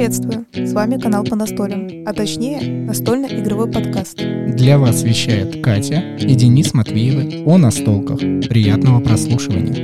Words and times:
Приветствую! 0.00 0.46
С 0.54 0.72
вами 0.72 0.98
канал 0.98 1.24
по 1.24 1.36
настолям, 1.36 2.06
а 2.06 2.14
точнее 2.14 2.86
настольно-игровой 2.86 3.70
подкаст. 3.70 4.16
Для 4.16 4.78
вас 4.78 5.02
вещает 5.02 5.62
Катя 5.62 6.16
и 6.18 6.34
Денис 6.34 6.72
Матвеевы 6.72 7.44
о 7.44 7.58
настолках. 7.58 8.18
Приятного 8.18 9.00
прослушивания. 9.00 9.76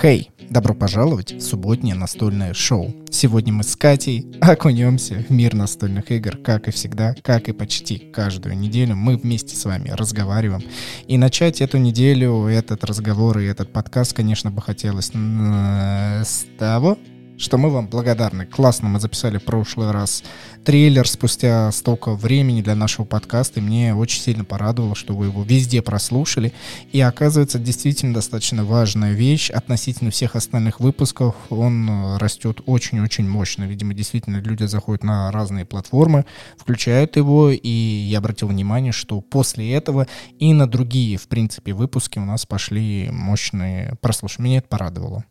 Хей! 0.00 0.30
Добро 0.48 0.72
пожаловать 0.72 1.32
в 1.34 1.42
субботнее 1.42 1.94
настольное 1.94 2.54
шоу. 2.54 2.90
Сегодня 3.20 3.52
мы 3.52 3.64
с 3.64 3.76
Катей 3.76 4.34
окунемся 4.40 5.16
в 5.16 5.30
мир 5.30 5.52
настольных 5.52 6.10
игр, 6.10 6.38
как 6.38 6.68
и 6.68 6.70
всегда, 6.70 7.14
как 7.22 7.50
и 7.50 7.52
почти 7.52 7.98
каждую 7.98 8.56
неделю. 8.56 8.96
Мы 8.96 9.18
вместе 9.18 9.54
с 9.54 9.66
вами 9.66 9.90
разговариваем. 9.90 10.62
И 11.06 11.18
начать 11.18 11.60
эту 11.60 11.76
неделю, 11.76 12.46
этот 12.46 12.82
разговор 12.82 13.38
и 13.40 13.44
этот 13.44 13.74
подкаст, 13.74 14.14
конечно, 14.14 14.50
бы 14.50 14.62
хотелось 14.62 15.10
с 15.12 16.46
того, 16.58 16.96
что 17.40 17.56
мы 17.56 17.70
вам 17.70 17.88
благодарны. 17.88 18.44
Классно 18.44 18.88
мы 18.88 19.00
записали 19.00 19.38
в 19.38 19.44
прошлый 19.44 19.90
раз 19.92 20.22
трейлер 20.62 21.08
спустя 21.08 21.72
столько 21.72 22.14
времени 22.14 22.60
для 22.60 22.74
нашего 22.74 23.06
подкаста, 23.06 23.60
и 23.60 23.62
мне 23.62 23.94
очень 23.94 24.20
сильно 24.20 24.44
порадовало, 24.44 24.94
что 24.94 25.14
вы 25.14 25.26
его 25.26 25.42
везде 25.42 25.80
прослушали. 25.80 26.52
И 26.92 27.00
оказывается, 27.00 27.58
действительно 27.58 28.12
достаточно 28.12 28.64
важная 28.64 29.14
вещь 29.14 29.48
относительно 29.48 30.10
всех 30.10 30.36
остальных 30.36 30.80
выпусков. 30.80 31.34
Он 31.48 31.88
э, 31.88 32.16
растет 32.18 32.60
очень-очень 32.66 33.26
мощно. 33.26 33.64
Видимо, 33.64 33.94
действительно 33.94 34.36
люди 34.36 34.64
заходят 34.64 35.02
на 35.02 35.32
разные 35.32 35.64
платформы, 35.64 36.26
включают 36.58 37.16
его, 37.16 37.50
и 37.50 37.68
я 37.68 38.18
обратил 38.18 38.48
внимание, 38.48 38.92
что 38.92 39.22
после 39.22 39.72
этого 39.72 40.06
и 40.38 40.52
на 40.52 40.68
другие, 40.68 41.16
в 41.16 41.26
принципе, 41.26 41.72
выпуски 41.72 42.18
у 42.18 42.24
нас 42.26 42.44
пошли 42.44 43.08
мощные 43.10 43.96
прослушивания. 44.02 44.50
Меня 44.50 44.58
это 44.58 44.68
порадовало. 44.68 45.24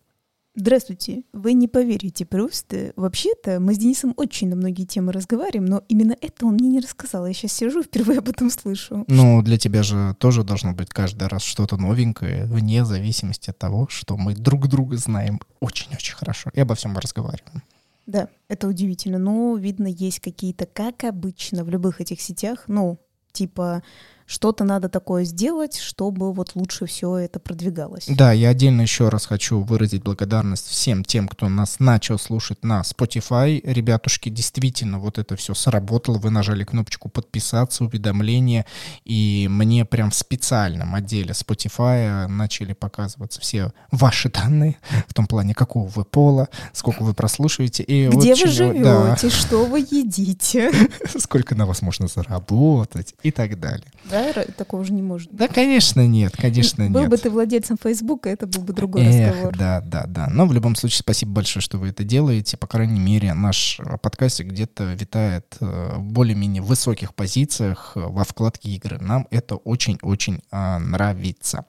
Здравствуйте. 0.60 1.24
Вы 1.32 1.54
не 1.54 1.70
поверите 1.70 2.26
просто. 2.26 2.92
Вообще-то 2.98 3.62
мы 3.62 3.74
с 3.74 3.78
Денисом 3.78 4.14
очень 4.18 4.50
на 4.50 4.58
многие 4.58 4.84
темы 4.84 5.14
разговариваем, 5.14 5.64
но 5.64 5.84
именно 5.88 6.18
это 6.20 6.46
он 6.46 6.56
мне 6.56 6.68
не 6.68 6.82
рассказал. 6.82 7.26
Я 7.26 7.32
сейчас 7.32 7.54
сижу, 7.54 7.82
впервые 7.82 8.20
об 8.20 8.28
этом 8.28 8.50
слышу. 8.50 9.06
Ну, 9.08 9.42
для 9.42 9.58
тебя 9.58 9.84
же 9.84 10.18
тоже 10.20 10.44
должно 10.44 10.74
быть 10.74 10.90
каждый 10.90 11.30
раз 11.30 11.44
что-то 11.44 11.78
новенькое, 11.78 12.44
вне 12.44 12.84
зависимости 12.84 13.52
от 13.52 13.58
того, 13.58 13.88
что 13.90 14.18
мы 14.18 14.36
друг 14.36 14.68
друга 14.68 14.98
знаем 14.98 15.40
очень-очень 15.62 16.16
хорошо 16.16 16.50
и 16.54 16.60
обо 16.60 16.76
всем 16.76 16.98
разговариваем. 16.98 17.64
Да, 18.06 18.28
это 18.50 18.68
удивительно. 18.68 19.18
Но, 19.18 19.56
видно, 19.56 19.88
есть 19.88 20.20
какие-то, 20.20 20.66
как 20.66 21.06
обычно, 21.06 21.64
в 21.64 21.70
любых 21.70 22.02
этих 22.02 22.20
сетях, 22.20 22.66
ну, 22.68 23.00
типа 23.32 23.82
что-то 24.30 24.64
надо 24.64 24.90
такое 24.90 25.24
сделать, 25.24 25.78
чтобы 25.80 26.32
вот 26.32 26.52
лучше 26.54 26.86
все 26.86 27.18
это 27.18 27.40
продвигалось. 27.40 28.06
Да, 28.08 28.32
я 28.32 28.50
отдельно 28.50 28.82
еще 28.82 29.10
раз 29.10 29.26
хочу 29.26 29.62
выразить 29.62 30.04
благодарность 30.04 30.68
всем 30.68 31.04
тем, 31.04 31.28
кто 31.28 31.50
нас 31.50 31.80
начал 31.80 32.20
слушать 32.20 32.64
на 32.64 32.82
Spotify. 32.82 33.60
Ребятушки, 33.64 34.30
действительно, 34.30 35.00
вот 35.00 35.18
это 35.18 35.36
все 35.36 35.56
сработало. 35.56 36.20
Вы 36.20 36.30
нажали 36.30 36.64
кнопочку 36.64 37.10
подписаться, 37.10 37.84
уведомления, 37.84 38.68
и 39.04 39.48
мне 39.50 39.84
прям 39.84 40.12
в 40.12 40.16
специальном 40.16 40.94
отделе 40.94 41.32
Spotify 41.32 42.28
начали 42.28 42.74
показываться 42.74 43.42
все 43.42 43.74
ваши 43.90 44.30
данные, 44.30 44.78
в 45.08 45.14
том 45.16 45.26
плане, 45.26 45.56
какого 45.56 45.88
вы 45.88 46.06
пола, 46.06 46.50
сколько 46.74 47.02
вы 47.02 47.16
прослушиваете. 47.16 47.82
И 47.82 48.08
Где 48.08 48.36
вот 48.36 48.42
вы 48.42 48.48
живете, 48.52 48.84
да. 48.84 49.30
что 49.32 49.66
вы 49.66 49.80
едите. 49.80 50.72
Сколько 51.18 51.56
на 51.56 51.66
вас 51.66 51.82
можно 51.82 52.08
заработать 52.08 53.16
и 53.24 53.32
так 53.32 53.60
далее. 53.60 53.88
Да, 54.06 54.19
да? 54.20 54.44
Такого 54.58 54.84
же 54.84 54.94
не 54.94 55.02
может 55.02 55.30
быть. 55.30 55.40
Да, 55.40 55.48
конечно, 55.48 56.06
нет, 56.06 56.36
конечно, 56.36 56.86
был 56.90 57.02
нет. 57.02 57.10
Был 57.10 57.18
бы 57.18 57.18
ты 57.18 57.30
владельцем 57.30 57.78
Фейсбука, 57.82 58.30
это 58.30 58.48
был 58.48 58.62
бы 58.62 58.74
другой 58.74 59.04
Эх, 59.04 59.30
разговор. 59.30 59.58
Да, 59.58 59.82
да, 59.82 60.06
да. 60.08 60.28
Но 60.28 60.46
в 60.46 60.54
любом 60.54 60.76
случае, 60.76 61.00
спасибо 61.00 61.34
большое, 61.34 61.62
что 61.62 61.78
вы 61.78 61.90
это 61.90 62.04
делаете. 62.04 62.58
По 62.58 62.68
крайней 62.68 63.00
мере, 63.00 63.34
наш 63.34 63.80
подкастик 64.02 64.48
где-то 64.48 64.94
витает 64.94 65.58
э, 65.60 65.96
в 65.98 66.04
более-менее 66.04 66.62
высоких 66.62 67.14
позициях 67.14 67.94
э, 67.96 68.00
во 68.00 68.24
вкладке 68.24 68.70
игры. 68.70 69.00
Нам 69.00 69.28
это 69.32 69.56
очень-очень 69.56 70.42
а, 70.52 70.80
нравится. 70.80 71.66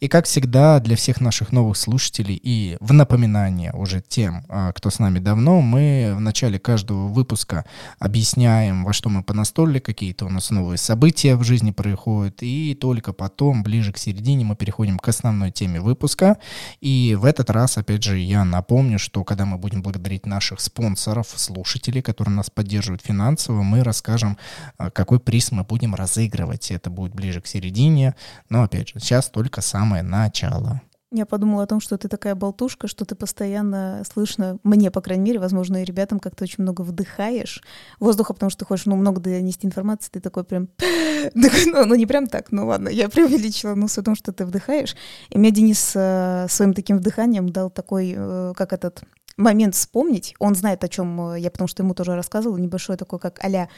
И 0.00 0.08
как 0.08 0.26
всегда, 0.26 0.80
для 0.80 0.96
всех 0.96 1.20
наших 1.20 1.52
новых 1.52 1.76
слушателей 1.76 2.38
и 2.42 2.76
в 2.80 2.92
напоминание 2.92 3.72
уже 3.72 4.02
тем, 4.06 4.44
а, 4.48 4.72
кто 4.72 4.90
с 4.90 4.98
нами 4.98 5.18
давно, 5.18 5.60
мы 5.60 6.12
в 6.16 6.20
начале 6.20 6.58
каждого 6.58 7.08
выпуска 7.08 7.64
объясняем, 7.98 8.84
во 8.84 8.92
что 8.92 9.08
мы 9.08 9.22
понастолили, 9.22 9.78
какие-то 9.78 10.26
у 10.26 10.28
нас 10.28 10.50
новые 10.50 10.78
события 10.78 11.36
в 11.36 11.44
жизни 11.44 11.70
происходит, 11.82 12.42
и 12.42 12.74
только 12.74 13.12
потом, 13.12 13.62
ближе 13.62 13.92
к 13.92 13.98
середине, 13.98 14.44
мы 14.44 14.56
переходим 14.56 14.98
к 14.98 15.08
основной 15.08 15.50
теме 15.50 15.80
выпуска. 15.80 16.38
И 16.80 17.16
в 17.18 17.24
этот 17.24 17.50
раз, 17.50 17.78
опять 17.78 18.02
же, 18.02 18.18
я 18.18 18.44
напомню, 18.44 18.98
что 18.98 19.24
когда 19.24 19.44
мы 19.44 19.58
будем 19.58 19.82
благодарить 19.82 20.26
наших 20.26 20.60
спонсоров, 20.60 21.28
слушателей, 21.34 22.02
которые 22.02 22.34
нас 22.34 22.50
поддерживают 22.50 23.02
финансово, 23.02 23.62
мы 23.62 23.82
расскажем, 23.82 24.38
а, 24.78 24.90
какой 24.90 25.18
приз 25.18 25.52
мы 25.52 25.64
будем 25.64 25.94
разыгрывать. 25.94 26.70
Это 26.70 26.90
будет 26.90 27.14
ближе 27.14 27.40
к 27.40 27.46
середине, 27.46 28.14
но, 28.48 28.62
опять 28.62 28.88
же, 28.88 29.00
сейчас 29.00 29.28
только 29.28 29.60
самое 29.60 30.02
начало. 30.02 30.80
Я 31.14 31.26
подумала 31.26 31.64
о 31.64 31.66
том, 31.66 31.78
что 31.80 31.98
ты 31.98 32.08
такая 32.08 32.34
болтушка, 32.34 32.88
что 32.88 33.04
ты 33.04 33.14
постоянно 33.14 34.02
слышно, 34.10 34.58
мне, 34.62 34.90
по 34.90 35.02
крайней 35.02 35.24
мере, 35.24 35.38
возможно, 35.38 35.82
и 35.82 35.84
ребятам, 35.84 36.18
как 36.18 36.34
ты 36.34 36.44
очень 36.44 36.62
много 36.62 36.80
вдыхаешь 36.80 37.62
воздуха, 38.00 38.32
потому 38.32 38.48
что 38.48 38.60
ты 38.60 38.64
хочешь, 38.64 38.86
ну, 38.86 38.96
много 38.96 39.20
донести 39.20 39.66
информации, 39.66 40.10
ты 40.10 40.20
такой 40.20 40.44
прям... 40.44 40.68
ну, 41.34 41.48
ну, 41.84 41.94
не 41.96 42.06
прям 42.06 42.26
так, 42.26 42.50
ну 42.50 42.66
ладно, 42.66 42.88
я 42.88 43.10
преувеличила, 43.10 43.74
но 43.74 43.88
с 43.88 44.02
том, 44.02 44.14
что 44.14 44.32
ты 44.32 44.46
вдыхаешь. 44.46 44.96
И 45.28 45.36
мне 45.36 45.50
Денис 45.50 45.92
э, 45.94 46.46
своим 46.48 46.72
таким 46.72 46.96
вдыханием 46.96 47.50
дал 47.50 47.68
такой, 47.68 48.14
э, 48.16 48.52
как 48.56 48.72
этот 48.72 49.02
момент 49.36 49.74
вспомнить. 49.74 50.34
Он 50.38 50.54
знает, 50.54 50.84
о 50.84 50.88
чем 50.88 51.32
э, 51.32 51.40
я, 51.40 51.50
потому 51.50 51.68
что 51.68 51.82
ему 51.82 51.94
тоже 51.94 52.14
рассказывала, 52.14 52.58
небольшое 52.58 52.98
такое, 52.98 53.18
как 53.18 53.42
а 53.44 53.68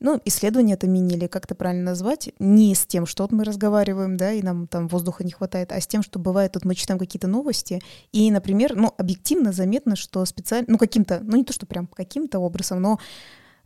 ну, 0.00 0.20
исследование 0.24 0.74
это 0.74 0.88
мини, 0.88 1.14
или 1.14 1.26
как 1.28 1.44
это 1.44 1.54
правильно 1.54 1.84
назвать, 1.84 2.30
не 2.40 2.74
с 2.74 2.86
тем, 2.86 3.06
что 3.06 3.22
вот 3.22 3.32
мы 3.32 3.44
разговариваем, 3.44 4.16
да, 4.16 4.32
и 4.32 4.42
нам 4.42 4.66
там 4.66 4.88
воздуха 4.88 5.22
не 5.22 5.30
хватает, 5.30 5.70
а 5.70 5.80
с 5.80 5.86
тем, 5.86 6.02
что 6.02 6.18
бывает, 6.18 6.52
тут 6.52 6.64
мы 6.64 6.74
читаем 6.74 6.98
какие-то 6.98 7.28
новости, 7.28 7.80
и, 8.10 8.30
например, 8.30 8.74
ну, 8.74 8.92
объективно 8.98 9.52
заметно, 9.52 9.94
что 9.94 10.24
специально, 10.24 10.66
ну, 10.68 10.78
каким-то, 10.78 11.20
ну, 11.22 11.36
не 11.36 11.44
то, 11.44 11.52
что 11.52 11.66
прям 11.66 11.86
каким-то 11.86 12.40
образом, 12.40 12.82
но 12.82 12.98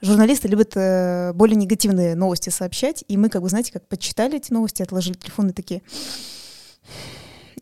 журналисты 0.02 0.48
любят 0.48 0.72
э, 0.76 1.32
более 1.32 1.56
негативные 1.56 2.14
новости 2.14 2.50
сообщать, 2.50 3.02
и 3.08 3.16
мы, 3.16 3.30
как 3.30 3.40
бы, 3.40 3.48
знаете, 3.48 3.72
как 3.72 3.88
почитали 3.88 4.36
эти 4.36 4.52
новости, 4.52 4.82
отложили 4.82 5.14
телефон 5.14 5.48
и 5.48 5.52
такие 5.52 5.80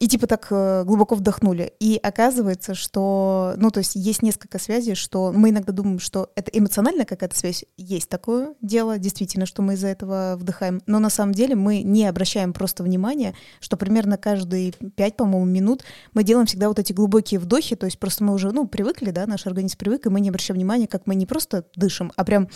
и 0.04 0.06
типа 0.06 0.26
так 0.26 0.48
э, 0.50 0.84
глубоко 0.84 1.15
вдохнули. 1.15 1.72
И 1.81 1.98
оказывается, 2.03 2.75
что, 2.75 3.54
ну, 3.56 3.70
то 3.70 3.78
есть 3.78 3.94
есть 3.94 4.20
несколько 4.20 4.59
связей, 4.59 4.94
что 4.94 5.32
мы 5.32 5.48
иногда 5.48 5.72
думаем, 5.72 5.98
что 5.98 6.31
это 6.37 6.50
эмоциональная 6.50 7.06
какая-то 7.06 7.34
связь. 7.34 7.65
Есть 7.78 8.10
такое 8.10 8.53
дело, 8.60 8.98
действительно, 8.98 9.47
что 9.47 9.62
мы 9.62 9.72
из-за 9.75 9.87
этого 9.87 10.37
вдыхаем. 10.38 10.82
Но 10.87 10.98
на 10.98 11.09
самом 11.09 11.32
деле 11.32 11.54
мы 11.54 11.81
не 11.81 12.04
обращаем 12.04 12.53
просто 12.53 12.82
внимания, 12.82 13.34
что 13.60 13.78
примерно 13.78 14.19
каждые 14.19 14.72
пять, 14.72 15.16
по-моему, 15.16 15.47
минут 15.47 15.84
мы 16.12 16.22
делаем 16.22 16.44
всегда 16.44 16.69
вот 16.69 16.78
эти 16.78 16.92
глубокие 16.92 17.41
вдохи, 17.41 17.75
то 17.75 17.86
есть 17.86 17.98
просто 17.98 18.25
мы 18.25 18.34
уже, 18.34 18.53
ну, 18.53 18.66
привыкли, 18.66 19.10
да, 19.10 19.26
наш 19.26 19.47
организм 19.47 19.78
привык, 19.78 20.04
и 20.04 20.10
мы 20.10 20.21
не 20.21 20.28
обращаем 20.28 20.59
внимания, 20.59 20.86
как 20.86 21.06
мы 21.06 21.15
не 21.15 21.25
просто 21.25 21.65
дышим, 21.76 22.12
а 22.15 22.25
прям 22.26 22.50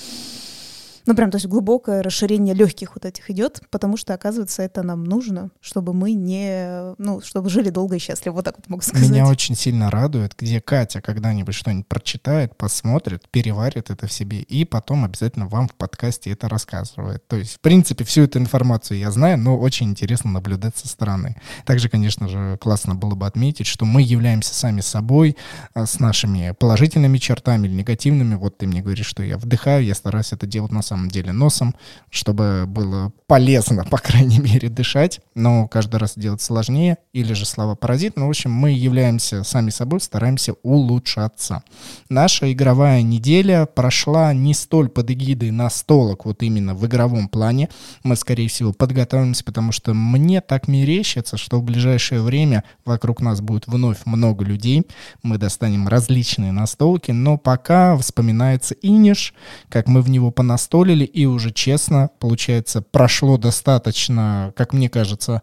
ну, 1.09 1.15
прям, 1.15 1.31
то 1.31 1.37
есть 1.37 1.47
глубокое 1.47 2.03
расширение 2.03 2.55
легких 2.55 2.95
вот 2.95 3.07
этих 3.07 3.31
идет, 3.31 3.63
потому 3.71 3.97
что, 3.97 4.13
оказывается, 4.13 4.61
это 4.61 4.83
нам 4.83 5.05
нужно, 5.05 5.49
чтобы 5.63 5.95
мы 5.95 6.13
не, 6.13 6.95
ну, 6.99 7.23
чтобы 7.23 7.49
жили 7.49 7.71
долго 7.71 7.97
и 7.97 7.99
счастливо, 7.99 8.35
вот 8.35 8.45
так 8.45 8.59
вот 8.59 8.69
могу 8.69 8.83
сказать. 8.83 9.09
Меня 9.09 9.27
очень 9.27 9.55
сильно 9.55 9.91
радует, 9.91 10.35
где 10.39 10.61
Катя 10.61 11.01
когда-нибудь 11.01 11.55
что-нибудь 11.55 11.87
прочитает, 11.89 12.59
посмотрит, 12.59 13.27
переварит 13.31 13.89
это 13.89 14.07
в 14.07 14.13
себе, 14.13 14.43
и 14.43 14.67
потом 14.67 15.07
обязательно 15.07 15.47
вам 15.47 15.69
в 15.69 15.75
подкасте 15.77 16.31
это 16.31 16.47
рассказывает. 16.47 17.27
То 17.27 17.37
есть, 17.37 17.55
в 17.55 17.61
принципе, 17.61 18.05
всю 18.05 18.25
эту 18.25 18.39
информацию 18.39 18.99
я 18.99 19.11
знаю, 19.11 19.39
но 19.39 19.59
очень 19.59 19.89
интересно 19.89 20.31
наблюдать 20.31 20.77
со 20.77 20.89
стороны. 20.89 21.37
Также, 21.65 21.89
конечно 21.89 22.29
же, 22.29 22.59
классно 22.61 22.95
было 22.95 23.15
бы 23.15 23.27
отметить, 23.27 23.67
что 23.67 23.87
мы 23.87 24.03
являемся 24.03 24.55
сами 24.55 24.83
собой, 24.83 25.39
а, 25.73 25.87
с 25.87 26.01
нашими 26.01 26.55
положительными 26.59 27.17
чертами 27.17 27.67
или 27.67 27.73
негативными. 27.73 28.35
Вот 28.35 28.59
ты 28.59 28.67
мне 28.67 28.83
говоришь, 28.83 29.07
что 29.07 29.23
я 29.23 29.39
вдыхаю, 29.39 29.87
я 29.87 29.95
стараюсь 29.95 30.35
это 30.35 30.47
делать 30.47 30.71
на 30.71 30.83
самом 30.83 30.98
самом 30.99 31.11
деле 31.11 31.33
носом, 31.33 31.75
чтобы 32.11 32.65
было 32.67 33.13
полезно, 33.27 33.85
по 33.91 33.99
крайней 33.99 34.41
мере, 34.41 34.69
дышать, 34.69 35.21
но 35.35 35.69
каждый 35.69 35.97
раз 35.97 36.15
делать 36.17 36.43
сложнее, 36.43 36.99
или 37.13 37.35
же 37.35 37.47
слова 37.47 37.77
паразит. 37.77 38.17
Ну, 38.17 38.27
в 38.27 38.31
общем, 38.31 38.51
мы 38.51 38.73
являемся 38.73 39.45
сами 39.45 39.71
собой, 39.71 40.01
стараемся 40.01 40.55
улучшаться. 40.63 41.63
Наша 42.09 42.53
игровая 42.53 43.03
неделя 43.03 43.67
прошла 43.67 44.33
не 44.33 44.55
столь 44.55 44.89
под 44.89 45.11
эгидой 45.11 45.51
настолок, 45.51 46.25
вот 46.25 46.43
именно 46.43 46.75
в 46.75 46.85
игровом 46.87 47.29
плане. 47.29 47.69
Мы, 48.03 48.17
скорее 48.17 48.49
всего, 48.49 48.73
подготовимся, 48.73 49.45
потому 49.45 49.73
что 49.73 49.95
мне 49.95 50.41
так 50.41 50.69
мерещится, 50.69 51.37
что 51.37 51.61
в 51.61 51.63
ближайшее 51.63 52.23
время 52.23 52.65
вокруг 52.85 53.21
нас 53.21 53.41
будет 53.41 53.67
вновь 53.67 53.99
много 54.05 54.45
людей. 54.45 54.87
Мы 55.23 55.39
достанем 55.39 55.87
различные 55.87 56.53
настолки, 56.53 57.13
но 57.13 57.39
пока 57.39 57.97
вспоминается 57.97 58.75
Иниш, 58.83 59.35
как 59.69 59.87
мы 59.87 60.03
в 60.03 60.11
него 60.11 60.31
понастолили, 60.31 60.88
позволили, 60.89 61.05
и 61.05 61.27
уже 61.27 61.51
честно, 61.51 62.11
получается, 62.19 62.83
прошло 62.83 63.37
достаточно, 63.37 64.53
как 64.57 64.73
мне 64.73 64.89
кажется, 64.89 65.43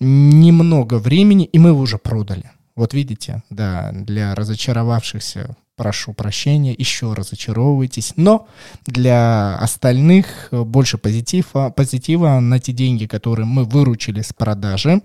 немного 0.00 0.98
времени, 0.98 1.44
и 1.44 1.58
мы 1.58 1.68
его 1.70 1.80
уже 1.80 1.98
продали. 1.98 2.50
Вот 2.76 2.94
видите, 2.94 3.42
да, 3.50 3.92
для 3.92 4.34
разочаровавшихся 4.34 5.56
прошу 5.76 6.12
прощения, 6.12 6.74
еще 6.78 7.12
разочаровывайтесь. 7.14 8.14
Но 8.16 8.46
для 8.86 9.56
остальных 9.58 10.48
больше 10.50 10.98
позитива, 10.98 11.70
позитива 11.70 12.40
на 12.40 12.58
те 12.58 12.72
деньги, 12.72 13.06
которые 13.06 13.46
мы 13.46 13.64
выручили 13.64 14.22
с 14.22 14.32
продажи, 14.32 15.00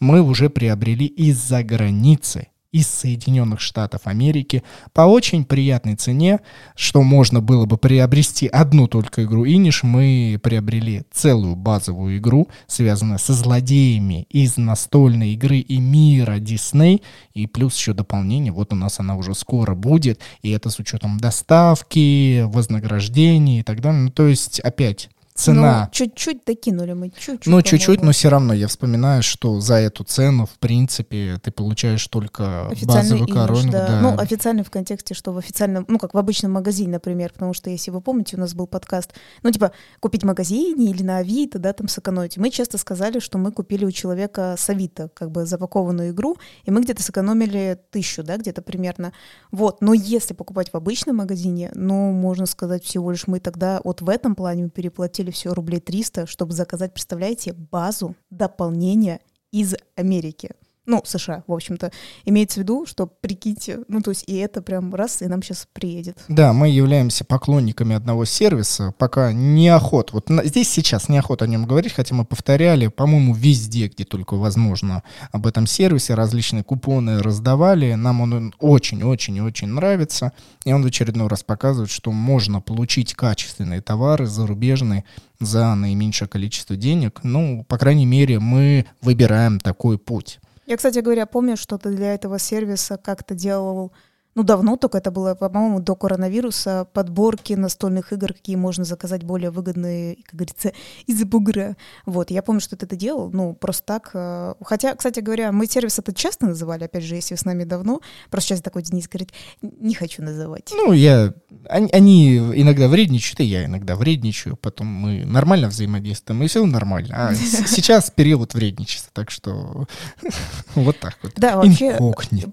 мы 0.00 0.20
уже 0.20 0.48
приобрели 0.48 1.06
из-за 1.06 1.62
границы 1.62 2.48
из 2.76 2.88
Соединенных 2.88 3.60
Штатов 3.60 4.02
Америки 4.04 4.62
по 4.92 5.02
очень 5.02 5.46
приятной 5.46 5.96
цене, 5.96 6.40
что 6.74 7.02
можно 7.02 7.40
было 7.40 7.64
бы 7.64 7.78
приобрести 7.78 8.48
одну 8.48 8.86
только 8.86 9.24
игру 9.24 9.46
Иниш, 9.46 9.82
мы 9.82 10.38
приобрели 10.42 11.04
целую 11.10 11.56
базовую 11.56 12.18
игру, 12.18 12.48
связанную 12.66 13.18
со 13.18 13.32
злодеями 13.32 14.26
из 14.28 14.58
настольной 14.58 15.32
игры 15.32 15.58
и 15.58 15.78
мира 15.78 16.38
Дисней, 16.38 17.02
и 17.32 17.46
плюс 17.46 17.78
еще 17.78 17.94
дополнение, 17.94 18.52
вот 18.52 18.74
у 18.74 18.76
нас 18.76 19.00
она 19.00 19.16
уже 19.16 19.34
скоро 19.34 19.74
будет, 19.74 20.20
и 20.42 20.50
это 20.50 20.68
с 20.68 20.78
учетом 20.78 21.18
доставки, 21.18 22.42
вознаграждений 22.42 23.60
и 23.60 23.62
так 23.62 23.80
далее. 23.80 24.02
Ну, 24.02 24.10
то 24.10 24.26
есть, 24.26 24.60
опять, 24.60 25.08
цена. 25.36 25.84
Ну, 25.84 25.88
чуть-чуть 25.92 26.44
докинули 26.44 26.92
мы, 26.92 27.10
чуть-чуть. 27.10 27.46
Ну, 27.46 27.62
чуть-чуть, 27.62 28.02
но 28.02 28.12
все 28.12 28.28
равно 28.28 28.54
я 28.54 28.66
вспоминаю, 28.68 29.22
что 29.22 29.60
за 29.60 29.74
эту 29.74 30.04
цену, 30.04 30.46
в 30.46 30.58
принципе, 30.58 31.38
ты 31.42 31.50
получаешь 31.50 32.06
только 32.08 32.70
базовую 32.82 33.28
корону. 33.28 33.70
Да. 33.70 33.86
да. 33.86 34.00
Ну, 34.00 34.18
официальный 34.18 34.64
в 34.64 34.70
контексте, 34.70 35.14
что 35.14 35.32
в 35.32 35.38
официальном, 35.38 35.84
ну, 35.88 35.98
как 35.98 36.14
в 36.14 36.18
обычном 36.18 36.52
магазине, 36.52 36.92
например, 36.92 37.32
потому 37.32 37.54
что, 37.54 37.70
если 37.70 37.90
вы 37.90 38.00
помните, 38.00 38.36
у 38.36 38.40
нас 38.40 38.54
был 38.54 38.66
подкаст, 38.66 39.12
ну, 39.42 39.50
типа, 39.50 39.72
купить 40.00 40.22
в 40.22 40.26
магазине 40.26 40.90
или 40.90 41.02
на 41.02 41.18
Авито, 41.18 41.58
да, 41.58 41.72
там 41.72 41.88
сэкономить. 41.88 42.36
Мы 42.36 42.50
часто 42.50 42.78
сказали, 42.78 43.18
что 43.18 43.38
мы 43.38 43.52
купили 43.52 43.84
у 43.84 43.90
человека 43.90 44.54
с 44.58 44.68
Авито, 44.70 45.10
как 45.14 45.30
бы 45.30 45.46
запакованную 45.46 46.10
игру, 46.10 46.36
и 46.64 46.70
мы 46.70 46.82
где-то 46.82 47.02
сэкономили 47.02 47.78
тысячу, 47.90 48.22
да, 48.22 48.36
где-то 48.36 48.62
примерно. 48.62 49.12
Вот, 49.52 49.80
но 49.80 49.94
если 49.94 50.34
покупать 50.34 50.72
в 50.72 50.74
обычном 50.76 51.16
магазине, 51.16 51.70
ну, 51.74 52.12
можно 52.12 52.46
сказать, 52.46 52.84
всего 52.84 53.10
лишь 53.10 53.26
мы 53.26 53.40
тогда 53.40 53.80
вот 53.84 54.00
в 54.00 54.08
этом 54.08 54.34
плане 54.34 54.64
мы 54.64 54.70
переплатили 54.70 55.25
заплатили 55.26 55.30
все 55.30 55.52
рублей 55.52 55.80
300, 55.80 56.26
чтобы 56.26 56.52
заказать, 56.52 56.92
представляете, 56.92 57.52
базу 57.52 58.14
дополнения 58.30 59.20
из 59.52 59.74
Америки 59.96 60.50
ну, 60.86 61.02
США, 61.04 61.42
в 61.46 61.52
общем-то, 61.52 61.90
имеется 62.24 62.60
в 62.60 62.62
виду, 62.62 62.86
что, 62.86 63.06
прикиньте, 63.06 63.80
ну, 63.88 64.00
то 64.00 64.10
есть 64.10 64.24
и 64.26 64.36
это 64.36 64.62
прям 64.62 64.94
раз, 64.94 65.20
и 65.22 65.26
нам 65.26 65.42
сейчас 65.42 65.68
приедет. 65.72 66.18
Да, 66.28 66.52
мы 66.52 66.68
являемся 66.68 67.24
поклонниками 67.24 67.94
одного 67.94 68.24
сервиса, 68.24 68.94
пока 68.98 69.32
неохот, 69.32 70.12
вот 70.12 70.30
на, 70.30 70.44
здесь 70.44 70.70
сейчас 70.70 71.08
неохот 71.08 71.42
о 71.42 71.46
нем 71.46 71.66
говорить, 71.66 71.92
хотя 71.92 72.14
мы 72.14 72.24
повторяли, 72.24 72.86
по-моему, 72.86 73.34
везде, 73.34 73.88
где 73.88 74.04
только 74.04 74.34
возможно, 74.34 75.02
об 75.32 75.46
этом 75.46 75.66
сервисе, 75.66 76.14
различные 76.14 76.62
купоны 76.62 77.22
раздавали, 77.22 77.94
нам 77.94 78.20
он 78.20 78.54
очень-очень-очень 78.60 79.68
нравится, 79.68 80.32
и 80.64 80.72
он 80.72 80.82
в 80.82 80.86
очередной 80.86 81.28
раз 81.28 81.42
показывает, 81.42 81.90
что 81.90 82.12
можно 82.12 82.60
получить 82.60 83.14
качественные 83.14 83.80
товары 83.80 84.26
зарубежные 84.26 85.04
за 85.40 85.74
наименьшее 85.74 86.28
количество 86.28 86.76
денег, 86.76 87.20
ну, 87.22 87.64
по 87.68 87.76
крайней 87.78 88.06
мере, 88.06 88.38
мы 88.38 88.86
выбираем 89.02 89.60
такой 89.60 89.98
путь. 89.98 90.38
Я, 90.66 90.76
кстати 90.76 90.98
говоря, 90.98 91.26
помню, 91.26 91.56
что 91.56 91.78
ты 91.78 91.90
для 91.90 92.14
этого 92.14 92.38
сервиса 92.40 92.98
как-то 92.98 93.34
делал 93.34 93.92
ну, 94.36 94.42
давно 94.42 94.76
только 94.76 94.98
это 94.98 95.10
было, 95.10 95.34
по-моему, 95.34 95.80
до 95.80 95.96
коронавируса, 95.96 96.86
подборки 96.92 97.54
настольных 97.54 98.12
игр, 98.12 98.34
какие 98.34 98.56
можно 98.56 98.84
заказать 98.84 99.24
более 99.24 99.50
выгодные, 99.50 100.16
как 100.26 100.34
говорится, 100.34 100.72
из 101.06 101.24
бугра. 101.24 101.76
Вот, 102.04 102.30
я 102.30 102.42
помню, 102.42 102.60
что 102.60 102.76
ты 102.76 102.84
это 102.84 102.96
делал, 102.96 103.30
ну, 103.32 103.54
просто 103.54 103.84
так. 103.86 104.10
Э, 104.12 104.54
хотя, 104.62 104.94
кстати 104.94 105.20
говоря, 105.20 105.52
мы 105.52 105.66
сервис 105.66 105.98
это 105.98 106.12
часто 106.12 106.46
называли, 106.46 106.84
опять 106.84 107.02
же, 107.02 107.14
если 107.14 107.34
с 107.34 107.46
нами 107.46 107.64
давно, 107.64 108.02
просто 108.30 108.50
сейчас 108.50 108.60
такой 108.60 108.82
Денис 108.82 109.08
говорит, 109.08 109.32
не 109.62 109.94
хочу 109.94 110.22
называть. 110.22 110.70
Ну, 110.70 110.92
я, 110.92 111.32
они, 111.70 111.88
они 111.92 112.36
иногда 112.36 112.88
вредничают, 112.88 113.40
и 113.40 113.44
я 113.44 113.64
иногда 113.64 113.96
вредничаю, 113.96 114.56
потом 114.56 114.86
мы 114.86 115.24
нормально 115.24 115.68
взаимодействуем, 115.68 116.42
и 116.42 116.46
все 116.46 116.66
нормально. 116.66 117.28
А 117.30 117.34
сейчас 117.34 118.10
период 118.10 118.52
вредничества, 118.52 119.10
так 119.14 119.30
что 119.30 119.86
вот 120.74 121.00
так 121.00 121.16
вот. 121.22 121.32
Да, 121.36 121.56
вообще, 121.56 121.98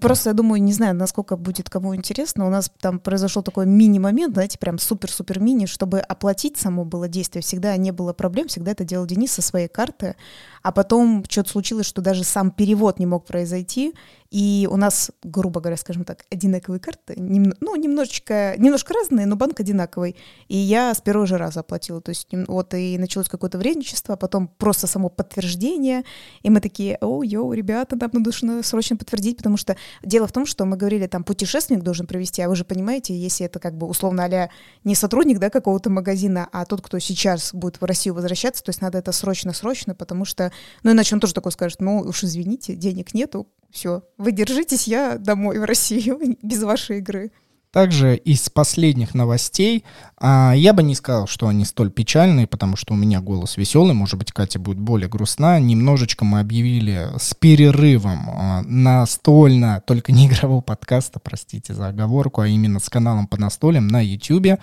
просто 0.00 0.30
я 0.30 0.34
думаю, 0.34 0.62
не 0.62 0.72
знаю, 0.72 0.94
насколько 0.94 1.36
будет 1.36 1.73
кому 1.74 1.96
интересно, 1.96 2.46
у 2.46 2.50
нас 2.50 2.70
там 2.80 3.00
произошел 3.00 3.42
такой 3.42 3.66
мини-момент, 3.66 4.34
знаете, 4.34 4.60
прям 4.60 4.78
супер-супер 4.78 5.40
мини, 5.40 5.66
чтобы 5.66 5.98
оплатить 5.98 6.56
само 6.56 6.84
было 6.84 7.08
действие, 7.08 7.42
всегда 7.42 7.76
не 7.76 7.90
было 7.90 8.12
проблем, 8.12 8.46
всегда 8.46 8.70
это 8.70 8.84
делал 8.84 9.06
Денис 9.06 9.32
со 9.32 9.42
своей 9.42 9.66
карты, 9.66 10.14
а 10.64 10.72
потом 10.72 11.24
что-то 11.28 11.50
случилось, 11.50 11.86
что 11.86 12.02
даже 12.02 12.24
сам 12.24 12.50
перевод 12.50 12.98
не 12.98 13.06
мог 13.06 13.24
произойти, 13.24 13.94
и 14.34 14.66
у 14.68 14.76
нас, 14.76 15.12
грубо 15.22 15.60
говоря, 15.60 15.76
скажем 15.76 16.04
так, 16.04 16.24
одинаковые 16.28 16.80
карты, 16.80 17.14
нем, 17.16 17.52
ну, 17.60 17.76
немножечко, 17.76 18.56
немножко 18.58 18.92
разные, 18.92 19.26
но 19.26 19.36
банк 19.36 19.60
одинаковый. 19.60 20.16
И 20.48 20.56
я 20.56 20.92
с 20.92 21.00
первого 21.00 21.24
же 21.24 21.38
раза 21.38 21.60
оплатила. 21.60 22.00
То 22.00 22.08
есть 22.08 22.26
вот 22.48 22.74
и 22.74 22.98
началось 22.98 23.28
какое-то 23.28 23.58
вредничество, 23.58 24.14
а 24.14 24.16
потом 24.16 24.48
просто 24.48 24.88
само 24.88 25.08
подтверждение. 25.08 26.02
И 26.42 26.50
мы 26.50 26.58
такие, 26.60 26.98
о, 27.00 27.22
йоу, 27.22 27.52
ребята, 27.52 27.94
нам 27.94 28.10
нужно 28.12 28.64
срочно 28.64 28.96
подтвердить, 28.96 29.36
потому 29.36 29.56
что 29.56 29.76
дело 30.02 30.26
в 30.26 30.32
том, 30.32 30.46
что 30.46 30.64
мы 30.64 30.76
говорили, 30.76 31.06
там, 31.06 31.22
путешественник 31.22 31.84
должен 31.84 32.08
провести, 32.08 32.42
а 32.42 32.48
вы 32.48 32.56
же 32.56 32.64
понимаете, 32.64 33.16
если 33.16 33.46
это 33.46 33.60
как 33.60 33.76
бы 33.76 33.86
условно 33.86 34.24
а 34.24 34.50
не 34.82 34.96
сотрудник, 34.96 35.38
да, 35.38 35.48
какого-то 35.48 35.90
магазина, 35.90 36.48
а 36.50 36.64
тот, 36.64 36.80
кто 36.80 36.98
сейчас 36.98 37.54
будет 37.54 37.80
в 37.80 37.84
Россию 37.84 38.14
возвращаться, 38.14 38.64
то 38.64 38.70
есть 38.70 38.80
надо 38.80 38.98
это 38.98 39.12
срочно-срочно, 39.12 39.94
потому 39.94 40.24
что, 40.24 40.50
ну, 40.82 40.92
иначе 40.92 41.14
он 41.14 41.20
тоже 41.20 41.34
такой 41.34 41.52
скажет, 41.52 41.80
ну, 41.80 42.00
уж 42.00 42.24
извините, 42.24 42.74
денег 42.74 43.14
нету, 43.14 43.46
все, 43.70 44.02
вы 44.18 44.32
держитесь, 44.32 44.86
я 44.86 45.18
домой 45.18 45.58
в 45.58 45.64
Россию 45.64 46.20
без 46.42 46.62
вашей 46.62 46.98
игры. 46.98 47.32
Также 47.74 48.14
из 48.14 48.48
последних 48.50 49.14
новостей, 49.14 49.82
а, 50.16 50.52
я 50.52 50.72
бы 50.72 50.84
не 50.84 50.94
сказал, 50.94 51.26
что 51.26 51.48
они 51.48 51.64
столь 51.64 51.90
печальные, 51.90 52.46
потому 52.46 52.76
что 52.76 52.94
у 52.94 52.96
меня 52.96 53.20
голос 53.20 53.56
веселый, 53.56 53.94
может 53.94 54.16
быть, 54.16 54.30
Катя 54.30 54.60
будет 54.60 54.78
более 54.78 55.08
грустна. 55.08 55.58
Немножечко 55.58 56.24
мы 56.24 56.38
объявили 56.38 57.08
с 57.18 57.34
перерывом 57.34 58.30
а, 58.30 58.62
настольно, 58.62 59.82
только 59.84 60.12
не 60.12 60.28
игрового 60.28 60.60
подкаста, 60.60 61.18
простите 61.18 61.74
за 61.74 61.88
оговорку, 61.88 62.42
а 62.42 62.46
именно 62.46 62.78
с 62.78 62.88
каналом 62.88 63.26
по 63.26 63.40
настолям 63.40 63.88
на 63.88 64.00
YouTube. 64.00 64.60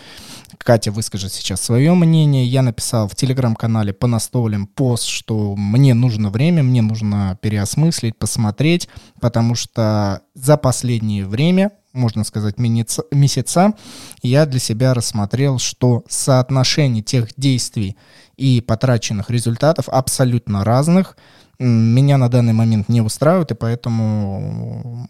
Катя 0.58 0.94
выскажет 0.94 1.34
сейчас 1.34 1.60
свое 1.60 1.94
мнение. 1.94 2.46
Я 2.46 2.62
написал 2.62 3.10
в 3.10 3.16
телеграм-канале 3.18 3.92
по 3.92 4.08
настолям 4.08 4.68
пост, 4.68 5.04
что 5.04 5.58
мне 5.58 5.94
нужно 5.94 6.30
время, 6.30 6.64
мне 6.64 6.82
нужно 6.82 7.38
переосмыслить, 7.42 8.18
посмотреть, 8.18 8.88
потому 9.20 9.56
что 9.56 10.22
за 10.34 10.56
последнее 10.56 11.26
время 11.26 11.72
можно 11.94 12.24
сказать, 12.24 12.58
месяца, 12.58 13.74
я 14.22 14.46
для 14.46 14.60
себя 14.60 14.94
рассмотрел, 14.94 15.60
что 15.60 16.04
соотношение 16.08 17.04
тех 17.04 17.30
действий 17.38 17.98
и 18.38 18.62
потраченных 18.62 19.30
результатов 19.30 19.90
абсолютно 19.90 20.64
разных. 20.64 21.18
Меня 21.60 22.18
на 22.18 22.30
данный 22.30 22.54
момент 22.54 22.90
не 22.90 23.02
устраивает, 23.02 23.52
и 23.52 23.56
поэтому 23.56 25.08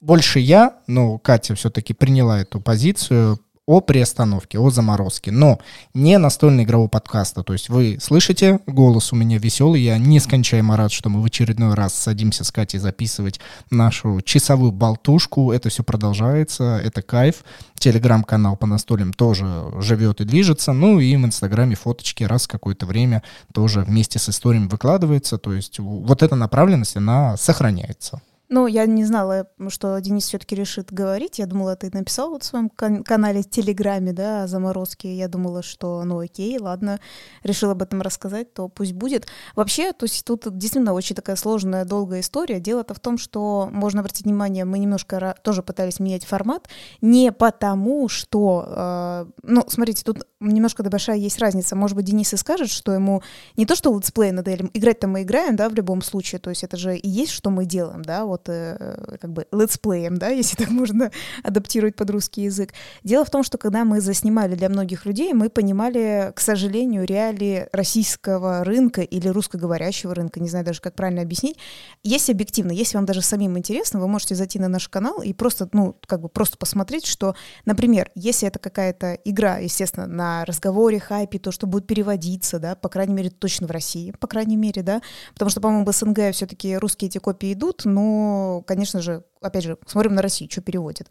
больше 0.00 0.38
я, 0.38 0.76
но 0.86 1.18
Катя 1.18 1.54
все-таки 1.54 1.92
приняла 1.92 2.40
эту 2.40 2.60
позицию, 2.60 3.38
о 3.70 3.80
приостановке, 3.80 4.58
о 4.58 4.68
заморозке, 4.70 5.30
но 5.30 5.60
не 5.94 6.18
настольно-игрового 6.18 6.88
подкаста. 6.88 7.44
То 7.44 7.52
есть 7.52 7.68
вы 7.68 7.98
слышите, 8.00 8.58
голос 8.66 9.12
у 9.12 9.16
меня 9.16 9.38
веселый, 9.38 9.80
я 9.80 9.96
нескончаемо 9.96 10.76
рад, 10.76 10.90
что 10.90 11.08
мы 11.08 11.22
в 11.22 11.24
очередной 11.24 11.74
раз 11.74 11.94
садимся 11.94 12.42
с 12.42 12.50
Катей 12.50 12.80
записывать 12.80 13.38
нашу 13.70 14.22
часовую 14.22 14.72
болтушку. 14.72 15.52
Это 15.52 15.68
все 15.68 15.84
продолжается, 15.84 16.80
это 16.84 17.00
кайф. 17.00 17.44
Телеграм-канал 17.78 18.56
по 18.56 18.66
настольным 18.66 19.12
тоже 19.12 19.46
живет 19.78 20.20
и 20.20 20.24
движется. 20.24 20.72
Ну 20.72 20.98
и 20.98 21.14
в 21.14 21.24
Инстаграме 21.24 21.76
фоточки 21.76 22.24
раз 22.24 22.48
какое-то 22.48 22.86
время 22.86 23.22
тоже 23.54 23.82
вместе 23.82 24.18
с 24.18 24.28
историями 24.28 24.66
выкладывается. 24.66 25.38
То 25.38 25.52
есть 25.52 25.78
вот 25.78 26.24
эта 26.24 26.34
направленность, 26.34 26.96
она 26.96 27.36
сохраняется. 27.36 28.20
Ну, 28.52 28.66
я 28.66 28.84
не 28.86 29.04
знала, 29.04 29.46
что 29.68 29.96
Денис 30.00 30.24
все-таки 30.24 30.56
решит 30.56 30.92
говорить. 30.92 31.38
Я 31.38 31.46
думала, 31.46 31.76
ты 31.76 31.88
написал 31.92 32.30
вот 32.30 32.42
в 32.42 32.46
своем 32.46 32.68
кан- 32.68 33.04
канале 33.04 33.44
Телеграме, 33.44 34.12
да, 34.12 34.42
о 34.42 34.46
заморозке. 34.48 35.14
Я 35.14 35.28
думала, 35.28 35.62
что, 35.62 36.02
ну, 36.02 36.18
окей, 36.18 36.58
ладно, 36.58 36.98
решил 37.44 37.70
об 37.70 37.80
этом 37.80 38.02
рассказать, 38.02 38.52
то 38.52 38.66
пусть 38.66 38.92
будет. 38.92 39.28
Вообще, 39.54 39.92
то 39.92 40.04
есть 40.04 40.24
тут 40.24 40.48
действительно 40.58 40.94
очень 40.94 41.14
такая 41.14 41.36
сложная, 41.36 41.84
долгая 41.84 42.22
история. 42.22 42.58
Дело-то 42.58 42.92
в 42.92 42.98
том, 42.98 43.18
что, 43.18 43.68
можно 43.70 44.00
обратить 44.00 44.26
внимание, 44.26 44.64
мы 44.64 44.80
немножко 44.80 45.36
тоже 45.44 45.62
пытались 45.62 46.00
менять 46.00 46.24
формат, 46.24 46.68
не 47.00 47.30
потому, 47.30 48.08
что, 48.08 48.64
э, 48.66 49.26
ну, 49.44 49.64
смотрите, 49.68 50.02
тут 50.02 50.26
немножко 50.40 50.82
большая 50.82 51.18
есть 51.18 51.38
разница. 51.38 51.76
Может 51.76 51.94
быть, 51.96 52.06
Денис 52.06 52.32
и 52.32 52.36
скажет, 52.36 52.68
что 52.68 52.90
ему 52.92 53.22
не 53.56 53.64
то, 53.64 53.76
что 53.76 53.94
летсплей 53.94 54.32
надо, 54.32 54.56
играть-то 54.56 55.06
мы 55.06 55.22
играем, 55.22 55.54
да, 55.54 55.68
в 55.68 55.74
любом 55.74 56.02
случае, 56.02 56.40
то 56.40 56.50
есть 56.50 56.64
это 56.64 56.76
же 56.76 56.96
и 56.96 57.08
есть, 57.08 57.30
что 57.30 57.50
мы 57.50 57.64
делаем, 57.64 58.02
да, 58.02 58.24
вот 58.24 58.39
работы 58.40 58.76
э, 58.78 59.16
как 59.20 59.32
бы 59.32 59.46
летсплеем, 59.52 60.16
да, 60.16 60.28
если 60.40 60.56
так 60.56 60.70
можно 60.70 61.10
адаптировать 61.42 61.96
под 61.96 62.10
русский 62.10 62.42
язык. 62.42 62.72
Дело 63.04 63.24
в 63.24 63.30
том, 63.30 63.42
что 63.42 63.58
когда 63.58 63.84
мы 63.84 64.00
заснимали 64.00 64.54
для 64.54 64.68
многих 64.68 65.06
людей, 65.06 65.32
мы 65.32 65.48
понимали, 65.48 66.32
к 66.34 66.40
сожалению, 66.40 67.04
реалии 67.04 67.66
российского 67.72 68.64
рынка 68.64 69.02
или 69.02 69.28
русскоговорящего 69.28 70.14
рынка, 70.14 70.40
не 70.40 70.48
знаю 70.48 70.64
даже, 70.64 70.80
как 70.80 70.94
правильно 70.94 71.22
объяснить. 71.22 71.58
Если 72.02 72.32
объективно, 72.32 72.72
если 72.72 72.96
вам 72.96 73.06
даже 73.06 73.22
самим 73.22 73.56
интересно, 73.58 74.00
вы 74.00 74.08
можете 74.08 74.34
зайти 74.34 74.58
на 74.58 74.68
наш 74.68 74.88
канал 74.88 75.22
и 75.22 75.32
просто, 75.32 75.68
ну, 75.72 75.96
как 76.06 76.20
бы 76.20 76.28
просто 76.28 76.56
посмотреть, 76.56 77.06
что, 77.06 77.34
например, 77.64 78.10
если 78.14 78.48
это 78.48 78.58
какая-то 78.58 79.14
игра, 79.24 79.58
естественно, 79.58 80.06
на 80.06 80.44
разговоре, 80.44 81.00
хайпе, 81.00 81.38
то, 81.38 81.52
что 81.52 81.66
будет 81.66 81.86
переводиться, 81.86 82.58
да, 82.58 82.74
по 82.74 82.88
крайней 82.88 83.14
мере, 83.14 83.30
точно 83.30 83.66
в 83.66 83.70
России, 83.70 84.12
по 84.18 84.26
крайней 84.26 84.56
мере, 84.56 84.82
да, 84.82 85.02
потому 85.34 85.50
что, 85.50 85.60
по-моему, 85.60 85.84
в 85.84 85.92
СНГ 85.92 86.32
все-таки 86.32 86.76
русские 86.76 87.08
эти 87.08 87.18
копии 87.18 87.52
идут, 87.52 87.82
но, 87.84 88.29
конечно 88.66 89.00
же, 89.00 89.24
опять 89.40 89.64
же, 89.64 89.78
смотрим 89.86 90.14
на 90.14 90.22
Россию, 90.22 90.50
что 90.50 90.60
переводит, 90.60 91.08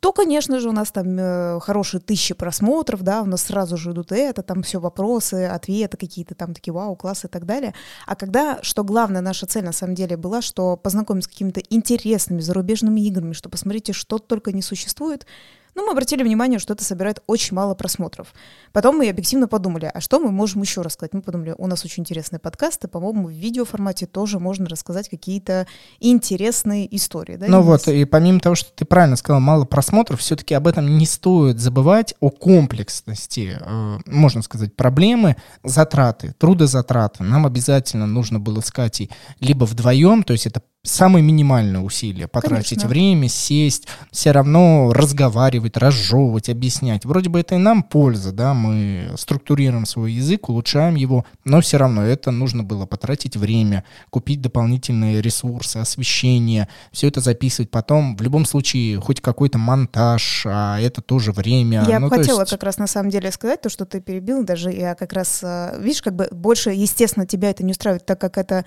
то, 0.00 0.12
конечно 0.12 0.60
же, 0.60 0.68
у 0.68 0.72
нас 0.72 0.90
там 0.92 1.18
э, 1.18 1.60
хорошие 1.60 2.00
тысячи 2.00 2.34
просмотров, 2.34 3.02
да, 3.02 3.22
у 3.22 3.26
нас 3.26 3.42
сразу 3.42 3.76
же 3.76 3.92
идут 3.92 4.12
это, 4.12 4.42
там 4.42 4.62
все 4.62 4.80
вопросы, 4.80 5.46
ответы 5.46 5.96
какие-то 5.96 6.34
там 6.34 6.54
такие, 6.54 6.72
вау, 6.72 6.96
класс 6.96 7.24
и 7.24 7.28
так 7.28 7.46
далее. 7.46 7.74
А 8.06 8.16
когда, 8.16 8.58
что 8.62 8.84
главная 8.84 9.20
наша 9.20 9.46
цель 9.46 9.64
на 9.64 9.72
самом 9.72 9.94
деле 9.94 10.16
была, 10.16 10.42
что 10.42 10.76
познакомиться 10.76 11.28
с 11.28 11.32
какими-то 11.32 11.60
интересными 11.70 12.40
зарубежными 12.40 13.00
играми, 13.00 13.32
что 13.32 13.48
посмотрите, 13.48 13.92
что 13.92 14.18
только 14.18 14.52
не 14.52 14.62
существует, 14.62 15.26
ну, 15.74 15.86
мы 15.86 15.92
обратили 15.92 16.22
внимание, 16.22 16.58
что 16.58 16.74
это 16.74 16.84
собирает 16.84 17.22
очень 17.26 17.54
мало 17.54 17.74
просмотров. 17.74 18.34
Потом 18.72 18.98
мы 18.98 19.08
объективно 19.08 19.48
подумали, 19.48 19.90
а 19.92 20.00
что 20.00 20.20
мы 20.20 20.30
можем 20.30 20.62
еще 20.62 20.82
рассказать? 20.82 21.14
Мы 21.14 21.22
подумали, 21.22 21.54
у 21.56 21.66
нас 21.66 21.84
очень 21.84 22.02
интересные 22.02 22.38
подкасты, 22.38 22.88
по-моему, 22.88 23.28
в 23.28 23.32
видеоформате 23.32 24.06
тоже 24.06 24.38
можно 24.38 24.66
рассказать 24.68 25.08
какие-то 25.08 25.66
интересные 26.00 26.94
истории. 26.94 27.36
Да, 27.36 27.46
ну 27.48 27.62
вот, 27.62 27.88
и 27.88 28.04
помимо 28.04 28.40
того, 28.40 28.54
что 28.54 28.70
ты 28.74 28.84
правильно 28.84 29.16
сказал, 29.16 29.40
мало 29.40 29.64
просмотров, 29.64 30.20
все-таки 30.20 30.54
об 30.54 30.66
этом 30.66 30.98
не 30.98 31.06
стоит 31.06 31.58
забывать, 31.58 32.14
о 32.20 32.30
комплексности, 32.30 33.58
э, 33.60 33.98
можно 34.06 34.42
сказать, 34.42 34.76
проблемы, 34.76 35.36
затраты, 35.64 36.34
трудозатраты. 36.38 37.22
Нам 37.22 37.46
обязательно 37.46 38.06
нужно 38.06 38.38
было 38.40 38.60
искать 38.60 39.00
и 39.00 39.10
либо 39.40 39.64
вдвоем, 39.64 40.22
то 40.22 40.32
есть 40.32 40.46
это 40.46 40.62
самые 40.84 41.22
минимальные 41.22 41.80
усилия 41.80 42.26
потратить 42.26 42.70
Конечно. 42.70 42.88
время, 42.88 43.28
сесть, 43.28 43.86
все 44.10 44.32
равно 44.32 44.92
разговаривать, 44.92 45.76
разжевывать, 45.76 46.48
объяснять. 46.48 47.04
Вроде 47.04 47.28
бы 47.28 47.38
это 47.38 47.54
и 47.54 47.58
нам 47.58 47.84
польза, 47.84 48.32
да, 48.32 48.52
мы 48.52 49.12
структурируем 49.16 49.86
свой 49.86 50.12
язык, 50.12 50.48
улучшаем 50.48 50.96
его, 50.96 51.24
но 51.44 51.60
все 51.60 51.76
равно 51.76 52.02
это 52.04 52.32
нужно 52.32 52.64
было 52.64 52.84
потратить 52.84 53.36
время, 53.36 53.84
купить 54.10 54.40
дополнительные 54.40 55.22
ресурсы, 55.22 55.76
освещение, 55.76 56.68
все 56.90 57.06
это 57.06 57.20
записывать 57.20 57.70
потом. 57.70 58.16
В 58.16 58.22
любом 58.22 58.44
случае, 58.44 59.00
хоть 59.00 59.20
какой-то 59.20 59.58
монтаж, 59.58 60.46
а 60.46 60.80
это 60.80 61.00
тоже 61.00 61.30
время. 61.30 61.84
Я 61.86 62.00
ну, 62.00 62.10
хотела 62.10 62.40
есть... 62.40 62.50
как 62.50 62.64
раз 62.64 62.78
на 62.78 62.88
самом 62.88 63.10
деле 63.10 63.30
сказать 63.30 63.60
то, 63.62 63.68
что 63.68 63.86
ты 63.86 64.00
перебил, 64.00 64.42
даже 64.42 64.72
я 64.72 64.96
как 64.96 65.12
раз, 65.12 65.40
э, 65.44 65.78
видишь, 65.80 66.02
как 66.02 66.16
бы 66.16 66.28
больше, 66.32 66.70
естественно, 66.70 67.24
тебя 67.24 67.50
это 67.50 67.64
не 67.64 67.70
устраивает, 67.70 68.04
так 68.04 68.20
как 68.20 68.36
это 68.36 68.64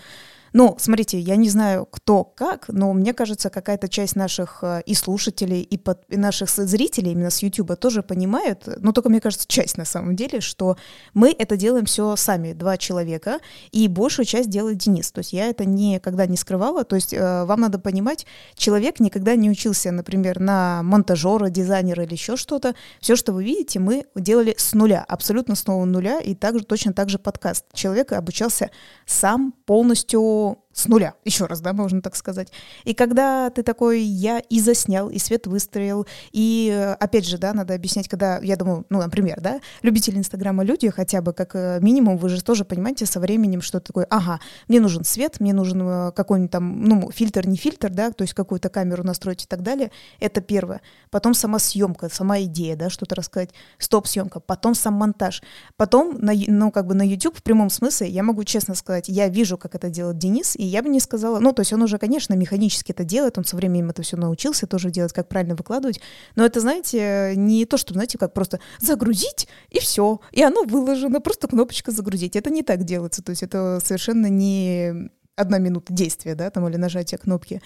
ну, 0.57 0.77
смотрите, 0.79 1.19
я 1.19 1.35
не 1.35 1.49
знаю, 1.49 1.85
кто 1.85 2.23
как, 2.23 2.69
но 2.69 2.93
мне 2.93 3.13
кажется, 3.13 3.49
какая-то 3.49 3.89
часть 3.89 4.15
наших 4.15 4.59
э, 4.61 4.83
и 4.85 4.93
слушателей, 4.93 5.61
и, 5.61 5.77
под, 5.77 5.99
и 6.07 6.15
наших 6.15 6.49
зрителей 6.49 7.11
именно 7.11 7.29
с 7.29 7.43
YouTube 7.43 7.77
тоже 7.77 8.03
понимают, 8.03 8.65
но 8.77 8.93
только, 8.93 9.09
мне 9.09 9.19
кажется, 9.19 9.45
часть 9.49 9.77
на 9.77 9.83
самом 9.83 10.15
деле, 10.15 10.39
что 10.39 10.77
мы 11.13 11.35
это 11.37 11.57
делаем 11.57 11.83
все 11.83 12.15
сами, 12.15 12.53
два 12.53 12.77
человека, 12.77 13.39
и 13.73 13.89
большую 13.89 14.25
часть 14.25 14.49
делает 14.49 14.77
Денис. 14.77 15.11
То 15.11 15.19
есть 15.19 15.33
я 15.33 15.47
это 15.47 15.65
никогда 15.65 16.25
не 16.25 16.37
скрывала. 16.37 16.85
То 16.85 16.95
есть 16.95 17.13
э, 17.13 17.43
вам 17.43 17.59
надо 17.59 17.77
понимать, 17.77 18.25
человек 18.55 19.01
никогда 19.01 19.35
не 19.35 19.49
учился, 19.49 19.91
например, 19.91 20.39
на 20.39 20.83
монтажера, 20.83 21.49
дизайнера 21.49 22.05
или 22.05 22.13
еще 22.13 22.37
что-то. 22.37 22.75
Все, 23.01 23.17
что 23.17 23.33
вы 23.33 23.43
видите, 23.43 23.79
мы 23.79 24.05
делали 24.15 24.55
с 24.57 24.71
нуля, 24.71 25.03
абсолютно 25.05 25.55
с 25.55 25.67
нового 25.67 25.83
нуля, 25.83 26.21
и 26.21 26.33
также, 26.33 26.63
точно 26.63 26.93
так 26.93 27.09
же 27.09 27.19
подкаст. 27.19 27.65
Человек 27.73 28.13
обучался 28.13 28.71
сам 29.05 29.53
полностью 29.65 30.44
с 30.75 30.87
нуля, 30.87 31.13
еще 31.23 31.45
раз, 31.45 31.61
да, 31.61 31.71
можно 31.71 32.01
так 32.01 32.17
сказать. 32.17 32.51
И 32.83 32.93
когда 32.93 33.49
ты 33.49 33.63
такой, 33.63 34.01
я 34.01 34.39
и 34.39 34.59
заснял, 34.59 35.09
и 35.09 35.17
свет 35.19 35.47
выстроил, 35.47 36.05
и 36.33 36.95
опять 36.99 37.25
же, 37.25 37.37
да, 37.37 37.53
надо 37.53 37.73
объяснять, 37.73 38.09
когда, 38.09 38.39
я 38.39 38.57
думаю, 38.57 38.85
ну, 38.89 38.99
например, 38.99 39.39
да, 39.39 39.61
любители 39.83 40.17
Инстаграма 40.17 40.65
люди, 40.65 40.89
хотя 40.89 41.21
бы 41.21 41.31
как 41.31 41.55
э, 41.55 41.79
минимум, 41.81 42.17
вы 42.17 42.27
же 42.27 42.43
тоже 42.43 42.65
понимаете 42.65 43.05
со 43.05 43.21
временем, 43.21 43.61
что 43.61 43.79
такое, 43.79 44.05
ага, 44.09 44.41
мне 44.67 44.81
нужен 44.81 45.05
свет, 45.05 45.39
мне 45.39 45.53
нужен 45.53 45.81
э, 45.81 46.11
какой-нибудь 46.11 46.51
там, 46.51 46.83
ну, 46.83 47.09
фильтр, 47.09 47.47
не 47.47 47.55
фильтр, 47.55 47.89
да, 47.89 48.11
то 48.11 48.23
есть 48.23 48.33
какую-то 48.33 48.67
камеру 48.67 49.05
настроить 49.05 49.45
и 49.45 49.47
так 49.47 49.61
далее, 49.61 49.91
это 50.19 50.41
первое. 50.41 50.81
Потом 51.09 51.33
сама 51.33 51.57
съемка, 51.57 52.09
сама 52.09 52.41
идея, 52.41 52.75
да, 52.75 52.89
что-то 52.89 53.15
рассказать, 53.15 53.51
стоп-съемка, 53.77 54.41
потом 54.41 54.75
сам 54.75 54.95
монтаж, 54.95 55.41
потом, 55.77 56.17
на, 56.19 56.33
ну, 56.47 56.69
как 56.69 56.85
бы 56.85 56.95
на 56.95 57.07
YouTube 57.07 57.37
в 57.37 57.43
прямом 57.43 57.69
смысле, 57.69 58.09
я 58.09 58.23
могу 58.23 58.43
честно 58.43 58.75
сказать, 58.75 59.07
я 59.07 59.29
вижу, 59.29 59.57
как 59.57 59.73
это 59.73 59.89
делает 59.89 60.17
Денис, 60.17 60.57
и 60.57 60.64
я 60.65 60.83
бы 60.83 60.89
не 60.89 60.99
сказала, 60.99 61.39
ну, 61.39 61.53
то 61.53 61.61
есть 61.61 61.73
он 61.73 61.81
уже, 61.81 61.97
конечно, 61.97 62.33
механически 62.33 62.91
это 62.91 63.03
делает, 63.03 63.37
он 63.37 63.45
со 63.45 63.55
временем 63.55 63.89
это 63.89 64.01
все 64.01 64.17
научился 64.17 64.67
тоже 64.67 64.91
делать, 64.91 65.13
как 65.13 65.27
правильно 65.27 65.55
выкладывать, 65.55 65.99
но 66.35 66.45
это, 66.45 66.59
знаете, 66.59 67.33
не 67.35 67.65
то, 67.65 67.77
что, 67.77 67.93
знаете, 67.93 68.17
как 68.17 68.33
просто 68.33 68.59
загрузить, 68.79 69.47
и 69.69 69.79
все, 69.79 70.19
и 70.31 70.43
оно 70.43 70.63
выложено, 70.63 71.21
просто 71.21 71.47
кнопочка 71.47 71.91
загрузить. 71.91 72.35
Это 72.35 72.49
не 72.49 72.63
так 72.63 72.83
делается, 72.83 73.23
то 73.23 73.31
есть 73.31 73.43
это 73.43 73.79
совершенно 73.83 74.27
не 74.27 75.09
одна 75.35 75.57
минута 75.57 75.93
действия, 75.93 76.35
да, 76.35 76.49
там, 76.49 76.67
или 76.67 76.77
нажатия 76.77 77.17
кнопки. 77.17 77.61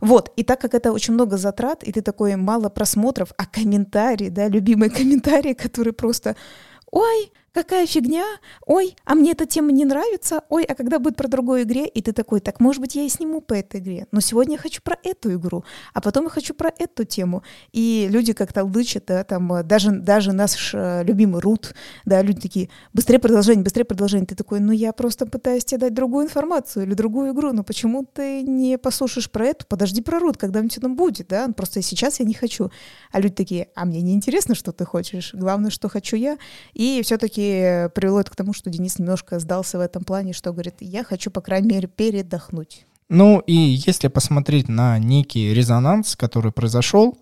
Вот, 0.00 0.32
и 0.36 0.42
так 0.42 0.60
как 0.60 0.74
это 0.74 0.92
очень 0.92 1.14
много 1.14 1.36
затрат, 1.36 1.82
и 1.84 1.92
ты 1.92 2.00
такой 2.00 2.36
мало 2.36 2.70
просмотров, 2.70 3.32
а 3.36 3.46
комментарии, 3.46 4.30
да, 4.30 4.48
любимые 4.48 4.90
комментарии, 4.90 5.52
которые 5.52 5.92
просто, 5.92 6.36
ой, 6.90 7.32
какая 7.52 7.86
фигня, 7.86 8.24
ой, 8.66 8.94
а 9.04 9.14
мне 9.14 9.32
эта 9.32 9.46
тема 9.46 9.72
не 9.72 9.84
нравится, 9.84 10.42
ой, 10.48 10.64
а 10.64 10.74
когда 10.74 10.98
будет 10.98 11.16
про 11.16 11.28
другую 11.28 11.62
игре, 11.62 11.86
и 11.86 12.00
ты 12.00 12.12
такой, 12.12 12.40
так, 12.40 12.60
может 12.60 12.80
быть, 12.80 12.94
я 12.94 13.02
и 13.02 13.08
сниму 13.08 13.40
по 13.40 13.54
этой 13.54 13.80
игре, 13.80 14.06
но 14.12 14.20
сегодня 14.20 14.52
я 14.52 14.58
хочу 14.58 14.80
про 14.82 14.96
эту 15.02 15.34
игру, 15.34 15.64
а 15.92 16.00
потом 16.00 16.24
я 16.24 16.30
хочу 16.30 16.54
про 16.54 16.72
эту 16.78 17.04
тему, 17.04 17.42
и 17.72 18.08
люди 18.10 18.32
как-то 18.32 18.64
лычат, 18.64 19.04
да, 19.06 19.24
там, 19.24 19.52
э, 19.52 19.62
даже, 19.64 19.90
даже 19.90 20.32
наш 20.32 20.72
э, 20.74 21.02
любимый 21.04 21.40
Рут, 21.40 21.74
да, 22.04 22.22
люди 22.22 22.40
такие, 22.40 22.68
быстрее 22.92 23.18
продолжение, 23.18 23.64
быстрее 23.64 23.84
продолжение, 23.84 24.26
ты 24.26 24.36
такой, 24.36 24.60
ну, 24.60 24.72
я 24.72 24.92
просто 24.92 25.26
пытаюсь 25.26 25.64
тебе 25.64 25.78
дать 25.78 25.94
другую 25.94 26.26
информацию 26.26 26.86
или 26.86 26.94
другую 26.94 27.32
игру, 27.32 27.52
но 27.52 27.64
почему 27.64 28.04
ты 28.04 28.42
не 28.42 28.78
послушаешь 28.78 29.30
про 29.30 29.46
эту, 29.46 29.66
подожди 29.66 30.02
про 30.02 30.20
Рут, 30.20 30.36
когда-нибудь 30.36 30.78
она 30.78 30.94
будет, 30.94 31.28
да, 31.28 31.48
просто 31.48 31.82
сейчас 31.82 32.20
я 32.20 32.26
не 32.26 32.34
хочу, 32.34 32.70
а 33.10 33.20
люди 33.20 33.34
такие, 33.34 33.68
а 33.74 33.84
мне 33.84 34.02
не 34.02 34.14
интересно, 34.14 34.54
что 34.54 34.72
ты 34.72 34.84
хочешь, 34.84 35.34
главное, 35.34 35.70
что 35.70 35.88
хочу 35.88 36.14
я, 36.16 36.38
и 36.74 37.00
все-таки 37.02 37.39
все-таки 37.40 37.92
привело 37.94 38.20
это 38.20 38.30
к 38.30 38.36
тому, 38.36 38.52
что 38.52 38.70
Денис 38.70 38.98
немножко 38.98 39.38
сдался 39.38 39.78
в 39.78 39.80
этом 39.80 40.04
плане, 40.04 40.32
что 40.32 40.52
говорит, 40.52 40.76
я 40.80 41.04
хочу, 41.04 41.30
по 41.30 41.40
крайней 41.40 41.68
мере, 41.68 41.88
передохнуть. 41.88 42.86
Ну 43.08 43.40
и 43.40 43.54
если 43.54 44.08
посмотреть 44.08 44.68
на 44.68 44.98
некий 44.98 45.52
резонанс, 45.52 46.16
который 46.16 46.52
произошел, 46.52 47.18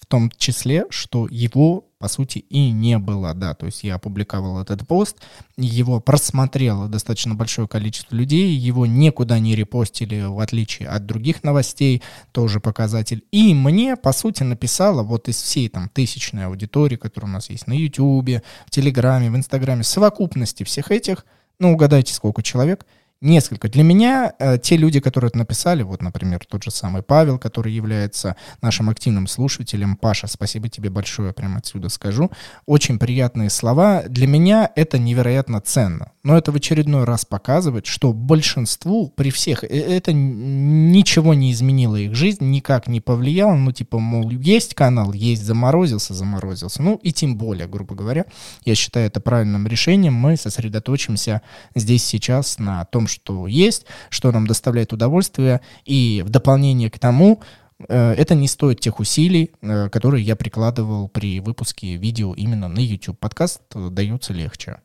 в 0.00 0.06
том 0.06 0.30
числе, 0.36 0.86
что 0.90 1.28
его 1.30 1.84
по 1.98 2.08
сути, 2.08 2.38
и 2.38 2.70
не 2.70 2.98
было, 2.98 3.34
да, 3.34 3.54
то 3.54 3.66
есть 3.66 3.82
я 3.82 3.96
опубликовал 3.96 4.62
этот 4.62 4.86
пост, 4.86 5.16
его 5.56 6.00
просмотрело 6.00 6.88
достаточно 6.88 7.34
большое 7.34 7.66
количество 7.66 8.14
людей, 8.14 8.54
его 8.54 8.86
никуда 8.86 9.38
не 9.40 9.56
репостили, 9.56 10.22
в 10.22 10.38
отличие 10.38 10.88
от 10.88 11.06
других 11.06 11.42
новостей, 11.42 12.02
тоже 12.30 12.60
показатель, 12.60 13.24
и 13.32 13.52
мне, 13.52 13.96
по 13.96 14.12
сути, 14.12 14.44
написала 14.44 15.02
вот 15.02 15.28
из 15.28 15.42
всей 15.42 15.68
там 15.68 15.88
тысячной 15.88 16.46
аудитории, 16.46 16.96
которая 16.96 17.30
у 17.30 17.34
нас 17.34 17.50
есть 17.50 17.66
на 17.66 17.72
YouTube, 17.72 18.42
в 18.66 18.70
Телеграме, 18.70 19.30
в 19.30 19.36
Инстаграме, 19.36 19.82
совокупности 19.82 20.62
всех 20.62 20.92
этих, 20.92 21.26
ну, 21.58 21.72
угадайте, 21.72 22.14
сколько 22.14 22.42
человек— 22.42 22.86
несколько. 23.20 23.68
Для 23.68 23.82
меня 23.82 24.32
э, 24.38 24.58
те 24.58 24.76
люди, 24.76 25.00
которые 25.00 25.28
это 25.28 25.38
написали, 25.38 25.82
вот, 25.82 26.02
например, 26.02 26.44
тот 26.48 26.62
же 26.62 26.70
самый 26.70 27.02
Павел, 27.02 27.38
который 27.38 27.72
является 27.72 28.36
нашим 28.62 28.90
активным 28.90 29.26
слушателем, 29.26 29.96
Паша, 29.96 30.26
спасибо 30.28 30.68
тебе 30.68 30.90
большое, 30.90 31.32
прямо 31.32 31.58
отсюда 31.58 31.88
скажу, 31.88 32.30
очень 32.66 32.98
приятные 32.98 33.50
слова. 33.50 34.04
Для 34.08 34.26
меня 34.26 34.70
это 34.76 34.98
невероятно 34.98 35.60
ценно. 35.60 36.12
Но 36.22 36.36
это 36.36 36.52
в 36.52 36.56
очередной 36.56 37.04
раз 37.04 37.24
показывает, 37.24 37.86
что 37.86 38.12
большинству 38.12 39.08
при 39.08 39.30
всех 39.30 39.64
э, 39.64 39.66
это 39.66 40.12
ничего 40.12 41.34
не 41.34 41.50
изменило 41.52 41.96
их 41.96 42.14
жизнь, 42.14 42.44
никак 42.44 42.86
не 42.86 43.00
повлияло. 43.00 43.54
Ну, 43.54 43.72
типа, 43.72 43.98
мол, 43.98 44.30
есть 44.30 44.74
канал, 44.74 45.12
есть, 45.12 45.42
заморозился, 45.42 46.14
заморозился. 46.14 46.82
Ну, 46.82 47.00
и 47.02 47.12
тем 47.12 47.36
более, 47.36 47.66
грубо 47.66 47.96
говоря, 47.96 48.26
я 48.64 48.74
считаю 48.76 49.06
это 49.06 49.20
правильным 49.20 49.66
решением. 49.66 50.14
Мы 50.14 50.36
сосредоточимся 50.36 51.42
здесь 51.74 52.04
сейчас 52.04 52.58
на 52.58 52.84
том, 52.84 53.07
что 53.08 53.46
есть, 53.46 53.86
что 54.10 54.30
нам 54.30 54.46
доставляет 54.46 54.92
удовольствие, 54.92 55.60
и 55.84 56.22
в 56.24 56.30
дополнение 56.30 56.90
к 56.90 56.98
тому, 56.98 57.42
э, 57.88 58.12
это 58.12 58.34
не 58.34 58.48
стоит 58.48 58.80
тех 58.80 59.00
усилий, 59.00 59.50
э, 59.60 59.88
которые 59.90 60.24
я 60.24 60.36
прикладывал 60.36 61.08
при 61.08 61.40
выпуске 61.40 61.96
видео 61.96 62.34
именно 62.34 62.68
на 62.68 62.78
YouTube. 62.78 63.18
Подкаст 63.18 63.62
дается 63.74 64.32
легче. 64.32 64.80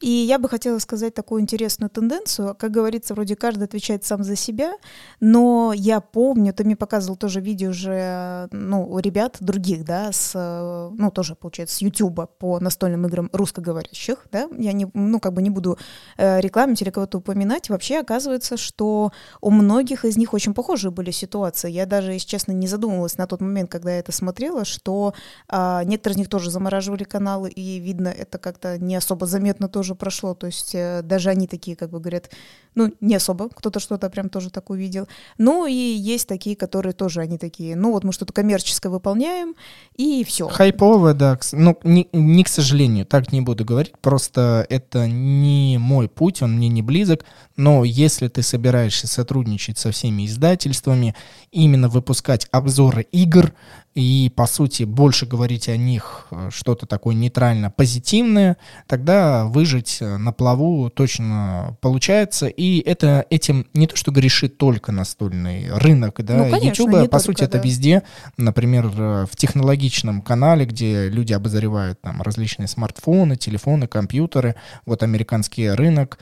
И 0.00 0.08
я 0.08 0.38
бы 0.38 0.48
хотела 0.48 0.78
сказать 0.78 1.14
такую 1.14 1.42
интересную 1.42 1.90
тенденцию. 1.90 2.56
Как 2.58 2.70
говорится, 2.70 3.14
вроде 3.14 3.36
каждый 3.36 3.64
отвечает 3.64 4.04
сам 4.04 4.24
за 4.24 4.34
себя, 4.34 4.72
но 5.20 5.72
я 5.74 6.00
помню, 6.00 6.54
ты 6.54 6.64
мне 6.64 6.74
показывал 6.74 7.16
тоже 7.16 7.40
видео 7.40 7.70
уже, 7.70 8.48
ну, 8.50 8.98
ребят 8.98 9.36
других, 9.40 9.84
да, 9.84 10.10
с, 10.12 10.32
ну, 10.96 11.10
тоже, 11.10 11.34
получается, 11.34 11.76
с 11.76 11.80
Ютуба 11.82 12.26
по 12.26 12.58
настольным 12.60 13.06
играм 13.06 13.28
русскоговорящих, 13.32 14.26
да, 14.32 14.48
я 14.56 14.72
не, 14.72 14.86
ну, 14.94 15.20
как 15.20 15.34
бы 15.34 15.42
не 15.42 15.50
буду 15.50 15.78
э, 16.16 16.40
рекламить 16.40 16.82
или 16.82 16.90
кого-то 16.90 17.18
упоминать. 17.18 17.68
Вообще 17.68 17.98
оказывается, 17.98 18.56
что 18.56 19.12
у 19.40 19.50
многих 19.50 20.04
из 20.04 20.16
них 20.16 20.32
очень 20.34 20.54
похожие 20.54 20.90
были 20.90 21.10
ситуации. 21.10 21.70
Я 21.70 21.86
даже, 21.86 22.12
если 22.12 22.28
честно, 22.28 22.52
не 22.52 22.66
задумывалась 22.66 23.18
на 23.18 23.26
тот 23.26 23.40
момент, 23.40 23.70
когда 23.70 23.92
я 23.92 23.98
это 23.98 24.12
смотрела, 24.12 24.64
что 24.64 25.14
э, 25.48 25.82
некоторые 25.84 26.14
из 26.14 26.18
них 26.18 26.28
тоже 26.28 26.50
замораживали 26.50 27.04
каналы, 27.04 27.50
и 27.50 27.78
видно, 27.78 28.08
это 28.08 28.38
как-то 28.38 28.78
не 28.78 28.96
особо 28.96 29.26
заметно 29.26 29.68
тоже 29.68 29.89
прошло. 29.94 30.34
То 30.34 30.46
есть 30.46 30.74
э, 30.74 31.02
даже 31.02 31.30
они 31.30 31.46
такие, 31.46 31.76
как 31.76 31.90
бы 31.90 32.00
говорят, 32.00 32.30
ну, 32.74 32.92
не 33.00 33.16
особо, 33.16 33.48
кто-то 33.48 33.80
что-то 33.80 34.08
прям 34.10 34.28
тоже 34.28 34.50
так 34.50 34.70
увидел. 34.70 35.08
Ну, 35.38 35.66
и 35.66 35.72
есть 35.72 36.28
такие, 36.28 36.56
которые 36.56 36.92
тоже, 36.92 37.20
они 37.20 37.36
такие, 37.36 37.74
ну, 37.76 37.92
вот 37.92 38.04
мы 38.04 38.12
что-то 38.12 38.32
коммерческое 38.32 38.92
выполняем, 38.92 39.54
и 39.96 40.24
все. 40.24 40.48
Хайповое, 40.48 41.14
да. 41.14 41.38
Ну, 41.52 41.78
не, 41.82 42.08
не 42.12 42.44
к 42.44 42.48
сожалению, 42.48 43.06
так 43.06 43.32
не 43.32 43.40
буду 43.40 43.64
говорить, 43.64 43.92
просто 44.00 44.66
это 44.68 45.08
не 45.08 45.78
мой 45.78 46.08
путь, 46.08 46.42
он 46.42 46.56
мне 46.56 46.68
не 46.68 46.82
близок, 46.82 47.24
но 47.56 47.84
если 47.84 48.28
ты 48.28 48.42
собираешься 48.42 49.06
сотрудничать 49.06 49.78
со 49.78 49.90
всеми 49.90 50.26
издательствами, 50.26 51.14
именно 51.50 51.88
выпускать 51.88 52.46
обзоры 52.52 53.02
игр, 53.10 53.52
и, 53.94 54.32
по 54.36 54.46
сути, 54.46 54.84
больше 54.84 55.26
говорить 55.26 55.68
о 55.68 55.76
них 55.76 56.28
э, 56.30 56.48
что-то 56.52 56.86
такое 56.86 57.14
нейтрально 57.14 57.70
позитивное, 57.70 58.56
тогда 58.86 59.46
выжить 59.80 59.98
э, 60.00 60.16
на 60.16 60.32
плаву 60.32 60.90
точно 60.90 61.76
получается. 61.80 62.46
И 62.46 62.80
это 62.80 63.26
этим 63.30 63.66
не 63.74 63.86
то, 63.86 63.96
что 63.96 64.12
грешит 64.12 64.58
только 64.58 64.92
настольный 64.92 65.72
рынок, 65.72 66.22
да, 66.24 66.36
ну, 66.36 66.50
конечно, 66.50 66.82
YouTube, 66.82 66.92
по 66.92 67.00
только, 67.00 67.18
сути, 67.20 67.40
да. 67.40 67.46
это 67.46 67.58
везде. 67.58 68.02
Например, 68.36 68.86
э, 68.86 69.26
в 69.30 69.36
технологичном 69.36 70.22
канале, 70.22 70.64
где 70.64 71.08
люди 71.08 71.32
обозревают 71.32 72.00
там 72.00 72.22
различные 72.22 72.68
смартфоны, 72.68 73.36
телефоны, 73.36 73.86
компьютеры. 73.86 74.54
Вот 74.86 75.02
американский 75.02 75.70
рынок 75.70 76.18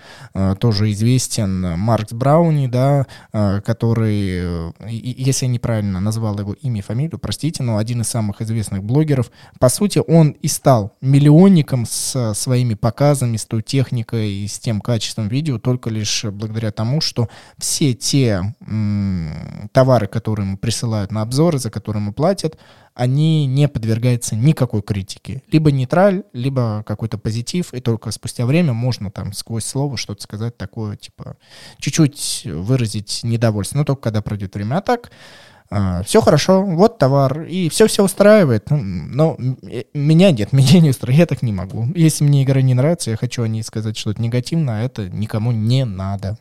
тоже 0.60 0.90
известен. 0.92 1.78
Маркс 1.78 2.12
Брауни, 2.12 2.66
да, 2.66 3.06
который, 3.32 4.72
если 4.88 5.46
я 5.46 5.52
неправильно 5.52 6.00
назвал 6.00 6.38
его 6.38 6.54
имя 6.54 6.78
и 6.78 6.82
фамилию, 6.82 7.18
простите, 7.18 7.58
Никитину, 7.58 7.76
один 7.76 8.00
из 8.02 8.08
самых 8.08 8.40
известных 8.40 8.82
блогеров. 8.82 9.30
По 9.58 9.68
сути, 9.68 10.00
он 10.06 10.30
и 10.30 10.48
стал 10.48 10.96
миллионником 11.00 11.86
с 11.86 12.34
своими 12.34 12.74
показами, 12.74 13.36
с 13.36 13.44
той 13.48 13.62
техникой 13.62 14.30
и 14.30 14.46
с 14.46 14.58
тем 14.58 14.80
качеством 14.80 15.28
видео 15.28 15.58
только 15.58 15.90
лишь 15.90 16.24
благодаря 16.24 16.70
тому, 16.70 17.00
что 17.00 17.28
все 17.56 17.94
те 17.94 18.54
м- 18.60 19.68
товары, 19.72 20.06
которые 20.06 20.46
ему 20.46 20.58
присылают 20.58 21.10
на 21.10 21.22
обзоры, 21.22 21.58
за 21.58 21.70
которые 21.70 22.02
ему 22.02 22.12
платят, 22.12 22.58
они 22.94 23.46
не 23.46 23.68
подвергаются 23.68 24.34
никакой 24.34 24.82
критике. 24.82 25.42
Либо 25.52 25.70
нейтраль, 25.70 26.24
либо 26.32 26.82
какой-то 26.84 27.16
позитив, 27.16 27.72
и 27.72 27.80
только 27.80 28.10
спустя 28.10 28.44
время 28.44 28.72
можно 28.72 29.10
там 29.12 29.32
сквозь 29.32 29.64
слово 29.64 29.96
что-то 29.96 30.22
сказать 30.22 30.56
такое, 30.56 30.96
типа, 30.96 31.36
чуть-чуть 31.78 32.42
выразить 32.46 33.20
недовольство, 33.22 33.78
но 33.78 33.84
только 33.84 34.02
когда 34.02 34.20
пройдет 34.20 34.54
время. 34.56 34.78
А 34.78 34.80
так, 34.80 35.12
а, 35.70 36.02
все 36.02 36.20
хорошо, 36.22 36.62
вот 36.62 36.98
товар, 36.98 37.42
и 37.42 37.68
все 37.68 37.86
все 37.86 38.02
устраивает. 38.04 38.70
Ну, 38.70 38.78
но 38.78 39.36
меня 39.92 40.30
нет, 40.30 40.52
меня 40.52 40.80
не 40.80 40.90
устраивает, 40.90 41.18
я 41.18 41.26
так 41.26 41.42
не 41.42 41.52
могу. 41.52 41.86
Если 41.94 42.24
мне 42.24 42.42
игра 42.42 42.62
не 42.62 42.74
нравится, 42.74 43.10
я 43.10 43.16
хочу 43.16 43.42
о 43.42 43.48
ней 43.48 43.62
сказать 43.62 43.96
что-то 43.96 44.22
негативное, 44.22 44.80
а 44.80 44.84
это 44.84 45.08
никому 45.08 45.52
не 45.52 45.84
надо. 45.84 46.38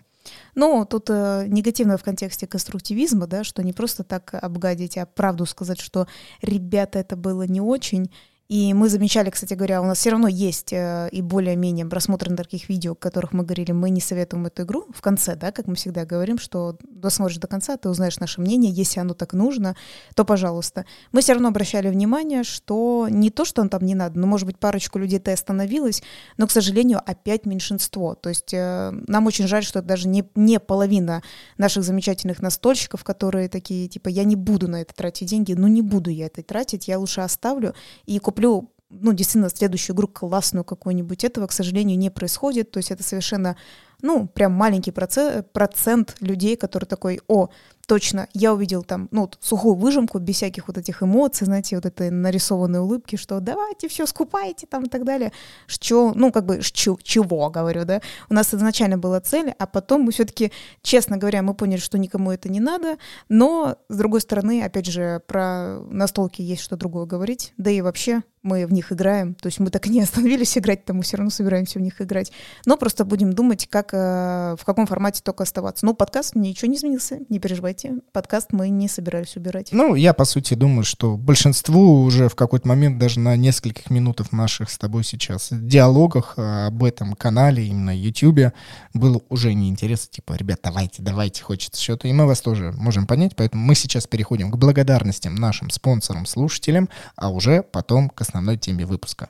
Ну, 0.55 0.85
тут 0.85 1.09
э, 1.09 1.45
негативно 1.47 1.97
в 1.97 2.03
контексте 2.03 2.47
конструктивизма, 2.47 3.27
да, 3.27 3.43
что 3.43 3.63
не 3.63 3.73
просто 3.73 4.03
так 4.03 4.33
обгадить, 4.33 4.97
а 4.97 5.05
правду 5.05 5.45
сказать, 5.45 5.79
что 5.79 6.07
ребята, 6.41 6.99
это 6.99 7.15
было 7.15 7.43
не 7.43 7.61
очень, 7.61 8.09
и 8.49 8.73
мы 8.73 8.87
замечали, 8.87 9.29
кстати 9.29 9.55
говоря, 9.55 9.81
у 9.81 9.85
нас 9.85 9.97
все 9.97 10.11
равно 10.11 10.29
есть 10.29 10.71
э, 10.71 11.09
и 11.11 11.21
более-менее 11.21 11.85
просмотры 11.85 12.33
таких 12.33 12.69
видео, 12.69 12.95
в 12.95 12.99
которых 12.99 13.33
мы 13.33 13.43
говорили, 13.43 13.73
мы 13.73 13.89
не 13.89 13.99
советуем 13.99 14.45
эту 14.45 14.63
игру 14.63 14.85
в 14.93 15.01
конце, 15.01 15.35
да, 15.35 15.51
как 15.51 15.67
мы 15.67 15.75
всегда 15.75 16.05
говорим, 16.05 16.37
что 16.37 16.77
досмотришь 16.89 17.39
до 17.39 17.47
конца, 17.47 17.75
ты 17.75 17.89
узнаешь 17.89 18.19
наше 18.19 18.39
мнение, 18.39 18.71
если 18.71 19.01
оно 19.01 19.13
так 19.15 19.33
нужно, 19.33 19.75
то 20.15 20.23
пожалуйста. 20.23 20.85
Мы 21.11 21.19
все 21.19 21.33
равно 21.33 21.49
обращали 21.49 21.89
внимание, 21.89 22.45
что 22.45 23.07
не 23.09 23.31
то, 23.31 23.43
что 23.43 23.61
он 23.61 23.67
там 23.67 23.83
не 23.83 23.95
надо, 23.95 24.17
но, 24.17 24.27
может 24.27 24.45
быть, 24.45 24.57
парочку 24.57 24.97
людей 24.97 25.19
ты 25.19 25.33
остановилась, 25.33 26.01
но, 26.37 26.47
к 26.47 26.51
сожалению, 26.51 27.01
опять 27.05 27.45
меньшинство. 27.45 28.15
То 28.15 28.29
есть 28.29 28.53
э, 28.53 28.91
нам 29.07 29.25
очень 29.25 29.47
жаль, 29.47 29.65
что 29.65 29.79
это 29.79 29.89
даже 29.89 30.07
не, 30.07 30.23
не 30.35 30.61
половина 30.61 31.21
наших 31.57 31.83
замечательных 31.83 32.41
настольщиков, 32.41 33.03
которые 33.03 33.49
такие, 33.49 33.89
типа, 33.89 34.07
я 34.07 34.23
не 34.23 34.37
буду 34.37 34.69
на 34.69 34.81
это 34.81 34.93
тратить 34.93 35.27
деньги, 35.27 35.51
ну 35.51 35.67
не 35.67 35.81
буду 35.81 36.09
я 36.09 36.27
это 36.27 36.41
тратить, 36.43 36.87
я 36.87 36.97
лучше 36.97 37.19
оставлю 37.19 37.75
и 38.05 38.17
куплю 38.19 38.36
куплю 38.37 38.71
ну, 38.89 39.11
действительно, 39.11 39.49
следующую 39.49 39.95
игру 39.95 40.07
классную 40.07 40.63
какую-нибудь. 40.63 41.25
Этого, 41.25 41.47
к 41.47 41.51
сожалению, 41.51 41.97
не 41.97 42.09
происходит. 42.09 42.71
То 42.71 42.77
есть 42.77 42.89
это 42.89 43.03
совершенно, 43.03 43.57
ну, 44.01 44.27
прям 44.27 44.53
маленький 44.53 44.91
процент, 44.91 45.51
процент 45.51 46.15
людей, 46.21 46.55
которые 46.55 46.87
такой, 46.87 47.19
о, 47.27 47.49
точно, 47.87 48.27
я 48.33 48.53
увидел 48.53 48.83
там, 48.83 49.07
ну, 49.11 49.21
вот, 49.21 49.37
сухую 49.39 49.75
выжимку, 49.75 50.19
без 50.19 50.35
всяких 50.35 50.67
вот 50.67 50.77
этих 50.77 51.01
эмоций, 51.01 51.45
знаете, 51.45 51.77
вот 51.77 51.85
этой 51.85 52.11
нарисованной 52.11 52.79
улыбки, 52.79 53.15
что 53.15 53.39
давайте 53.39 53.87
все 53.87 54.05
скупайте 54.05 54.67
там 54.67 54.83
и 54.83 54.89
так 54.89 55.05
далее. 55.05 55.31
Что, 55.65 56.11
ну, 56.13 56.31
как 56.31 56.45
бы, 56.45 56.59
чё, 56.61 56.97
чего, 57.01 57.49
говорю, 57.49 57.85
да. 57.85 58.01
У 58.29 58.33
нас 58.33 58.53
изначально 58.53 58.97
была 58.97 59.21
цель, 59.21 59.53
а 59.57 59.65
потом 59.65 60.01
мы 60.01 60.11
все-таки, 60.11 60.51
честно 60.81 61.17
говоря, 61.17 61.41
мы 61.41 61.53
поняли, 61.53 61.79
что 61.79 61.97
никому 61.97 62.31
это 62.31 62.49
не 62.49 62.59
надо, 62.59 62.97
но, 63.29 63.77
с 63.87 63.97
другой 63.97 64.21
стороны, 64.21 64.61
опять 64.63 64.85
же, 64.85 65.21
про 65.25 65.79
настолки 65.89 66.41
есть 66.41 66.61
что 66.61 66.75
другое 66.75 67.05
говорить, 67.05 67.53
да 67.57 67.71
и 67.71 67.81
вообще 67.81 68.21
мы 68.43 68.65
в 68.65 68.73
них 68.73 68.91
играем, 68.91 69.35
то 69.35 69.47
есть 69.47 69.59
мы 69.59 69.69
так 69.69 69.87
и 69.87 69.89
не 69.89 70.01
остановились 70.03 70.57
играть, 70.57 70.85
там 70.85 70.97
мы 70.97 71.03
все 71.03 71.17
равно 71.17 71.29
собираемся 71.29 71.79
в 71.79 71.81
них 71.81 72.01
играть, 72.01 72.31
но 72.65 72.77
просто 72.77 73.05
будем 73.05 73.33
думать, 73.33 73.67
как, 73.69 73.93
э, 73.93 74.55
в 74.59 74.65
каком 74.65 74.87
формате 74.87 75.21
только 75.23 75.43
оставаться. 75.43 75.85
Ну, 75.85 75.93
подкаст 75.93 76.35
ничего 76.35 76.69
не 76.69 76.77
изменился, 76.77 77.19
не 77.29 77.39
переживайте 77.39 77.95
подкаст 78.11 78.51
мы 78.51 78.69
не 78.69 78.87
собирались 78.87 79.35
убирать. 79.35 79.69
Ну, 79.71 79.95
я, 79.95 80.13
по 80.13 80.25
сути, 80.25 80.53
думаю, 80.53 80.83
что 80.83 81.17
большинству 81.17 82.01
уже 82.01 82.29
в 82.29 82.35
какой-то 82.35 82.67
момент 82.67 82.97
даже 82.97 83.19
на 83.19 83.35
нескольких 83.35 83.89
минутах 83.89 84.31
наших 84.31 84.69
с 84.69 84.77
тобой 84.77 85.03
сейчас 85.03 85.49
диалогах 85.51 86.33
об 86.37 86.83
этом 86.83 87.13
канале, 87.13 87.65
именно 87.65 87.95
YouTube, 87.95 88.53
было 88.93 89.21
уже 89.29 89.53
неинтересно, 89.53 90.07
типа, 90.11 90.33
ребят, 90.33 90.59
давайте, 90.63 91.01
давайте, 91.01 91.43
хочется 91.43 91.81
что-то. 91.81 92.07
И 92.07 92.13
мы 92.13 92.25
вас 92.25 92.41
тоже 92.41 92.73
можем 92.75 93.05
понять, 93.05 93.35
поэтому 93.35 93.63
мы 93.63 93.75
сейчас 93.75 94.07
переходим 94.07 94.51
к 94.51 94.57
благодарностям 94.57 95.35
нашим 95.35 95.69
спонсорам, 95.69 96.25
слушателям, 96.25 96.89
а 97.15 97.29
уже 97.29 97.63
потом 97.63 98.09
к 98.09 98.21
основной 98.27 98.57
теме 98.57 98.85
выпуска. 98.85 99.29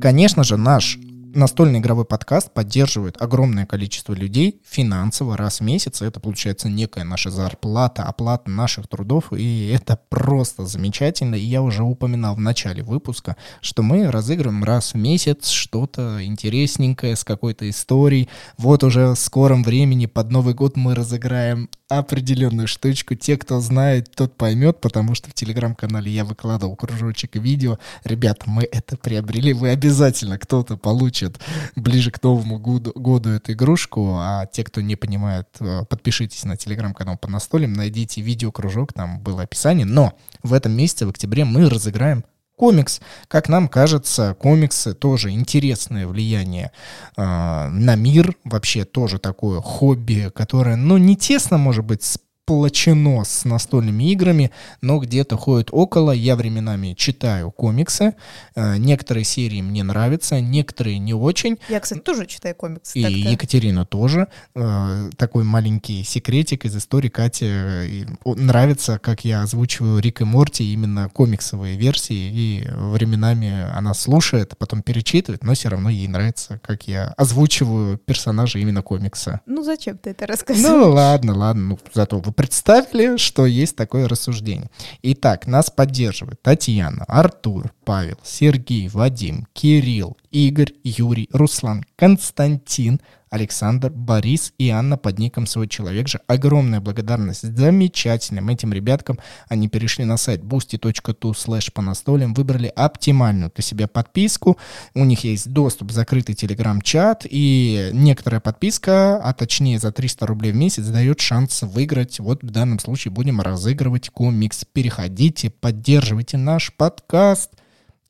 Конечно 0.00 0.44
же, 0.44 0.56
наш 0.56 0.98
настольный 1.34 1.80
игровой 1.80 2.04
подкаст 2.04 2.52
поддерживает 2.52 3.20
огромное 3.20 3.66
количество 3.66 4.12
людей 4.12 4.60
финансово 4.64 5.36
раз 5.36 5.60
в 5.60 5.64
месяц. 5.64 6.02
Это 6.02 6.20
получается 6.20 6.68
некая 6.68 7.04
наша 7.04 7.30
зарплата, 7.30 8.04
оплата 8.04 8.50
наших 8.50 8.88
трудов, 8.88 9.32
и 9.32 9.68
это 9.68 9.98
просто 10.08 10.66
замечательно. 10.66 11.34
И 11.34 11.44
я 11.44 11.62
уже 11.62 11.82
упоминал 11.82 12.34
в 12.34 12.40
начале 12.40 12.82
выпуска, 12.82 13.36
что 13.60 13.82
мы 13.82 14.10
разыгрываем 14.10 14.64
раз 14.64 14.94
в 14.94 14.96
месяц 14.96 15.48
что-то 15.48 16.24
интересненькое 16.24 17.16
с 17.16 17.24
какой-то 17.24 17.68
историей. 17.68 18.28
Вот 18.56 18.84
уже 18.84 19.14
в 19.14 19.16
скором 19.16 19.62
времени 19.62 20.06
под 20.06 20.30
Новый 20.30 20.54
год 20.54 20.76
мы 20.76 20.94
разыграем 20.94 21.68
определенную 21.88 22.68
штучку. 22.68 23.14
Те, 23.14 23.36
кто 23.36 23.60
знает, 23.60 24.10
тот 24.14 24.36
поймет, 24.36 24.80
потому 24.80 25.14
что 25.14 25.30
в 25.30 25.34
телеграм-канале 25.34 26.10
я 26.10 26.24
выкладывал 26.24 26.76
кружочек 26.76 27.36
видео. 27.36 27.78
Ребята, 28.04 28.44
мы 28.46 28.64
это 28.64 28.96
приобрели, 28.96 29.52
вы 29.52 29.70
обязательно 29.70 30.38
кто-то 30.38 30.76
получит 30.76 31.40
ближе 31.76 32.10
к 32.10 32.22
Новому 32.22 32.58
году, 32.58 32.92
году 32.94 33.30
эту 33.30 33.52
игрушку, 33.52 34.16
а 34.18 34.46
те, 34.46 34.64
кто 34.64 34.80
не 34.80 34.96
понимает, 34.96 35.48
э, 35.60 35.84
подпишитесь 35.88 36.44
на 36.44 36.56
телеграм-канал 36.56 37.16
по 37.16 37.28
настолям, 37.28 37.72
найдите 37.72 38.20
видео-кружок, 38.20 38.92
там 38.92 39.20
было 39.20 39.42
описание. 39.42 39.86
Но 39.86 40.16
в 40.42 40.52
этом 40.52 40.72
месяце, 40.72 41.06
в 41.06 41.10
октябре, 41.10 41.44
мы 41.44 41.68
разыграем 41.68 42.24
комикс. 42.58 43.00
Как 43.28 43.48
нам 43.48 43.68
кажется, 43.68 44.36
комиксы 44.38 44.92
тоже 44.92 45.30
интересное 45.30 46.06
влияние 46.06 46.72
э, 47.16 47.22
на 47.22 47.94
мир, 47.94 48.34
вообще 48.44 48.84
тоже 48.84 49.18
такое 49.18 49.62
хобби, 49.62 50.30
которое, 50.34 50.76
ну, 50.76 50.98
не 50.98 51.16
тесно, 51.16 51.56
может 51.56 51.84
быть, 51.84 52.18
сплочено 52.48 53.24
с 53.24 53.44
настольными 53.44 54.10
играми, 54.10 54.50
но 54.80 54.98
где-то 54.98 55.36
ходит 55.36 55.68
около. 55.70 56.12
Я 56.12 56.34
временами 56.34 56.94
читаю 56.96 57.50
комиксы. 57.50 58.14
Э, 58.54 58.78
некоторые 58.78 59.24
серии 59.24 59.60
мне 59.60 59.82
нравятся, 59.82 60.40
некоторые 60.40 60.98
не 60.98 61.12
очень. 61.12 61.58
Я, 61.68 61.78
кстати, 61.80 62.00
тоже 62.00 62.24
читаю 62.24 62.54
комиксы. 62.54 62.98
И 62.98 63.02
так-то. 63.02 63.18
Екатерина 63.18 63.84
тоже. 63.84 64.28
Э, 64.54 65.10
Такой 65.18 65.44
маленький 65.44 66.02
секретик 66.04 66.64
из 66.64 66.74
истории 66.74 67.10
Кате 67.10 67.46
э, 67.46 68.04
нравится, 68.24 68.98
как 68.98 69.26
я 69.26 69.42
озвучиваю 69.42 70.00
Рик 70.00 70.22
и 70.22 70.24
Морти, 70.24 70.72
именно 70.72 71.10
комиксовые 71.10 71.76
версии, 71.76 72.14
и 72.32 72.66
временами 72.66 73.68
она 73.76 73.92
слушает, 73.92 74.56
потом 74.56 74.80
перечитывает, 74.80 75.44
но 75.44 75.52
все 75.52 75.68
равно 75.68 75.90
ей 75.90 76.08
нравится, 76.08 76.58
как 76.64 76.88
я 76.88 77.08
озвучиваю 77.18 77.98
персонажа 77.98 78.58
именно 78.58 78.80
комикса. 78.80 79.42
Ну 79.44 79.62
зачем 79.62 79.98
ты 79.98 80.10
это 80.10 80.26
рассказываешь? 80.26 80.66
Ну 80.66 80.92
ладно, 80.92 81.36
ладно, 81.36 81.62
ну 81.62 81.78
зато 81.92 82.20
вы 82.20 82.37
представили, 82.38 83.16
что 83.16 83.46
есть 83.46 83.74
такое 83.74 84.06
рассуждение. 84.06 84.70
Итак, 85.02 85.48
нас 85.48 85.70
поддерживают 85.70 86.40
Татьяна, 86.40 87.04
Артур, 87.08 87.72
Павел, 87.84 88.16
Сергей, 88.22 88.88
Вадим, 88.88 89.48
Кирилл, 89.52 90.16
Игорь, 90.30 90.72
Юрий, 90.84 91.28
Руслан, 91.32 91.84
Константин, 91.96 93.00
Александр, 93.30 93.90
Борис 93.90 94.52
и 94.58 94.70
Анна 94.70 94.96
под 94.96 95.18
ником 95.18 95.46
«Свой 95.46 95.68
человек» 95.68 96.08
же. 96.08 96.20
Огромная 96.26 96.80
благодарность 96.80 97.42
замечательным 97.42 98.48
этим 98.48 98.72
ребяткам. 98.72 99.18
Они 99.48 99.68
перешли 99.68 100.04
на 100.04 100.16
сайт 100.16 100.42
boosty.tu 100.42 101.32
slash 101.32 101.72
по 101.72 101.82
настолям, 101.82 102.34
выбрали 102.34 102.72
оптимальную 102.74 103.52
для 103.54 103.62
себя 103.62 103.88
подписку. 103.88 104.58
У 104.94 105.04
них 105.04 105.24
есть 105.24 105.50
доступ 105.50 105.90
в 105.90 105.92
закрытый 105.92 106.34
телеграм-чат, 106.34 107.26
и 107.28 107.90
некоторая 107.92 108.40
подписка, 108.40 109.16
а 109.22 109.32
точнее 109.32 109.78
за 109.78 109.92
300 109.92 110.26
рублей 110.26 110.52
в 110.52 110.56
месяц, 110.56 110.86
дает 110.86 111.20
шанс 111.20 111.62
выиграть. 111.62 112.20
Вот 112.20 112.42
в 112.42 112.50
данном 112.50 112.78
случае 112.78 113.12
будем 113.12 113.40
разыгрывать 113.40 114.10
комикс. 114.10 114.64
Переходите, 114.72 115.50
поддерживайте 115.50 116.36
наш 116.36 116.72
подкаст– 116.74 117.50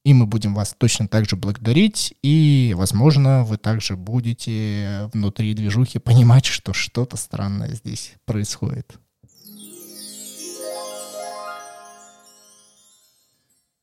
и 0.09 0.15
мы 0.15 0.25
будем 0.25 0.55
вас 0.55 0.75
точно 0.79 1.07
так 1.07 1.29
же 1.29 1.37
благодарить, 1.37 2.15
и, 2.23 2.73
возможно, 2.75 3.45
вы 3.45 3.59
также 3.59 3.95
будете 3.95 5.11
внутри 5.13 5.53
движухи 5.53 5.99
понимать, 5.99 6.47
что 6.47 6.73
что-то 6.73 7.19
странное 7.19 7.75
здесь 7.75 8.15
происходит. 8.25 8.99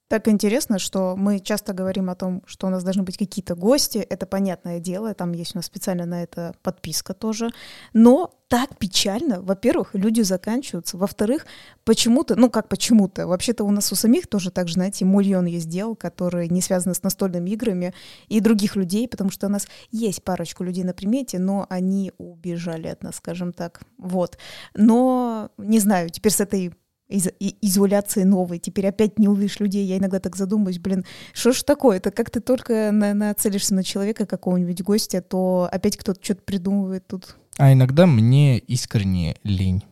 Так 0.07 0.27
интересно, 0.27 0.77
что 0.77 1.15
мы 1.17 1.39
часто 1.39 1.73
говорим 1.73 2.11
о 2.11 2.15
том, 2.15 2.43
что 2.45 2.67
у 2.67 2.69
нас 2.69 2.83
должны 2.83 3.01
быть 3.01 3.17
какие-то 3.17 3.55
гости. 3.55 3.97
Это 3.97 4.27
понятное 4.27 4.79
дело, 4.79 5.15
там 5.15 5.31
есть 5.31 5.55
у 5.55 5.57
нас 5.57 5.65
специально 5.65 6.05
на 6.05 6.21
это 6.21 6.53
подписка 6.61 7.15
тоже. 7.15 7.49
Но 7.93 8.31
так 8.47 8.77
печально. 8.77 9.41
Во-первых, 9.41 9.95
люди 9.95 10.21
заканчиваются. 10.21 10.97
Во-вторых, 10.97 11.47
почему-то, 11.83 12.35
ну 12.35 12.51
как 12.51 12.69
почему-то, 12.69 13.25
вообще-то 13.25 13.63
у 13.63 13.71
нас 13.71 13.91
у 13.91 13.95
самих 13.95 14.27
тоже 14.27 14.51
так 14.51 14.67
же, 14.67 14.75
знаете, 14.75 15.05
мульон 15.05 15.47
есть 15.47 15.69
дел, 15.69 15.95
которые 15.95 16.49
не 16.49 16.61
связаны 16.61 16.93
с 16.93 17.01
настольными 17.01 17.49
играми 17.49 17.91
и 18.27 18.39
других 18.41 18.75
людей, 18.75 19.07
потому 19.07 19.31
что 19.31 19.47
у 19.47 19.49
нас 19.49 19.67
есть 19.89 20.23
парочку 20.23 20.63
людей 20.63 20.83
на 20.83 20.93
примете, 20.93 21.39
но 21.39 21.65
они 21.69 22.11
убежали 22.19 22.87
от 22.87 23.01
нас, 23.01 23.15
скажем 23.15 23.53
так. 23.53 23.81
Вот. 23.97 24.37
Но, 24.75 25.49
не 25.57 25.79
знаю, 25.79 26.11
теперь 26.11 26.31
с 26.31 26.39
этой 26.39 26.75
из 27.07 27.27
изоляции 27.39 28.23
новой, 28.23 28.59
теперь 28.59 28.87
опять 28.87 29.19
не 29.19 29.27
увидишь 29.27 29.59
людей. 29.59 29.85
Я 29.85 29.97
иногда 29.97 30.19
так 30.19 30.35
задумываюсь, 30.35 30.79
блин, 30.79 31.05
что 31.33 31.51
ж 31.51 31.63
такое? 31.63 31.97
Это 31.97 32.11
как 32.11 32.29
ты 32.29 32.39
только 32.39 32.91
на 32.91 33.13
нацелишься 33.13 33.75
на 33.75 33.83
человека 33.83 34.25
какого-нибудь 34.25 34.81
гостя, 34.81 35.21
то 35.21 35.69
опять 35.71 35.97
кто-то 35.97 36.23
что-то 36.23 36.41
придумывает 36.41 37.07
тут. 37.07 37.37
А 37.57 37.71
иногда 37.71 38.05
мне 38.05 38.57
искренне 38.57 39.35
лень. 39.43 39.83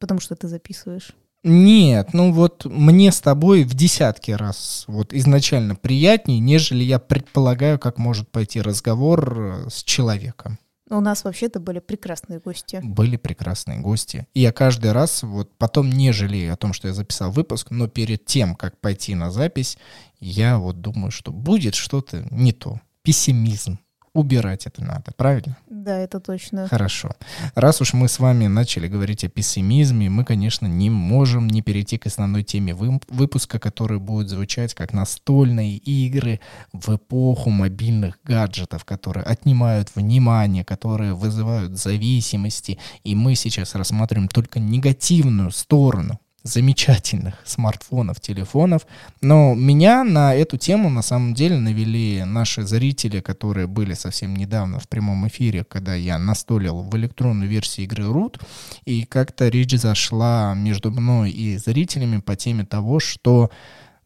Потому 0.00 0.20
что 0.20 0.34
ты 0.34 0.48
записываешь. 0.48 1.14
Нет, 1.44 2.14
ну 2.14 2.32
вот 2.32 2.64
мне 2.66 3.10
с 3.10 3.20
тобой 3.20 3.64
в 3.64 3.74
десятки 3.74 4.30
раз 4.30 4.84
вот 4.86 5.12
изначально 5.12 5.74
приятнее, 5.74 6.38
нежели 6.38 6.84
я 6.84 7.00
предполагаю, 7.00 7.80
как 7.80 7.98
может 7.98 8.28
пойти 8.30 8.60
разговор 8.60 9.64
э, 9.66 9.68
с 9.68 9.82
человеком. 9.82 10.58
У 10.92 11.00
нас 11.00 11.24
вообще-то 11.24 11.58
были 11.58 11.78
прекрасные 11.78 12.38
гости. 12.38 12.80
Были 12.82 13.16
прекрасные 13.16 13.80
гости. 13.80 14.26
И 14.34 14.40
я 14.40 14.52
каждый 14.52 14.92
раз 14.92 15.22
вот 15.22 15.50
потом 15.56 15.88
не 15.88 16.12
жалею 16.12 16.52
о 16.52 16.56
том, 16.56 16.74
что 16.74 16.88
я 16.88 16.94
записал 16.94 17.30
выпуск, 17.30 17.70
но 17.70 17.88
перед 17.88 18.26
тем, 18.26 18.54
как 18.54 18.78
пойти 18.78 19.14
на 19.14 19.30
запись, 19.30 19.78
я 20.20 20.58
вот 20.58 20.82
думаю, 20.82 21.10
что 21.10 21.32
будет 21.32 21.74
что-то 21.74 22.26
не 22.30 22.52
то. 22.52 22.78
Пессимизм 23.02 23.78
убирать 24.14 24.66
это 24.66 24.84
надо, 24.84 25.12
правильно? 25.16 25.56
Да, 25.68 25.98
это 25.98 26.20
точно. 26.20 26.68
Хорошо. 26.68 27.10
Раз 27.54 27.80
уж 27.80 27.94
мы 27.94 28.08
с 28.08 28.18
вами 28.18 28.46
начали 28.46 28.88
говорить 28.88 29.24
о 29.24 29.28
пессимизме, 29.28 30.10
мы, 30.10 30.24
конечно, 30.24 30.66
не 30.66 30.90
можем 30.90 31.48
не 31.48 31.62
перейти 31.62 31.98
к 31.98 32.06
основной 32.06 32.42
теме 32.42 32.74
выпуска, 32.74 33.58
который 33.58 33.98
будет 33.98 34.28
звучать 34.28 34.74
как 34.74 34.92
настольные 34.92 35.76
игры 35.76 36.40
в 36.72 36.96
эпоху 36.96 37.50
мобильных 37.50 38.18
гаджетов, 38.24 38.84
которые 38.84 39.24
отнимают 39.24 39.94
внимание, 39.94 40.64
которые 40.64 41.14
вызывают 41.14 41.78
зависимости. 41.78 42.78
И 43.04 43.14
мы 43.14 43.34
сейчас 43.34 43.74
рассматриваем 43.74 44.28
только 44.28 44.60
негативную 44.60 45.50
сторону 45.50 46.20
замечательных 46.42 47.34
смартфонов, 47.44 48.20
телефонов. 48.20 48.86
Но 49.20 49.54
меня 49.54 50.04
на 50.04 50.34
эту 50.34 50.56
тему 50.56 50.90
на 50.90 51.02
самом 51.02 51.34
деле 51.34 51.58
навели 51.58 52.24
наши 52.24 52.62
зрители, 52.62 53.20
которые 53.20 53.66
были 53.66 53.94
совсем 53.94 54.34
недавно 54.34 54.78
в 54.78 54.88
прямом 54.88 55.26
эфире, 55.28 55.64
когда 55.64 55.94
я 55.94 56.18
настолил 56.18 56.82
в 56.82 56.96
электронную 56.96 57.48
версию 57.48 57.86
игры 57.86 58.04
Root, 58.04 58.40
и 58.84 59.04
как-то 59.04 59.48
речь 59.48 59.72
зашла 59.72 60.54
между 60.54 60.90
мной 60.90 61.30
и 61.30 61.56
зрителями 61.56 62.20
по 62.20 62.36
теме 62.36 62.64
того, 62.64 63.00
что 63.00 63.50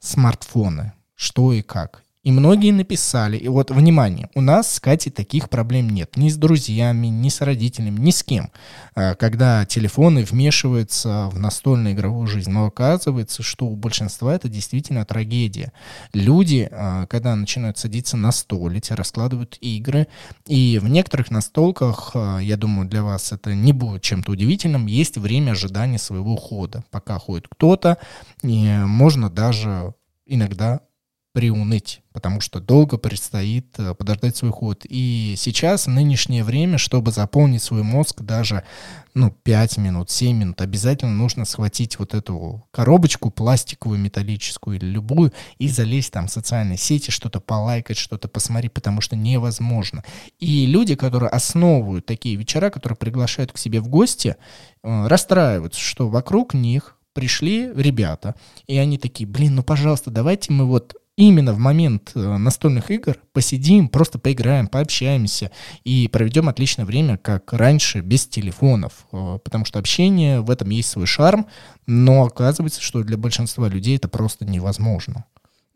смартфоны, 0.00 0.92
что 1.14 1.52
и 1.52 1.62
как. 1.62 2.05
И 2.26 2.32
многие 2.32 2.72
написали, 2.72 3.36
и 3.36 3.46
вот, 3.46 3.70
внимание, 3.70 4.28
у 4.34 4.40
нас 4.40 4.74
с 4.74 4.80
Катей 4.80 5.12
таких 5.12 5.48
проблем 5.48 5.90
нет. 5.90 6.16
Ни 6.16 6.28
с 6.28 6.36
друзьями, 6.36 7.06
ни 7.06 7.28
с 7.28 7.40
родителями, 7.40 8.00
ни 8.00 8.10
с 8.10 8.24
кем. 8.24 8.50
А, 8.96 9.14
когда 9.14 9.64
телефоны 9.64 10.24
вмешиваются 10.24 11.30
в 11.30 11.38
настольную 11.38 11.94
игровую 11.94 12.26
жизнь. 12.26 12.50
Но 12.50 12.66
оказывается, 12.66 13.44
что 13.44 13.66
у 13.66 13.76
большинства 13.76 14.34
это 14.34 14.48
действительно 14.48 15.04
трагедия. 15.04 15.72
Люди, 16.12 16.68
а, 16.72 17.06
когда 17.06 17.36
начинают 17.36 17.78
садиться 17.78 18.16
на 18.16 18.32
столить, 18.32 18.90
раскладывают 18.90 19.56
игры, 19.60 20.08
и 20.48 20.80
в 20.82 20.88
некоторых 20.88 21.30
настолках, 21.30 22.10
а, 22.14 22.38
я 22.38 22.56
думаю, 22.56 22.88
для 22.88 23.04
вас 23.04 23.30
это 23.30 23.54
не 23.54 23.72
будет 23.72 24.02
чем-то 24.02 24.32
удивительным, 24.32 24.86
есть 24.86 25.16
время 25.16 25.52
ожидания 25.52 25.98
своего 25.98 26.34
хода. 26.34 26.82
Пока 26.90 27.20
ходит 27.20 27.46
кто-то, 27.48 27.98
и 28.42 28.66
можно 28.84 29.30
даже 29.30 29.94
иногда 30.26 30.80
приуныть, 31.36 32.00
потому 32.14 32.40
что 32.40 32.60
долго 32.60 32.96
предстоит 32.96 33.66
э, 33.78 33.94
подождать 33.94 34.38
свой 34.38 34.52
ход. 34.52 34.86
И 34.88 35.34
сейчас, 35.36 35.84
в 35.84 35.90
нынешнее 35.90 36.42
время, 36.42 36.78
чтобы 36.78 37.10
заполнить 37.10 37.62
свой 37.62 37.82
мозг 37.82 38.22
даже 38.22 38.64
ну, 39.12 39.30
5 39.42 39.76
минут, 39.76 40.10
7 40.10 40.34
минут, 40.34 40.62
обязательно 40.62 41.12
нужно 41.12 41.44
схватить 41.44 41.98
вот 41.98 42.14
эту 42.14 42.66
коробочку 42.70 43.30
пластиковую, 43.30 44.00
металлическую 44.00 44.78
или 44.78 44.86
любую 44.86 45.34
и 45.58 45.68
залезть 45.68 46.10
там 46.10 46.28
в 46.28 46.32
социальные 46.32 46.78
сети, 46.78 47.10
что-то 47.10 47.38
полайкать, 47.38 47.98
что-то 47.98 48.28
посмотреть, 48.28 48.72
потому 48.72 49.02
что 49.02 49.14
невозможно. 49.14 50.04
И 50.38 50.64
люди, 50.64 50.94
которые 50.94 51.28
основывают 51.28 52.06
такие 52.06 52.36
вечера, 52.36 52.70
которые 52.70 52.96
приглашают 52.96 53.52
к 53.52 53.58
себе 53.58 53.80
в 53.80 53.88
гости, 53.88 54.36
э, 54.82 55.06
расстраиваются, 55.06 55.82
что 55.82 56.08
вокруг 56.08 56.54
них 56.54 56.96
пришли 57.12 57.70
ребята, 57.74 58.34
и 58.66 58.78
они 58.78 58.96
такие, 58.96 59.28
блин, 59.28 59.56
ну 59.56 59.62
пожалуйста, 59.62 60.10
давайте 60.10 60.50
мы 60.52 60.64
вот 60.64 60.96
именно 61.16 61.52
в 61.52 61.58
момент 61.58 62.12
э, 62.14 62.36
настольных 62.36 62.90
игр 62.90 63.16
посидим, 63.32 63.88
просто 63.88 64.18
поиграем, 64.18 64.68
пообщаемся 64.68 65.50
и 65.84 66.08
проведем 66.08 66.48
отличное 66.48 66.84
время, 66.84 67.16
как 67.16 67.52
раньше, 67.52 68.00
без 68.00 68.26
телефонов. 68.26 69.06
Э, 69.12 69.38
потому 69.42 69.64
что 69.64 69.78
общение, 69.78 70.40
в 70.40 70.50
этом 70.50 70.70
есть 70.70 70.90
свой 70.90 71.06
шарм, 71.06 71.46
но 71.86 72.24
оказывается, 72.24 72.82
что 72.82 73.02
для 73.02 73.16
большинства 73.16 73.68
людей 73.68 73.96
это 73.96 74.08
просто 74.08 74.44
невозможно. 74.44 75.24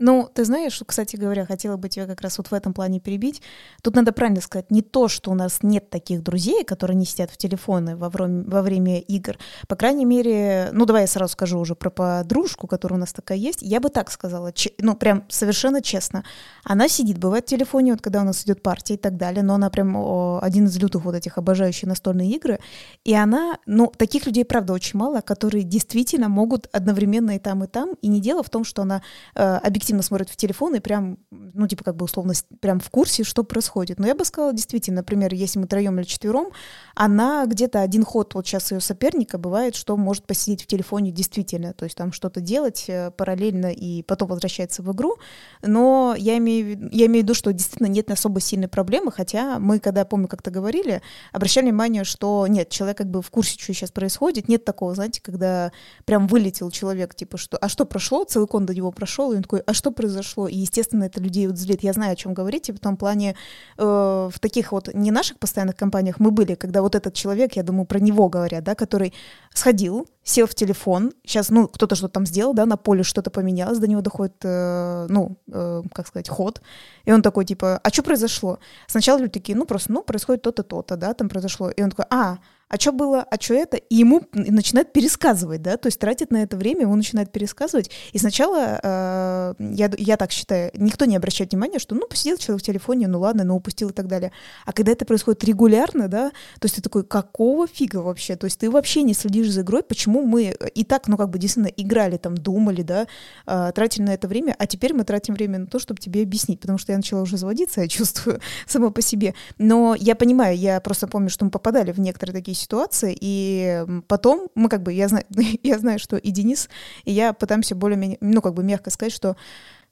Ну, 0.03 0.31
ты 0.33 0.47
знаешь, 0.47 0.83
кстати 0.87 1.17
говоря, 1.17 1.45
хотела 1.45 1.77
бы 1.77 1.91
тебя 1.91 2.07
как 2.07 2.23
раз 2.23 2.39
вот 2.39 2.47
в 2.47 2.55
этом 2.55 2.73
плане 2.73 3.01
перебить. 3.01 3.43
Тут 3.83 3.97
надо 3.97 4.13
правильно 4.13 4.41
сказать, 4.41 4.71
не 4.71 4.81
то, 4.81 5.09
что 5.09 5.31
у 5.31 5.35
нас 5.35 5.59
нет 5.63 5.91
таких 5.91 6.23
друзей, 6.23 6.65
которые 6.65 6.97
не 6.97 7.05
сидят 7.05 7.31
в 7.31 7.37
телефоны 7.37 7.97
во 7.97 8.09
время, 8.09 8.45
во 8.47 8.63
время 8.63 8.99
игр. 8.99 9.37
По 9.69 9.77
крайней 9.77 10.07
мере, 10.07 10.71
ну 10.73 10.87
давай 10.87 11.03
я 11.03 11.07
сразу 11.07 11.33
скажу 11.33 11.59
уже 11.59 11.75
про 11.75 11.91
подружку, 11.91 12.67
которая 12.67 12.97
у 12.97 13.01
нас 13.01 13.13
такая 13.13 13.37
есть. 13.37 13.61
Я 13.61 13.79
бы 13.79 13.91
так 13.91 14.11
сказала, 14.11 14.55
ну 14.79 14.97
прям 14.97 15.25
совершенно 15.29 15.83
честно. 15.83 16.25
Она 16.65 16.89
сидит, 16.89 17.19
бывает 17.19 17.45
в 17.45 17.49
телефоне, 17.49 17.93
вот 17.93 18.01
когда 18.01 18.23
у 18.23 18.25
нас 18.25 18.43
идет 18.43 18.63
партия 18.63 18.95
и 18.95 18.99
так 18.99 19.19
далее, 19.19 19.43
но 19.43 19.53
она 19.53 19.69
прям 19.69 19.97
о, 19.97 20.41
один 20.41 20.65
из 20.65 20.79
лютых 20.79 21.05
вот 21.05 21.15
этих 21.15 21.37
обожающих 21.37 21.87
настольные 21.87 22.31
игры. 22.31 22.59
И 23.05 23.13
она, 23.15 23.59
ну 23.67 23.93
таких 23.95 24.25
людей, 24.25 24.47
правда, 24.47 24.73
очень 24.73 24.99
мало, 24.99 25.21
которые 25.21 25.63
действительно 25.63 26.31
могут 26.31 26.71
одновременно 26.73 27.37
и 27.37 27.39
там, 27.39 27.65
и 27.65 27.67
там. 27.67 27.91
И 28.01 28.09
не 28.09 28.23
дело 28.23 28.43
в 28.43 28.49
том, 28.49 28.65
что 28.65 28.81
она 28.81 29.03
э, 29.35 29.43
объективно 29.43 29.90
активно 29.91 30.03
смотрят 30.03 30.31
в 30.31 30.37
телефон 30.37 30.77
и 30.77 30.81
прям, 30.81 31.19
ну, 31.31 31.67
типа, 31.67 31.83
как 31.83 31.97
бы 31.97 32.05
условно, 32.05 32.33
прям 32.61 32.79
в 32.79 32.89
курсе, 32.91 33.25
что 33.25 33.43
происходит. 33.43 33.99
Но 33.99 34.07
я 34.07 34.15
бы 34.15 34.25
сказала, 34.25 34.53
действительно, 34.53 34.99
например, 34.99 35.35
если 35.35 35.59
мы 35.59 35.67
троем 35.67 35.99
или 35.99 36.07
четвером, 36.07 36.53
она 36.95 37.45
где-то 37.47 37.81
один 37.81 38.05
ход, 38.05 38.35
вот 38.35 38.47
сейчас 38.47 38.71
ее 38.71 38.81
соперника, 38.81 39.37
бывает, 39.37 39.75
что 39.75 39.97
может 39.97 40.27
посидеть 40.27 40.63
в 40.63 40.67
телефоне 40.69 41.11
действительно, 41.11 41.73
то 41.73 41.87
есть 41.87 41.97
там 41.97 42.13
что-то 42.13 42.41
делать 42.41 42.85
э, 42.87 43.11
параллельно 43.11 43.73
и 43.73 44.05
потом 44.05 44.29
возвращается 44.29 44.83
в 44.83 44.93
игру. 44.93 45.17
Но 45.63 46.15
я 46.17 46.39
имею, 46.39 46.89
я 46.93 47.07
имею 47.07 47.23
в 47.23 47.25
виду, 47.25 47.35
что 47.35 47.53
действительно 47.53 47.89
нет 47.89 48.13
особо 48.13 48.39
сильной 48.39 48.69
проблемы, 48.69 49.11
хотя 49.11 49.59
мы, 49.59 49.81
когда, 49.81 50.05
помню, 50.05 50.29
как-то 50.29 50.53
говорили, 50.53 51.03
обращали 51.33 51.65
внимание, 51.65 52.05
что 52.05 52.47
нет, 52.47 52.69
человек 52.69 52.99
как 52.99 53.11
бы 53.11 53.23
в 53.23 53.31
курсе, 53.31 53.59
что 53.59 53.75
сейчас 53.75 53.91
происходит, 53.91 54.47
нет 54.47 54.65
такого, 54.65 54.95
знаете, 54.95 55.21
когда 55.21 55.73
прям 56.05 56.29
вылетел 56.29 56.71
человек, 56.71 57.17
типа, 57.17 57.39
что, 57.39 57.57
а 57.57 57.69
что 57.69 57.85
прошло, 57.85 58.23
целый 58.23 58.47
кон 58.47 58.67
до 58.67 58.73
него 58.73 58.93
прошел, 58.93 59.33
и 59.33 59.37
он 59.37 59.43
такой, 59.43 59.61
а 59.61 59.75
что 59.81 59.91
произошло? 59.93 60.47
И, 60.47 60.57
естественно, 60.57 61.05
это 61.05 61.21
людей 61.21 61.47
вот 61.47 61.57
злит. 61.57 61.83
Я 61.83 61.95
знаю, 61.95 62.13
о 62.13 62.17
чем 62.17 62.35
говорите, 62.35 62.75
в 62.75 62.79
том 62.79 62.99
плане, 62.99 63.35
э, 63.79 63.83
в 63.83 64.39
таких 64.39 64.73
вот 64.73 64.93
не 64.93 65.11
наших 65.11 65.39
постоянных 65.39 65.75
компаниях 65.75 66.21
мы 66.21 66.31
были, 66.31 66.55
когда 66.55 66.83
вот 66.83 66.95
этот 66.95 67.15
человек, 67.15 67.57
я 67.57 67.63
думаю, 67.63 67.87
про 67.87 67.99
него 67.99 68.29
говорят, 68.29 68.63
да, 68.63 68.75
который 68.75 69.15
сходил, 69.55 70.07
сел 70.23 70.47
в 70.47 70.55
телефон, 70.55 71.13
сейчас, 71.25 71.49
ну, 71.49 71.67
кто-то 71.67 71.95
что-то 71.95 72.13
там 72.13 72.27
сделал, 72.27 72.53
да, 72.53 72.67
на 72.67 72.77
поле 72.77 73.03
что-то 73.03 73.31
поменялось, 73.31 73.79
до 73.79 73.89
него 73.89 74.03
доходит, 74.03 74.35
э, 74.45 75.07
ну, 75.09 75.39
э, 75.51 75.83
как 75.95 76.07
сказать, 76.07 76.29
ход, 76.29 76.61
и 77.07 77.13
он 77.13 77.23
такой, 77.23 77.47
типа, 77.47 77.81
а 77.83 77.91
что 77.91 78.03
произошло? 78.03 78.59
Сначала 78.87 79.19
люди 79.19 79.33
такие, 79.33 79.57
ну, 79.57 79.65
просто, 79.65 79.93
ну, 79.93 80.03
происходит 80.03 80.43
то-то, 80.43 80.63
то-то, 80.63 80.97
да, 80.97 81.15
там 81.15 81.31
произошло, 81.31 81.71
и 81.71 81.83
он 81.83 81.89
такой, 81.89 82.05
а, 82.11 82.37
а 82.71 82.79
что 82.79 82.93
было, 82.93 83.23
а 83.23 83.41
что 83.41 83.55
это, 83.55 83.77
и 83.77 83.97
ему 83.97 84.23
начинает 84.33 84.93
пересказывать, 84.93 85.61
да, 85.61 85.77
то 85.77 85.89
есть 85.89 85.99
тратит 85.99 86.31
на 86.31 86.43
это 86.43 86.57
время, 86.57 86.87
он 86.87 86.99
начинает 86.99 87.33
пересказывать, 87.33 87.91
и 88.13 88.19
сначала, 88.19 88.81
э, 88.81 89.55
я, 89.59 89.91
я 89.99 90.17
так 90.17 90.31
считаю, 90.31 90.71
никто 90.75 91.05
не 91.05 91.17
обращает 91.17 91.51
внимания, 91.51 91.81
что, 91.81 91.97
ну, 91.97 92.07
посидел 92.07 92.37
человек 92.37 92.63
в 92.63 92.67
телефоне, 92.67 93.09
ну, 93.09 93.19
ладно, 93.19 93.43
ну, 93.43 93.57
упустил 93.57 93.91
и 93.91 93.93
так 93.93 94.07
далее, 94.07 94.31
а 94.65 94.73
когда 94.73 94.93
это 94.93 95.05
происходит 95.05 95.43
регулярно, 95.43 96.07
да, 96.07 96.31
то 96.61 96.67
есть 96.67 96.77
ты 96.77 96.83
такой, 96.83 97.05
какого 97.05 97.67
фига 97.67 97.97
вообще, 97.97 98.37
то 98.37 98.45
есть 98.45 98.61
ты 98.61 98.71
вообще 98.71 99.03
не 99.03 99.15
следишь 99.15 99.51
за 99.51 99.63
игрой, 99.63 99.83
почему 99.83 100.23
мы 100.23 100.55
и 100.75 100.85
так, 100.85 101.09
ну, 101.09 101.17
как 101.17 101.31
бы, 101.31 101.41
действительно, 101.41 101.73
играли 101.77 102.19
там, 102.19 102.37
думали, 102.37 102.83
да, 102.83 103.09
э, 103.47 103.73
тратили 103.75 104.05
на 104.05 104.15
это 104.15 104.29
время, 104.29 104.55
а 104.57 104.69
теперь 104.69 104.95
мы 104.95 105.03
тратим 105.03 105.35
время 105.35 105.59
на 105.59 105.67
то, 105.67 105.81
чтобы 105.81 106.01
тебе 106.01 106.23
объяснить, 106.23 106.61
потому 106.61 106.79
что 106.79 106.93
я 106.93 106.99
начала 106.99 107.23
уже 107.23 107.37
заводиться, 107.37 107.81
я 107.81 107.89
чувствую, 107.89 108.41
сама 108.69 108.91
по 108.91 109.03
себе, 109.03 109.35
но 109.59 109.97
я 109.99 110.15
понимаю, 110.15 110.57
я 110.57 110.81
просто 110.81 111.09
помню, 111.09 111.31
что 111.31 111.45
мы 111.45 111.51
попадали 111.51 111.91
в 111.91 111.99
некоторые 111.99 112.33
такие 112.33 112.60
ситуации, 112.61 113.17
и 113.21 113.85
потом 114.07 114.49
мы 114.55 114.69
как 114.69 114.83
бы, 114.83 114.93
я 114.93 115.09
знаю, 115.09 115.25
я 115.63 115.79
знаю, 115.79 115.99
что 115.99 116.17
и 116.17 116.31
Денис, 116.31 116.69
и 117.05 117.13
я 117.13 117.33
пытаемся 117.33 117.75
более-менее, 117.75 118.19
ну, 118.21 118.41
как 118.43 118.55
бы 118.55 118.63
мягко 118.63 118.91
сказать, 118.91 119.13
что 119.13 119.37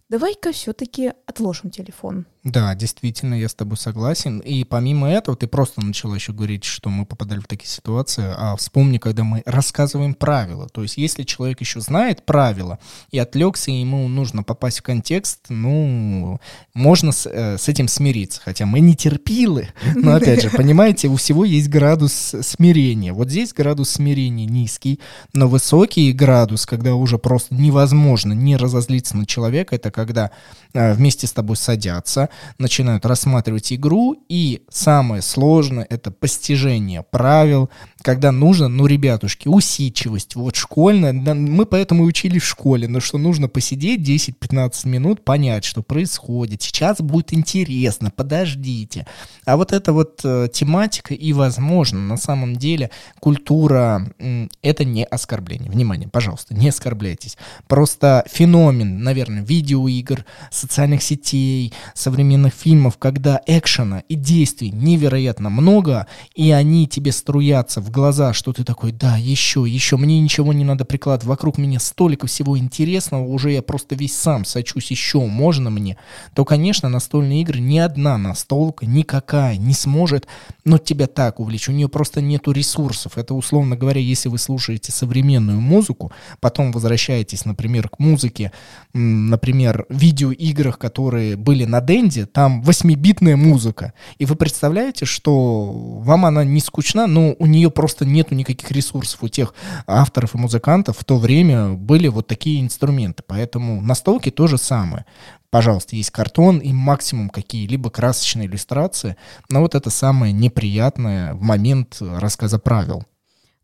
давай-ка 0.08 0.52
все-таки 0.52 1.12
отложим 1.26 1.70
телефон. 1.70 2.26
Да, 2.50 2.74
действительно, 2.74 3.34
я 3.34 3.48
с 3.48 3.54
тобой 3.54 3.76
согласен. 3.76 4.38
И 4.38 4.64
помимо 4.64 5.10
этого, 5.10 5.36
ты 5.36 5.46
просто 5.46 5.84
начала 5.84 6.14
еще 6.14 6.32
говорить, 6.32 6.64
что 6.64 6.88
мы 6.88 7.04
попадали 7.04 7.40
в 7.40 7.46
такие 7.46 7.68
ситуации. 7.68 8.24
А 8.26 8.56
вспомни, 8.56 8.98
когда 8.98 9.22
мы 9.22 9.42
рассказываем 9.44 10.14
правила. 10.14 10.68
То 10.68 10.82
есть, 10.82 10.96
если 10.96 11.24
человек 11.24 11.60
еще 11.60 11.80
знает 11.80 12.24
правила 12.24 12.78
и 13.10 13.18
отвлекся, 13.18 13.70
и 13.70 13.80
ему 13.80 14.08
нужно 14.08 14.42
попасть 14.42 14.78
в 14.78 14.82
контекст, 14.82 15.40
ну, 15.50 16.40
можно 16.72 17.12
с, 17.12 17.28
э, 17.28 17.58
с 17.58 17.68
этим 17.68 17.86
смириться. 17.86 18.40
Хотя 18.42 18.64
мы 18.64 18.80
не 18.80 18.96
терпилы. 18.96 19.68
Но 19.94 20.14
опять 20.14 20.42
же, 20.42 20.50
понимаете, 20.50 21.08
у 21.08 21.16
всего 21.16 21.44
есть 21.44 21.68
градус 21.68 22.34
смирения. 22.40 23.12
Вот 23.12 23.28
здесь 23.28 23.52
градус 23.52 23.90
смирения 23.90 24.46
низкий, 24.46 25.00
но 25.32 25.48
высокий 25.48 26.12
градус, 26.12 26.66
когда 26.66 26.94
уже 26.94 27.18
просто 27.18 27.54
невозможно 27.54 28.32
не 28.32 28.56
разозлиться 28.56 29.16
на 29.16 29.26
человека, 29.26 29.74
это 29.74 29.90
когда 29.90 30.30
э, 30.72 30.94
вместе 30.94 31.26
с 31.26 31.32
тобой 31.32 31.56
садятся, 31.56 32.28
начинают 32.58 33.06
рассматривать 33.06 33.72
игру, 33.72 34.16
и 34.28 34.64
самое 34.70 35.22
сложное— 35.22 35.86
это 35.90 36.10
постижение 36.10 37.02
правил, 37.02 37.70
когда 38.02 38.30
нужно, 38.30 38.68
ну, 38.68 38.86
ребятушки, 38.86 39.48
усидчивость, 39.48 40.36
вот 40.36 40.56
школьная, 40.56 41.12
да, 41.12 41.34
мы 41.34 41.66
поэтому 41.66 42.04
и 42.04 42.06
учили 42.06 42.38
в 42.38 42.44
школе, 42.44 42.86
но 42.86 43.00
что 43.00 43.18
нужно 43.18 43.48
посидеть 43.48 44.08
10-15 44.08 44.88
минут, 44.88 45.24
понять, 45.24 45.64
что 45.64 45.82
происходит, 45.82 46.62
сейчас 46.62 46.98
будет 46.98 47.32
интересно, 47.32 48.10
подождите. 48.10 49.06
А 49.44 49.56
вот 49.56 49.72
эта 49.72 49.92
вот 49.92 50.20
э, 50.24 50.48
тематика 50.52 51.14
и, 51.14 51.32
возможно, 51.32 51.98
на 51.98 52.16
самом 52.16 52.56
деле 52.56 52.90
культура 53.18 54.08
э,— 54.18 54.46
это 54.62 54.84
не 54.84 55.04
оскорбление. 55.04 55.70
Внимание, 55.70 56.08
пожалуйста, 56.08 56.54
не 56.54 56.68
оскорбляйтесь. 56.68 57.36
Просто 57.66 58.24
феномен, 58.30 59.02
наверное, 59.02 59.42
видеоигр, 59.42 60.24
социальных 60.50 61.02
сетей, 61.02 61.72
современных 61.94 62.54
фильмов, 62.54 62.96
когда 62.98 63.40
экшена 63.46 64.04
и 64.08 64.14
действий 64.14 64.70
невероятно 64.70 65.50
много, 65.50 66.06
и 66.34 66.50
они 66.52 66.86
тебе 66.86 67.10
струятся 67.10 67.80
в 67.80 67.87
глаза, 67.90 68.32
что 68.32 68.52
ты 68.52 68.64
такой, 68.64 68.92
да, 68.92 69.16
еще, 69.16 69.64
еще, 69.66 69.96
мне 69.96 70.20
ничего 70.20 70.52
не 70.52 70.64
надо 70.64 70.84
прикладывать, 70.84 71.28
вокруг 71.28 71.58
меня 71.58 71.78
столько 71.80 72.26
всего 72.26 72.58
интересного, 72.58 73.24
уже 73.24 73.52
я 73.52 73.62
просто 73.62 73.94
весь 73.94 74.16
сам 74.16 74.44
сочусь, 74.44 74.90
еще 74.90 75.20
можно 75.20 75.70
мне, 75.70 75.96
то, 76.34 76.44
конечно, 76.44 76.88
настольные 76.88 77.42
игры 77.42 77.60
ни 77.60 77.78
одна 77.78 78.18
настолка, 78.18 78.86
никакая 78.86 79.56
не 79.56 79.74
сможет, 79.74 80.26
но 80.64 80.78
тебя 80.78 81.06
так 81.06 81.40
увлечь, 81.40 81.68
у 81.68 81.72
нее 81.72 81.88
просто 81.88 82.20
нету 82.20 82.52
ресурсов. 82.52 83.16
Это, 83.16 83.34
условно 83.34 83.76
говоря, 83.76 84.00
если 84.00 84.28
вы 84.28 84.38
слушаете 84.38 84.92
современную 84.92 85.60
музыку, 85.60 86.12
потом 86.40 86.72
возвращаетесь, 86.72 87.44
например, 87.44 87.88
к 87.88 87.98
музыке, 87.98 88.52
например, 88.92 89.86
видеоиграх, 89.88 90.78
которые 90.78 91.36
были 91.36 91.64
на 91.64 91.80
Денде, 91.80 92.26
там 92.26 92.62
8-битная 92.62 93.36
музыка, 93.36 93.92
и 94.18 94.24
вы 94.24 94.34
представляете, 94.34 95.04
что 95.04 95.72
вам 95.72 96.26
она 96.26 96.44
не 96.44 96.60
скучна, 96.60 97.06
но 97.06 97.34
у 97.38 97.46
нее 97.46 97.70
просто 97.78 98.04
нету 98.04 98.34
никаких 98.34 98.72
ресурсов 98.72 99.22
у 99.22 99.28
тех 99.28 99.54
авторов 99.86 100.34
и 100.34 100.38
музыкантов 100.38 100.98
в 100.98 101.04
то 101.04 101.16
время 101.16 101.74
были 101.74 102.08
вот 102.08 102.26
такие 102.26 102.60
инструменты. 102.60 103.22
Поэтому 103.24 103.80
настолки 103.80 104.32
то 104.32 104.48
же 104.48 104.58
самое. 104.58 105.06
Пожалуйста, 105.50 105.94
есть 105.94 106.10
картон 106.10 106.58
и 106.58 106.72
максимум 106.72 107.30
какие-либо 107.30 107.88
красочные 107.90 108.48
иллюстрации, 108.48 109.14
но 109.48 109.60
вот 109.60 109.76
это 109.76 109.90
самое 109.90 110.32
неприятное 110.32 111.34
в 111.34 111.42
момент 111.42 111.98
рассказа 112.00 112.58
правил. 112.58 113.04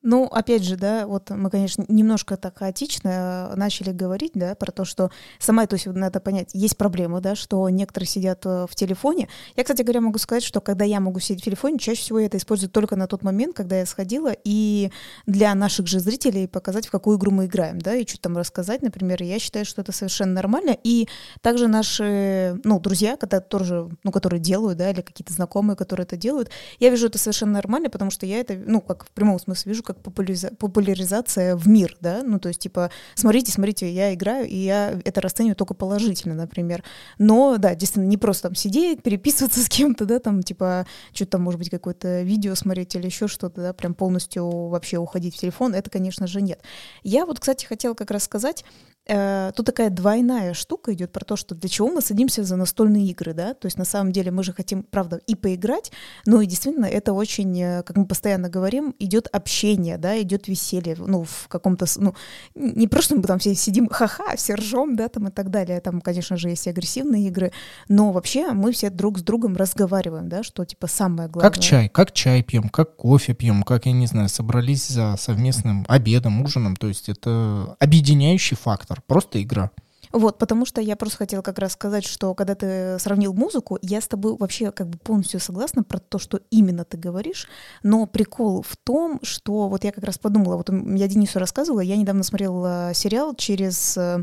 Ну, 0.06 0.26
опять 0.26 0.62
же, 0.64 0.76
да, 0.76 1.06
вот 1.06 1.30
мы, 1.30 1.48
конечно, 1.48 1.82
немножко 1.88 2.36
так 2.36 2.58
хаотично 2.58 3.52
э, 3.52 3.56
начали 3.56 3.90
говорить, 3.90 4.32
да, 4.34 4.54
про 4.54 4.70
то, 4.70 4.84
что 4.84 5.10
сама, 5.38 5.66
то 5.66 5.76
есть 5.76 5.86
надо 5.86 6.20
понять, 6.20 6.50
есть 6.52 6.76
проблема, 6.76 7.22
да, 7.22 7.34
что 7.34 7.66
некоторые 7.70 8.06
сидят 8.06 8.44
э, 8.44 8.66
в 8.68 8.74
телефоне. 8.74 9.30
Я, 9.56 9.64
кстати 9.64 9.80
говоря, 9.80 10.02
могу 10.02 10.18
сказать, 10.18 10.42
что 10.42 10.60
когда 10.60 10.84
я 10.84 11.00
могу 11.00 11.20
сидеть 11.20 11.40
в 11.40 11.44
телефоне, 11.46 11.78
чаще 11.78 12.02
всего 12.02 12.18
я 12.18 12.26
это 12.26 12.36
использую 12.36 12.68
только 12.68 12.96
на 12.96 13.06
тот 13.06 13.22
момент, 13.22 13.56
когда 13.56 13.78
я 13.78 13.86
сходила, 13.86 14.30
и 14.44 14.90
для 15.24 15.54
наших 15.54 15.86
же 15.86 16.00
зрителей 16.00 16.48
показать, 16.48 16.86
в 16.86 16.90
какую 16.90 17.16
игру 17.16 17.30
мы 17.30 17.46
играем, 17.46 17.78
да, 17.78 17.94
и 17.94 18.06
что-то 18.06 18.24
там 18.24 18.36
рассказать, 18.36 18.82
например, 18.82 19.22
я 19.22 19.38
считаю, 19.38 19.64
что 19.64 19.80
это 19.80 19.92
совершенно 19.92 20.34
нормально, 20.34 20.76
и 20.84 21.08
также 21.40 21.66
наши, 21.66 22.60
ну, 22.62 22.78
друзья, 22.78 23.16
которые 23.16 23.48
тоже, 23.48 23.88
ну, 24.02 24.12
которые 24.12 24.38
делают, 24.38 24.76
да, 24.76 24.90
или 24.90 25.00
какие-то 25.00 25.32
знакомые, 25.32 25.78
которые 25.78 26.04
это 26.04 26.18
делают, 26.18 26.50
я 26.78 26.90
вижу 26.90 27.06
это 27.06 27.16
совершенно 27.16 27.52
нормально, 27.52 27.88
потому 27.88 28.10
что 28.10 28.26
я 28.26 28.40
это, 28.40 28.54
ну, 28.66 28.82
как 28.82 29.06
в 29.06 29.10
прямом 29.10 29.38
смысле 29.38 29.72
вижу, 29.72 29.82
как 29.82 29.93
как 29.94 30.02
популяриза- 30.02 30.54
популяризация 30.56 31.56
в 31.56 31.68
мир, 31.68 31.96
да, 32.00 32.22
ну, 32.22 32.38
то 32.38 32.48
есть, 32.48 32.60
типа, 32.60 32.90
смотрите, 33.14 33.52
смотрите, 33.52 33.90
я 33.90 34.12
играю, 34.14 34.46
и 34.46 34.56
я 34.56 35.00
это 35.04 35.20
расцениваю 35.20 35.56
только 35.56 35.74
положительно, 35.74 36.34
например. 36.34 36.82
Но, 37.18 37.56
да, 37.58 37.74
действительно, 37.74 38.08
не 38.08 38.18
просто 38.18 38.48
там 38.48 38.54
сидеть, 38.54 39.02
переписываться 39.02 39.60
с 39.62 39.68
кем-то, 39.68 40.04
да, 40.04 40.18
там, 40.18 40.42
типа, 40.42 40.86
что-то 41.12 41.32
там, 41.32 41.42
может 41.42 41.58
быть, 41.58 41.70
какое-то 41.70 42.22
видео 42.22 42.54
смотреть 42.54 42.94
или 42.96 43.06
еще 43.06 43.28
что-то, 43.28 43.60
да, 43.60 43.72
прям 43.72 43.94
полностью 43.94 44.68
вообще 44.68 44.98
уходить 44.98 45.36
в 45.36 45.38
телефон, 45.38 45.74
это, 45.74 45.90
конечно 45.90 46.26
же, 46.26 46.42
нет. 46.42 46.60
Я 47.02 47.26
вот, 47.26 47.40
кстати, 47.40 47.64
хотела 47.64 47.94
как 47.94 48.10
раз 48.10 48.24
сказать, 48.24 48.64
тут 49.06 49.66
такая 49.66 49.90
двойная 49.90 50.54
штука 50.54 50.94
идет 50.94 51.12
про 51.12 51.24
то, 51.24 51.36
что 51.36 51.54
для 51.54 51.68
чего 51.68 51.88
мы 51.88 52.00
садимся 52.00 52.42
за 52.42 52.56
настольные 52.56 53.06
игры, 53.06 53.34
да, 53.34 53.54
то 53.54 53.66
есть 53.66 53.76
на 53.76 53.84
самом 53.84 54.12
деле 54.12 54.30
мы 54.30 54.42
же 54.42 54.52
хотим, 54.52 54.82
правда, 54.82 55.20
и 55.26 55.34
поиграть, 55.34 55.92
но 56.26 56.40
и 56.40 56.46
действительно 56.46 56.86
это 56.86 57.12
очень, 57.12 57.60
э, 57.60 57.82
как 57.82 57.96
мы 57.96 58.06
постоянно 58.06 58.48
говорим, 58.48 58.94
идет 58.98 59.28
общение, 59.32 59.98
да, 59.98 60.20
идет 60.20 60.48
веселье, 60.48 60.96
ну, 60.98 61.24
в 61.24 61.48
каком-то, 61.48 61.86
ну, 61.96 62.14
не 62.54 62.88
просто 62.88 63.16
мы 63.16 63.22
там 63.22 63.38
все 63.38 63.54
сидим, 63.54 63.88
ха-ха, 63.88 64.36
все 64.36 64.54
ржем, 64.54 64.96
да, 64.96 65.08
там 65.08 65.28
и 65.28 65.30
так 65.30 65.50
далее, 65.50 65.80
там, 65.80 66.00
конечно 66.00 66.36
же, 66.36 66.48
есть 66.48 66.66
и 66.66 66.70
агрессивные 66.70 67.26
игры, 67.28 67.52
но 67.88 68.10
вообще 68.10 68.52
мы 68.52 68.72
все 68.72 68.90
друг 68.90 69.18
с 69.18 69.22
другом 69.22 69.56
разговариваем, 69.56 70.28
да, 70.28 70.42
что, 70.42 70.64
типа, 70.64 70.86
самое 70.86 71.28
главное. 71.28 71.50
Как 71.50 71.62
чай, 71.62 71.88
как 71.88 72.12
чай 72.12 72.42
пьем, 72.42 72.68
как 72.68 72.96
кофе 72.96 73.34
пьем, 73.34 73.62
как, 73.64 73.86
я 73.86 73.92
не 73.92 74.06
знаю, 74.06 74.28
собрались 74.28 74.88
за 74.88 75.16
совместным 75.18 75.84
обедом, 75.88 76.42
ужином, 76.42 76.76
то 76.76 76.88
есть 76.88 77.08
это 77.08 77.76
объединяющий 77.78 78.56
фактор, 78.56 78.93
автор, 78.94 79.02
просто 79.06 79.42
игра. 79.42 79.70
Вот, 80.12 80.38
потому 80.38 80.64
что 80.64 80.80
я 80.80 80.94
просто 80.94 81.18
хотела 81.18 81.42
как 81.42 81.58
раз 81.58 81.72
сказать, 81.72 82.04
что 82.04 82.34
когда 82.34 82.54
ты 82.54 82.98
сравнил 83.00 83.34
музыку, 83.34 83.78
я 83.82 84.00
с 84.00 84.06
тобой 84.06 84.36
вообще 84.36 84.70
как 84.70 84.88
бы 84.88 84.98
полностью 84.98 85.40
согласна 85.40 85.82
про 85.82 85.98
то, 85.98 86.18
что 86.20 86.40
именно 86.50 86.84
ты 86.84 86.96
говоришь, 86.96 87.48
но 87.82 88.06
прикол 88.06 88.62
в 88.62 88.76
том, 88.76 89.18
что 89.22 89.68
вот 89.68 89.82
я 89.82 89.90
как 89.90 90.04
раз 90.04 90.18
подумала, 90.18 90.56
вот 90.56 90.70
я 90.70 91.08
Денису 91.08 91.40
рассказывала, 91.40 91.80
я 91.80 91.96
недавно 91.96 92.22
смотрела 92.22 92.92
сериал 92.94 93.34
через 93.34 93.96
э, 93.96 94.22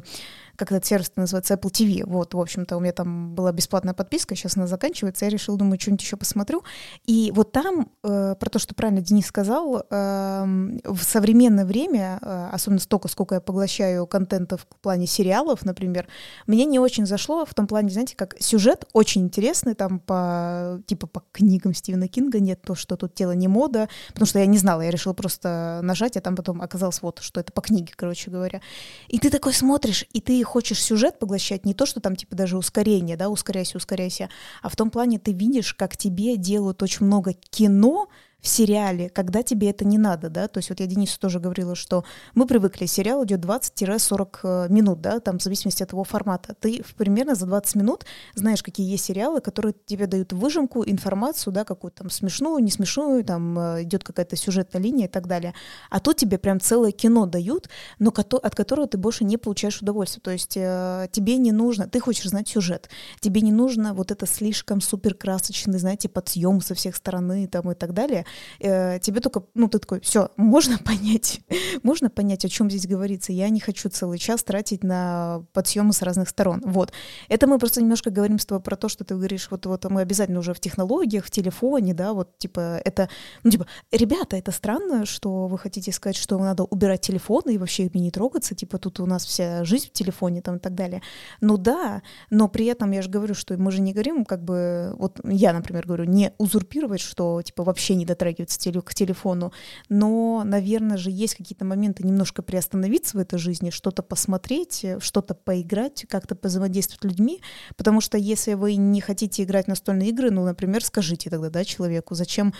как 0.62 0.72
этот 0.72 0.86
сервис 0.86 1.12
называется, 1.16 1.56
Apple 1.56 1.72
TV. 1.72 2.04
Вот, 2.06 2.36
в 2.36 2.40
общем-то, 2.40 2.78
у 2.78 2.80
меня 2.80 2.94
там 2.94 3.34
была 3.34 3.52
бесплатная 3.52 3.96
подписка, 3.96 4.36
сейчас 4.36 4.58
она 4.58 4.68
заканчивается, 4.68 5.26
я 5.26 5.32
решила, 5.32 5.58
думаю, 5.58 5.80
что-нибудь 5.80 6.04
еще 6.04 6.18
посмотрю. 6.18 6.64
И 7.08 7.32
вот 7.36 7.52
там, 7.52 7.90
э, 8.04 8.36
про 8.40 8.50
то, 8.52 8.60
что 8.60 8.76
правильно 8.76 9.02
Денис 9.02 9.26
сказал, 9.26 9.88
э, 9.90 10.44
в 10.84 11.02
современное 11.02 11.66
время, 11.66 12.20
э, 12.22 12.50
особенно 12.52 12.80
столько, 12.80 13.08
сколько 13.08 13.34
я 13.34 13.42
поглощаю 13.42 14.06
контента 14.06 14.58
в 14.58 14.68
плане 14.68 15.08
сериалов, 15.08 15.66
например, 15.66 16.08
мне 16.46 16.66
не 16.66 16.78
очень 16.78 17.08
зашло 17.08 17.44
в 17.44 17.56
том 17.56 17.66
плане, 17.66 17.90
знаете, 17.90 18.16
как 18.16 18.36
сюжет 18.40 18.86
очень 18.94 19.24
интересный, 19.24 19.74
там 19.74 20.00
по, 20.00 20.80
типа 20.86 21.08
по 21.08 21.24
книгам 21.32 21.74
Стивена 21.74 22.08
Кинга 22.08 22.40
нет 22.40 22.62
то, 22.62 22.76
что 22.76 22.98
тут 22.98 23.16
тело 23.16 23.32
не 23.32 23.48
мода, 23.48 23.90
потому 24.10 24.28
что 24.28 24.38
я 24.38 24.46
не 24.46 24.60
знала, 24.60 24.82
я 24.82 24.92
решила 24.92 25.14
просто 25.14 25.80
нажать, 25.82 26.18
а 26.18 26.22
там 26.22 26.36
потом 26.36 26.62
оказалось 26.62 27.02
вот, 27.02 27.18
что 27.24 27.40
это 27.40 27.52
по 27.52 27.62
книге, 27.62 27.94
короче 27.96 28.30
говоря. 28.30 28.62
И 29.08 29.18
ты 29.18 29.32
такой 29.32 29.54
смотришь, 29.54 30.06
и 30.14 30.22
ты 30.22 30.34
хочешь 30.52 30.84
сюжет 30.84 31.18
поглощать, 31.18 31.66
не 31.66 31.74
то, 31.74 31.86
что 31.86 32.02
там 32.02 32.16
типа 32.16 32.36
даже 32.36 32.58
ускорение, 32.58 33.16
да, 33.16 33.30
ускоряйся, 33.30 33.78
ускоряйся, 33.78 34.30
а 34.62 34.68
в 34.70 34.76
том 34.76 34.90
плане 34.90 35.18
ты 35.18 35.32
видишь, 35.32 35.74
как 35.74 35.96
тебе 35.96 36.36
делают 36.36 36.84
очень 36.84 37.06
много 37.06 37.34
кино, 37.34 38.10
в 38.42 38.48
сериале, 38.48 39.10
когда 39.10 39.44
тебе 39.44 39.70
это 39.70 39.86
не 39.86 40.00
надо, 40.00 40.30
да, 40.30 40.48
то 40.48 40.58
есть 40.58 40.70
вот 40.70 40.80
я 40.80 40.88
Денису 40.88 41.20
тоже 41.20 41.40
говорила, 41.40 41.76
что 41.76 42.04
мы 42.34 42.48
привыкли, 42.48 42.88
сериал 42.88 43.24
идет 43.24 43.40
20-40 43.46 44.40
э, 44.44 44.68
минут, 44.70 45.00
да, 45.00 45.20
там 45.20 45.38
в 45.38 45.44
зависимости 45.44 45.84
от 45.84 45.92
его 45.92 46.04
формата. 46.04 46.56
Ты 46.60 46.84
примерно 46.98 47.36
за 47.36 47.46
20 47.46 47.76
минут 47.76 48.06
знаешь, 48.34 48.64
какие 48.64 48.90
есть 48.90 49.06
сериалы, 49.06 49.42
которые 49.42 49.76
тебе 49.86 50.08
дают 50.08 50.34
выжимку, 50.34 50.84
информацию, 50.84 51.54
да, 51.54 51.64
какую-то 51.64 52.00
там 52.00 52.10
смешную, 52.10 52.64
не 52.64 52.72
смешную, 52.72 53.24
там 53.24 53.58
э, 53.60 53.84
идет 53.84 54.04
какая-то 54.04 54.36
сюжетная 54.36 54.82
линия 54.82 55.06
и 55.06 55.10
так 55.10 55.28
далее. 55.28 55.54
А 55.92 56.00
тут 56.00 56.18
тебе 56.18 56.40
прям 56.40 56.60
целое 56.60 56.92
кино 56.92 57.28
дают, 57.28 57.70
но 58.00 58.10
от 58.10 58.56
которого 58.56 58.88
ты 58.88 58.98
больше 58.98 59.24
не 59.24 59.38
получаешь 59.38 59.82
удовольствие. 59.82 60.22
То 60.24 60.32
есть 60.32 60.58
э, 60.58 61.08
тебе 61.12 61.38
не 61.38 61.52
нужно, 61.52 61.88
ты 61.88 62.00
хочешь 62.00 62.30
знать 62.30 62.48
сюжет, 62.48 62.90
тебе 63.20 63.42
не 63.42 63.52
нужно 63.52 63.94
вот 63.94 64.10
это 64.10 64.26
слишком 64.26 64.82
супер 64.82 65.14
красочный, 65.14 65.78
знаете, 65.78 66.10
подъем 66.10 66.60
со 66.62 66.74
всех 66.74 66.96
сторон 66.96 67.22
там 67.48 67.72
и 67.72 67.76
так 67.76 67.94
далее 67.94 68.26
э, 68.60 69.00
тебе 69.00 69.20
только, 69.20 69.44
ну, 69.54 69.68
ты 69.68 69.80
такой, 69.80 70.02
все, 70.02 70.30
можно 70.38 70.78
понять, 70.86 71.42
можно 71.84 72.10
понять, 72.10 72.46
о 72.46 72.50
чем 72.50 72.70
здесь 72.70 72.88
говорится. 72.88 73.34
Я 73.34 73.50
не 73.50 73.60
хочу 73.60 73.90
целый 73.90 74.18
час 74.18 74.44
тратить 74.44 74.84
на 74.84 75.44
подсъемы 75.54 75.94
с 75.94 76.02
разных 76.02 76.30
сторон. 76.30 76.62
Вот. 76.66 76.92
Это 77.30 77.48
мы 77.48 77.60
просто 77.60 77.82
немножко 77.82 78.10
говорим 78.10 78.40
с 78.40 78.46
тобой 78.46 78.62
про 78.62 78.76
то, 78.76 78.90
что 78.90 79.04
ты 79.04 79.16
говоришь, 79.16 79.48
вот, 79.52 79.66
вот 79.66 79.86
мы 79.90 80.02
обязательно 80.02 80.40
уже 80.40 80.54
в 80.54 80.60
технологиях, 80.60 81.26
в 81.26 81.32
телефоне, 81.32 81.94
да, 81.94 82.14
вот, 82.14 82.38
типа, 82.38 82.82
это, 82.84 83.10
ну, 83.44 83.52
типа, 83.52 83.68
ребята, 83.92 84.38
это 84.38 84.52
странно, 84.52 85.06
что 85.06 85.48
вы 85.48 85.58
хотите 85.58 85.92
сказать, 85.92 86.18
что 86.18 86.38
надо 86.38 86.64
убирать 86.64 87.02
телефоны 87.02 87.56
и 87.56 87.58
вообще 87.58 87.86
ими 87.86 88.00
не 88.02 88.12
трогаться, 88.12 88.56
типа, 88.56 88.78
тут 88.78 89.00
у 89.00 89.06
нас 89.06 89.26
вся 89.26 89.64
жизнь 89.64 89.88
в 89.88 89.92
телефоне 89.94 90.42
там 90.42 90.58
и 90.58 90.60
так 90.60 90.76
далее. 90.76 91.02
Ну 91.42 91.58
да, 91.58 92.02
но 92.30 92.48
при 92.48 92.66
этом 92.66 92.92
я 92.92 93.02
же 93.02 93.10
говорю, 93.10 93.34
что 93.34 93.58
мы 93.58 93.72
же 93.72 93.82
не 93.82 93.94
говорим, 93.94 94.26
как 94.26 94.44
бы, 94.44 94.94
вот 94.98 95.20
я, 95.24 95.54
например, 95.54 95.86
говорю, 95.86 96.06
не 96.06 96.34
узурпировать, 96.38 97.02
что, 97.02 97.42
типа, 97.42 97.64
вообще 97.64 97.96
не 97.96 98.06
дотрагиваться 98.22 98.82
к 98.82 98.94
телефону, 98.94 99.52
но, 99.90 100.44
наверное 100.46 100.98
же, 100.98 101.10
есть 101.10 101.36
какие-то 101.36 101.66
моменты 101.66 102.04
немножко 102.04 102.42
приостановиться 102.42 103.18
в 103.18 103.20
этой 103.20 103.40
жизни, 103.40 103.72
что-то 103.72 104.04
посмотреть, 104.04 104.86
что-то 105.00 105.34
поиграть, 105.34 106.06
как-то 106.08 106.38
взаимодействовать 106.42 107.02
с 107.02 107.06
людьми, 107.06 107.42
потому 107.78 108.02
что 108.02 108.18
если 108.18 108.54
вы 108.54 108.76
не 108.76 109.02
хотите 109.02 109.44
играть 109.44 109.66
в 109.66 109.70
настольные 109.70 110.10
игры, 110.10 110.30
ну, 110.32 110.46
например, 110.46 110.84
скажите 110.84 111.30
тогда, 111.30 111.50
да, 111.50 111.64
человеку, 111.66 112.16
зачем 112.16 112.54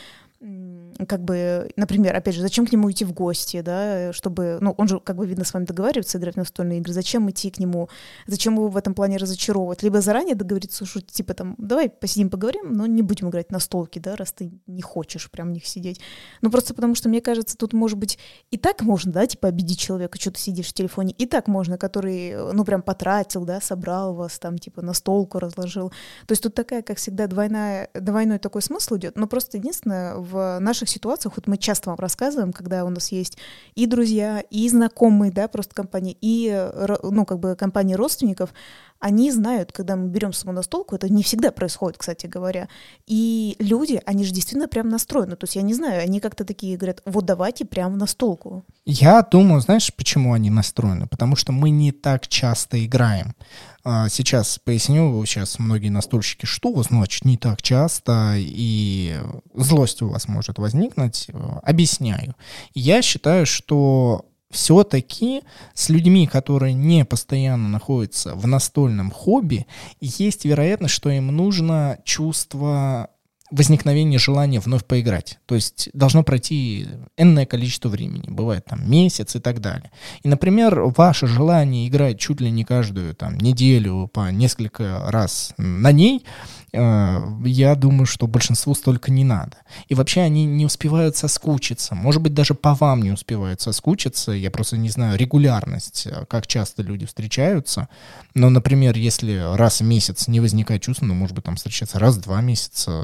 как 1.08 1.24
бы, 1.24 1.72
например, 1.76 2.16
опять 2.16 2.36
же, 2.36 2.42
зачем 2.42 2.66
к 2.66 2.72
нему 2.72 2.90
идти 2.90 3.06
в 3.06 3.14
гости, 3.14 3.62
да, 3.62 4.12
чтобы, 4.12 4.58
ну, 4.60 4.74
он 4.78 4.88
же, 4.88 5.00
как 5.00 5.16
бы, 5.16 5.26
видно, 5.26 5.46
с 5.46 5.54
вами 5.54 5.66
договаривается 5.66 6.18
играть 6.18 6.34
в 6.34 6.38
настольные 6.38 6.80
игры, 6.80 6.94
зачем 6.94 7.30
идти 7.30 7.52
к 7.52 7.60
нему, 7.60 7.90
зачем 8.26 8.56
его 8.56 8.68
в 8.68 8.78
этом 8.78 8.96
плане 8.96 9.18
разочаровывать, 9.18 9.84
либо 9.84 10.02
заранее 10.02 10.36
договориться, 10.36 10.86
что, 10.86 11.02
типа, 11.02 11.34
там, 11.36 11.56
давай 11.60 11.90
посидим, 11.90 12.30
поговорим, 12.30 12.74
но 12.74 12.88
не 12.88 13.04
будем 13.04 13.30
играть 13.30 13.52
на 13.52 13.60
столке, 13.60 14.00
да, 14.00 14.16
раз 14.16 14.32
ты 14.32 14.52
не 14.66 14.82
хочешь 14.82 15.30
прям 15.30 15.50
в 15.50 15.52
них 15.52 15.68
сидеть. 15.68 16.02
Ну, 16.42 16.50
просто 16.50 16.74
потому 16.74 16.96
что, 16.96 17.08
мне 17.08 17.22
кажется, 17.22 17.56
тут, 17.56 17.74
может 17.74 17.98
быть, 17.98 18.18
и 18.50 18.58
так 18.58 18.82
можно, 18.82 19.12
да, 19.12 19.28
типа, 19.28 19.48
обидеть 19.48 19.80
человека, 19.80 20.20
что 20.20 20.32
ты 20.32 20.40
сидишь 20.40 20.70
в 20.70 20.74
телефоне, 20.74 21.14
и 21.18 21.28
так 21.28 21.48
можно, 21.48 21.78
который, 21.78 22.54
ну, 22.54 22.66
прям 22.66 22.82
потратил, 22.82 23.46
да, 23.46 23.62
собрал 23.62 24.16
вас, 24.16 24.40
там, 24.40 24.58
типа, 24.58 24.82
на 24.82 24.94
столку 24.94 25.38
разложил. 25.40 25.90
То 26.26 26.32
есть 26.32 26.42
тут 26.42 26.56
такая, 26.56 26.82
как 26.82 26.98
всегда, 26.98 27.28
двойная, 27.28 27.90
двойной 27.94 28.40
такой 28.40 28.62
смысл 28.62 28.98
идет, 28.98 29.18
но 29.18 29.28
просто 29.28 29.58
единственное, 29.58 30.16
в 30.32 30.60
наших 30.60 30.90
ситуациях, 30.90 31.36
вот 31.36 31.48
мы 31.48 31.58
часто 31.58 31.90
вам 31.90 32.00
рассказываем, 32.00 32.54
когда 32.54 32.86
у 32.86 32.90
нас 32.90 33.12
есть 33.12 33.38
и 33.76 33.86
друзья, 33.86 34.44
и 34.50 34.68
знакомые, 34.70 35.32
да, 35.32 35.48
просто 35.48 35.76
компании, 35.76 36.18
и, 36.22 36.70
ну, 37.04 37.26
как 37.26 37.40
бы 37.40 37.56
компании 37.56 37.96
родственников, 37.96 38.54
они 39.02 39.32
знают, 39.32 39.72
когда 39.72 39.96
мы 39.96 40.08
берем 40.08 40.32
саму 40.32 40.54
это 40.92 41.10
не 41.10 41.24
всегда 41.24 41.52
происходит, 41.52 41.98
кстати 41.98 42.28
говоря. 42.28 42.70
И 43.08 43.56
люди, 43.60 44.00
они 44.06 44.24
же 44.24 44.32
действительно 44.32 44.68
прям 44.68 44.90
настроены. 44.90 45.36
То 45.36 45.46
есть 45.46 45.56
я 45.56 45.64
не 45.64 45.74
знаю, 45.74 46.04
они 46.04 46.20
как-то 46.20 46.46
такие 46.46 46.78
говорят, 46.78 47.02
вот 47.06 47.26
давайте 47.26 47.66
прям 47.66 47.98
настолку. 47.98 48.64
Я 48.86 49.22
думаю, 49.24 49.60
знаешь, 49.62 49.92
почему 49.94 50.34
они 50.34 50.52
настроены? 50.52 51.08
Потому 51.08 51.36
что 51.36 51.52
мы 51.52 51.72
не 51.72 51.92
так 51.92 52.28
часто 52.28 52.86
играем. 52.86 53.36
А, 53.84 54.08
сейчас 54.08 54.60
поясню, 54.64 55.26
сейчас 55.26 55.58
многие 55.58 55.90
настольщики, 55.90 56.46
что 56.46 56.84
значит 56.84 57.26
не 57.26 57.38
так 57.38 57.62
часто, 57.64 58.36
и 58.38 59.16
злость 59.56 60.04
у 60.04 60.10
вас 60.10 60.28
может 60.28 60.60
возникнуть. 60.60 61.28
Объясняю. 61.64 62.36
Я 62.76 63.02
считаю, 63.02 63.48
что 63.48 64.26
все-таки 64.52 65.42
с 65.74 65.90
людьми, 65.90 66.28
которые 66.28 66.74
не 66.74 67.06
постоянно 67.06 67.70
находятся 67.70 68.36
в 68.36 68.48
настольном 68.48 69.12
хобби, 69.12 69.68
есть 70.00 70.46
вероятность, 70.46 70.94
что 70.94 71.10
им 71.10 71.28
нужно 71.28 72.00
чувство 72.04 73.10
возникновения 73.52 74.18
желания 74.18 74.60
вновь 74.60 74.86
поиграть. 74.86 75.40
То 75.46 75.56
есть 75.56 75.90
должно 75.94 76.24
пройти 76.24 76.88
энное 77.18 77.46
количество 77.46 77.90
времени, 77.90 78.30
бывает 78.30 78.66
там 78.66 78.90
месяц 78.90 79.36
и 79.36 79.40
так 79.40 79.60
далее. 79.60 79.92
И, 80.24 80.30
например, 80.30 80.80
ваше 80.96 81.28
желание 81.28 81.88
играть 81.88 82.18
чуть 82.18 82.40
ли 82.40 82.50
не 82.50 82.64
каждую 82.64 83.14
там 83.14 83.38
неделю 83.38 84.10
по 84.14 84.32
несколько 84.32 85.04
раз 85.08 85.54
на 85.58 85.92
ней– 85.92 86.26
я 86.74 87.76
думаю, 87.76 88.06
что 88.06 88.28
большинству 88.28 88.74
столько 88.76 89.12
не 89.12 89.26
надо. 89.26 89.58
И 89.90 89.96
вообще 89.96 90.22
они 90.22 90.46
не 90.46 90.66
успевают 90.66 91.18
соскучиться. 91.18 91.96
Может 91.96 92.22
быть, 92.22 92.34
даже 92.34 92.54
по 92.54 92.76
вам 92.76 93.02
не 93.02 93.12
успевают 93.12 93.60
соскучиться. 93.60 94.32
Я 94.32 94.52
просто 94.52 94.78
не 94.78 94.90
знаю 94.90 95.18
регулярность, 95.18 96.08
э, 96.08 96.26
как 96.30 96.48
часто 96.48 96.82
люди 96.82 97.06
встречаются. 97.06 97.90
Но, 98.36 98.50
например, 98.50 98.96
если 98.96 99.56
раз 99.56 99.82
в 99.82 99.84
месяц 99.84 100.30
не 100.30 100.40
возникает 100.40 100.82
чувства, 100.82 101.06
ну, 101.06 101.14
может 101.14 101.36
быть, 101.36 101.44
там 101.44 101.58
встречаться 101.58 102.00
раз 102.00 102.16
в 102.16 102.22
два 102.22 102.40
месяца. 102.40 103.04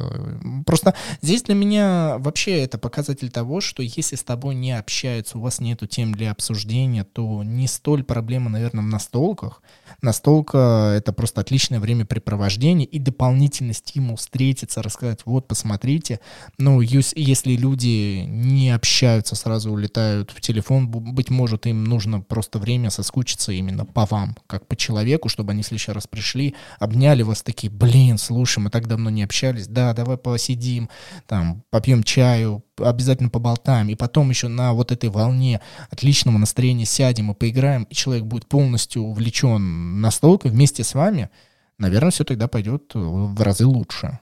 Просто 0.66 0.94
здесь 1.22 1.44
для 1.44 1.56
меня 1.56 2.18
вообще 2.20 2.64
это 2.64 2.78
показатель 2.78 3.30
того, 3.30 3.60
что 3.60 3.84
если 3.84 4.16
с 4.16 4.24
тобой 4.24 4.56
не 4.56 4.78
общаются, 4.78 5.38
у 5.38 5.42
вас 5.42 5.60
нету 5.60 5.88
тем 5.88 6.14
для 6.14 6.32
обсуждения, 6.32 7.04
то 7.04 7.44
не 7.44 7.68
столь 7.68 8.04
проблема, 8.06 8.50
наверное, 8.50 8.84
в 8.84 8.88
настолках. 8.88 9.62
Настолка— 10.02 10.94
это 10.98 11.12
просто 11.12 11.42
отличное 11.42 11.82
времяпрепровождение 11.82 12.88
и 12.88 13.00
дополнительно 13.00 13.57
дополнительный 13.58 13.74
стимул 13.74 14.16
встретиться, 14.16 14.82
рассказать, 14.82 15.22
вот, 15.26 15.48
посмотрите. 15.48 16.20
Ну, 16.58 16.82
если 16.82 17.56
люди 17.56 18.24
не 18.28 18.72
общаются, 18.72 19.36
сразу 19.36 19.72
улетают 19.72 20.32
в 20.32 20.42
телефон, 20.42 20.88
быть 20.88 21.30
может, 21.30 21.66
им 21.66 21.84
нужно 21.84 22.22
просто 22.22 22.60
время 22.60 22.90
соскучиться 22.90 23.52
именно 23.52 23.86
по 23.86 24.06
вам, 24.06 24.36
как 24.48 24.68
по 24.68 24.76
человеку, 24.76 25.30
чтобы 25.30 25.52
они 25.52 25.64
в 25.64 25.68
следующий 25.68 25.92
раз 25.92 26.08
пришли, 26.08 26.56
обняли 26.80 27.24
вас 27.24 27.42
такие, 27.42 27.72
блин, 27.72 28.18
слушай, 28.18 28.60
мы 28.60 28.70
так 28.70 28.88
давно 28.88 29.10
не 29.10 29.24
общались, 29.24 29.68
да, 29.68 29.94
давай 29.94 30.18
посидим, 30.18 30.90
там, 31.28 31.64
попьем 31.70 32.04
чаю, 32.04 32.64
обязательно 32.78 33.30
поболтаем, 33.30 33.90
и 33.90 33.96
потом 33.96 34.30
еще 34.30 34.48
на 34.48 34.74
вот 34.74 34.92
этой 34.92 35.10
волне 35.10 35.62
отличного 35.90 36.38
настроения 36.38 36.86
сядем 36.86 37.32
и 37.32 37.34
поиграем, 37.34 37.84
и 37.84 37.96
человек 37.96 38.26
будет 38.26 38.48
полностью 38.48 39.04
увлечен 39.04 40.02
настолько 40.02 40.48
вместе 40.48 40.84
с 40.84 40.94
вами, 40.94 41.30
наверное, 41.78 42.12
все 42.12 42.24
тогда 42.24 42.48
пойдет 42.48 42.92
э, 42.96 43.00
в 43.00 43.42
разы 43.42 43.66
лучше. 43.66 44.20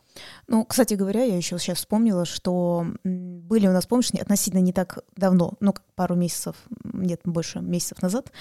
Ну, 0.48 0.64
кстати 0.64 0.94
говоря, 0.94 1.24
я 1.24 1.36
еще 1.36 1.58
сейчас 1.60 1.80
вспомнила, 1.80 2.26
что 2.26 2.86
были 3.04 3.68
у 3.68 3.72
нас, 3.72 3.86
помнишь, 3.86 4.12
относительно 4.12 4.62
не 4.62 4.72
так 4.72 5.00
давно, 5.16 5.54
ну, 5.60 5.74
пару 5.96 6.16
месяцев, 6.16 6.56
нет, 6.84 7.20
больше 7.26 7.60
месяцев 7.60 8.02
назад, 8.02 8.32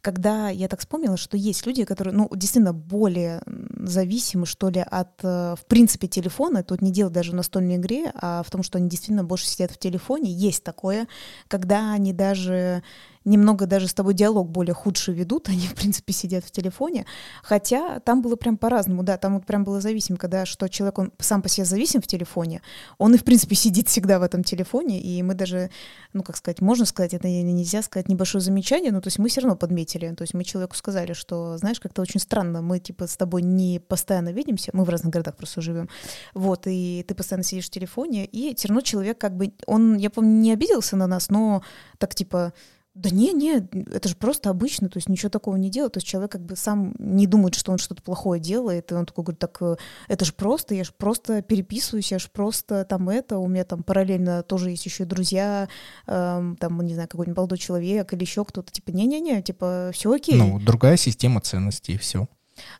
когда 0.00 0.50
я 0.50 0.68
так 0.68 0.80
вспомнила, 0.80 1.16
что 1.16 1.36
есть 1.36 1.64
люди, 1.66 1.84
которые, 1.84 2.14
ну, 2.14 2.28
действительно 2.34 2.72
более 2.72 3.42
зависимы, 3.46 4.44
что 4.46 4.68
ли, 4.68 4.80
от, 4.80 5.12
э, 5.22 5.54
в 5.58 5.64
принципе, 5.66 6.08
телефона. 6.08 6.62
Тут 6.62 6.82
не 6.82 6.92
дело 6.92 7.10
даже 7.10 7.32
в 7.32 7.34
настольной 7.34 7.76
игре, 7.76 8.12
а 8.14 8.42
в 8.42 8.50
том, 8.50 8.62
что 8.62 8.78
они 8.78 8.88
действительно 8.88 9.24
больше 9.24 9.46
сидят 9.46 9.70
в 9.70 9.78
телефоне. 9.78 10.30
Есть 10.30 10.64
такое, 10.64 11.06
когда 11.48 11.92
они 11.92 12.12
даже 12.12 12.82
немного 13.24 13.66
даже 13.66 13.88
с 13.88 13.94
тобой 13.94 14.14
диалог 14.14 14.50
более 14.50 14.74
худший 14.74 15.14
ведут, 15.14 15.48
они, 15.48 15.66
в 15.66 15.74
принципе, 15.74 16.12
сидят 16.12 16.44
в 16.44 16.50
телефоне, 16.50 17.06
хотя 17.42 18.00
там 18.00 18.22
было 18.22 18.36
прям 18.36 18.56
по-разному, 18.56 19.02
да, 19.02 19.16
там 19.18 19.34
вот 19.34 19.46
прям 19.46 19.64
было 19.64 19.80
зависимо, 19.80 20.18
когда 20.18 20.46
что 20.46 20.68
человек, 20.68 20.98
он 20.98 21.12
сам 21.18 21.42
по 21.42 21.48
себе 21.48 21.64
зависим 21.64 22.00
в 22.00 22.06
телефоне, 22.06 22.62
он 22.98 23.14
и, 23.14 23.18
в 23.18 23.24
принципе, 23.24 23.54
сидит 23.54 23.88
всегда 23.88 24.18
в 24.18 24.22
этом 24.22 24.44
телефоне, 24.44 25.00
и 25.00 25.22
мы 25.22 25.34
даже, 25.34 25.70
ну, 26.12 26.22
как 26.22 26.36
сказать, 26.36 26.60
можно 26.60 26.84
сказать, 26.84 27.14
это 27.14 27.28
нельзя 27.28 27.82
сказать 27.82 28.08
небольшое 28.08 28.42
замечание, 28.42 28.92
но 28.92 29.00
то 29.00 29.08
есть 29.08 29.18
мы 29.18 29.28
все 29.28 29.40
равно 29.40 29.56
подметили, 29.56 30.12
то 30.14 30.22
есть 30.22 30.34
мы 30.34 30.44
человеку 30.44 30.76
сказали, 30.76 31.12
что, 31.12 31.56
знаешь, 31.58 31.80
как-то 31.80 32.02
очень 32.02 32.20
странно, 32.20 32.62
мы, 32.62 32.78
типа, 32.78 33.06
с 33.06 33.16
тобой 33.16 33.42
не 33.42 33.80
постоянно 33.80 34.32
видимся, 34.32 34.70
мы 34.72 34.84
в 34.84 34.88
разных 34.88 35.12
городах 35.12 35.36
просто 35.36 35.60
живем, 35.60 35.88
вот, 36.34 36.66
и 36.66 37.04
ты 37.06 37.14
постоянно 37.14 37.44
сидишь 37.44 37.66
в 37.66 37.70
телефоне, 37.70 38.24
и 38.24 38.54
все 38.54 38.68
равно 38.68 38.80
человек 38.80 39.18
как 39.18 39.36
бы, 39.36 39.52
он, 39.66 39.96
я 39.96 40.10
помню, 40.10 40.32
не 40.32 40.52
обиделся 40.52 40.96
на 40.96 41.06
нас, 41.06 41.30
но 41.30 41.62
так, 41.98 42.14
типа, 42.14 42.52
да 42.94 43.08
не, 43.08 43.32
не, 43.32 43.56
это 43.90 44.08
же 44.08 44.16
просто 44.16 44.50
обычно, 44.50 44.90
то 44.90 44.98
есть 44.98 45.08
ничего 45.08 45.30
такого 45.30 45.56
не 45.56 45.70
делает. 45.70 45.94
То 45.94 45.98
есть 45.98 46.06
человек 46.06 46.32
как 46.32 46.44
бы 46.44 46.56
сам 46.56 46.94
не 46.98 47.26
думает, 47.26 47.54
что 47.54 47.72
он 47.72 47.78
что-то 47.78 48.02
плохое 48.02 48.38
делает, 48.38 48.92
и 48.92 48.94
он 48.94 49.06
такой 49.06 49.24
говорит, 49.24 49.38
так 49.38 49.56
э, 49.62 49.76
это 50.08 50.26
же 50.26 50.34
просто, 50.34 50.74
я 50.74 50.84
же 50.84 50.92
просто 50.96 51.40
переписываюсь, 51.40 52.12
я 52.12 52.18
же 52.18 52.28
просто 52.30 52.84
там 52.84 53.08
это, 53.08 53.38
у 53.38 53.48
меня 53.48 53.64
там 53.64 53.82
параллельно 53.82 54.42
тоже 54.42 54.70
есть 54.70 54.84
еще 54.84 55.04
и 55.04 55.06
друзья, 55.06 55.68
эм, 56.06 56.56
там, 56.56 56.82
не 56.82 56.92
знаю, 56.92 57.08
какой-нибудь 57.08 57.36
молодой 57.36 57.58
человек 57.58 58.12
или 58.12 58.20
еще 58.20 58.44
кто-то, 58.44 58.70
типа, 58.70 58.90
не-не-не, 58.90 59.40
типа, 59.40 59.90
все 59.94 60.12
окей. 60.12 60.36
Ну, 60.36 60.60
другая 60.60 60.98
система 60.98 61.40
ценностей, 61.40 61.94
и 61.94 61.98
все. 61.98 62.28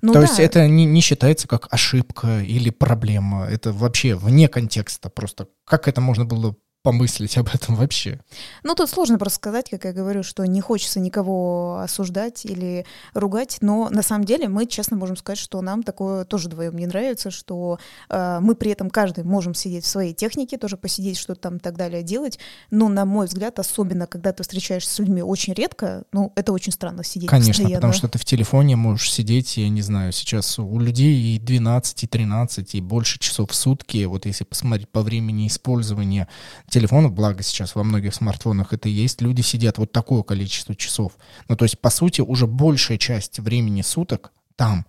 Ну, 0.03 0.13
То 0.13 0.21
да. 0.21 0.27
есть 0.27 0.39
это 0.39 0.69
не, 0.69 0.85
не 0.85 1.01
считается 1.01 1.49
как 1.49 1.73
ошибка 1.73 2.41
или 2.41 2.69
проблема, 2.69 3.47
это 3.47 3.73
вообще 3.73 4.15
вне 4.15 4.49
контекста, 4.49 5.09
просто 5.09 5.49
как 5.65 5.89
это 5.89 6.03
можно 6.03 6.27
было 6.27 6.55
помыслить 6.83 7.37
об 7.39 7.49
этом 7.53 7.76
вообще? 7.76 8.20
Ну, 8.64 8.74
тут 8.74 8.91
сложно 8.91 9.18
просто 9.18 9.37
сказать, 9.37 9.70
как 9.70 9.85
я 9.85 9.93
говорю, 9.93 10.22
что 10.22 10.45
не 10.45 10.61
хочется 10.61 11.01
никого 11.01 11.78
осуждать 11.78 12.45
или 12.45 12.85
ругать, 13.14 13.59
но 13.61 13.89
на 13.91 14.03
самом 14.03 14.24
деле 14.24 14.49
мы 14.49 14.66
честно 14.66 14.97
можем 14.97 15.16
сказать, 15.16 15.39
что 15.39 15.61
нам 15.61 15.83
такое 15.83 16.24
тоже 16.24 16.49
вдвоем 16.49 16.76
не 16.76 16.87
нравится, 16.87 17.30
что 17.30 17.78
э, 18.09 18.39
мы 18.41 18.55
при 18.55 18.72
этом 18.72 18.91
каждый 18.91 19.24
можем 19.24 19.55
сидеть 19.55 19.85
в 19.85 19.89
своей 19.89 20.12
технике, 20.12 20.59
тоже 20.59 20.76
посидеть, 20.76 21.18
что-то 21.18 21.41
там 21.41 21.57
и 21.57 21.61
так 21.61 21.76
далее 21.76 22.03
делать, 22.03 22.39
но, 22.70 22.89
на 22.89 23.05
мой 23.05 23.26
взгляд, 23.26 23.59
особенно 23.59 24.07
когда 24.07 24.33
ты 24.33 24.43
встречаешься 24.43 24.93
с 24.93 24.99
людьми 24.99 25.22
очень 25.22 25.55
редко, 25.55 26.05
ну, 26.12 26.33
это 26.35 26.53
очень 26.53 26.72
странно 26.72 27.05
сидеть 27.05 27.30
Конечно, 27.30 27.53
постоянно. 27.53 27.76
потому 27.76 27.93
что 27.93 28.09
ты 28.09 28.18
в 28.18 28.24
телефоне 28.24 28.76
можешь 28.76 29.12
сидеть, 29.12 29.57
я 29.57 29.68
не 29.68 29.83
знаю, 29.83 30.12
сейчас 30.12 30.59
у 30.59 30.78
людей 30.78 31.37
и 31.37 31.39
12, 31.39 32.05
и 32.05 32.07
13, 32.07 32.74
и 32.74 32.80
больше 32.80 33.18
часов 33.18 33.51
в 33.51 33.55
сутки, 33.55 34.05
вот 34.05 34.26
если 34.26 34.45
посмотреть 34.45 34.89
по 34.89 35.03
времени 35.03 35.47
использования 35.47 36.28
телефонов, 36.73 37.12
благо 37.12 37.43
сейчас 37.43 37.75
во 37.75 37.85
многих 37.85 38.14
смартфонах 38.14 38.73
это 38.73 38.89
есть, 38.89 39.20
люди 39.20 39.43
сидят 39.43 39.79
вот 39.79 39.93
такое 39.93 40.23
количество 40.23 40.75
часов. 40.75 41.12
Ну, 41.49 41.57
то 41.57 41.64
есть, 41.64 41.79
по 41.79 41.91
сути, 41.91 42.20
уже 42.20 42.47
большая 42.47 42.99
часть 42.99 43.39
времени 43.39 43.83
суток 43.83 44.33
там. 44.57 44.87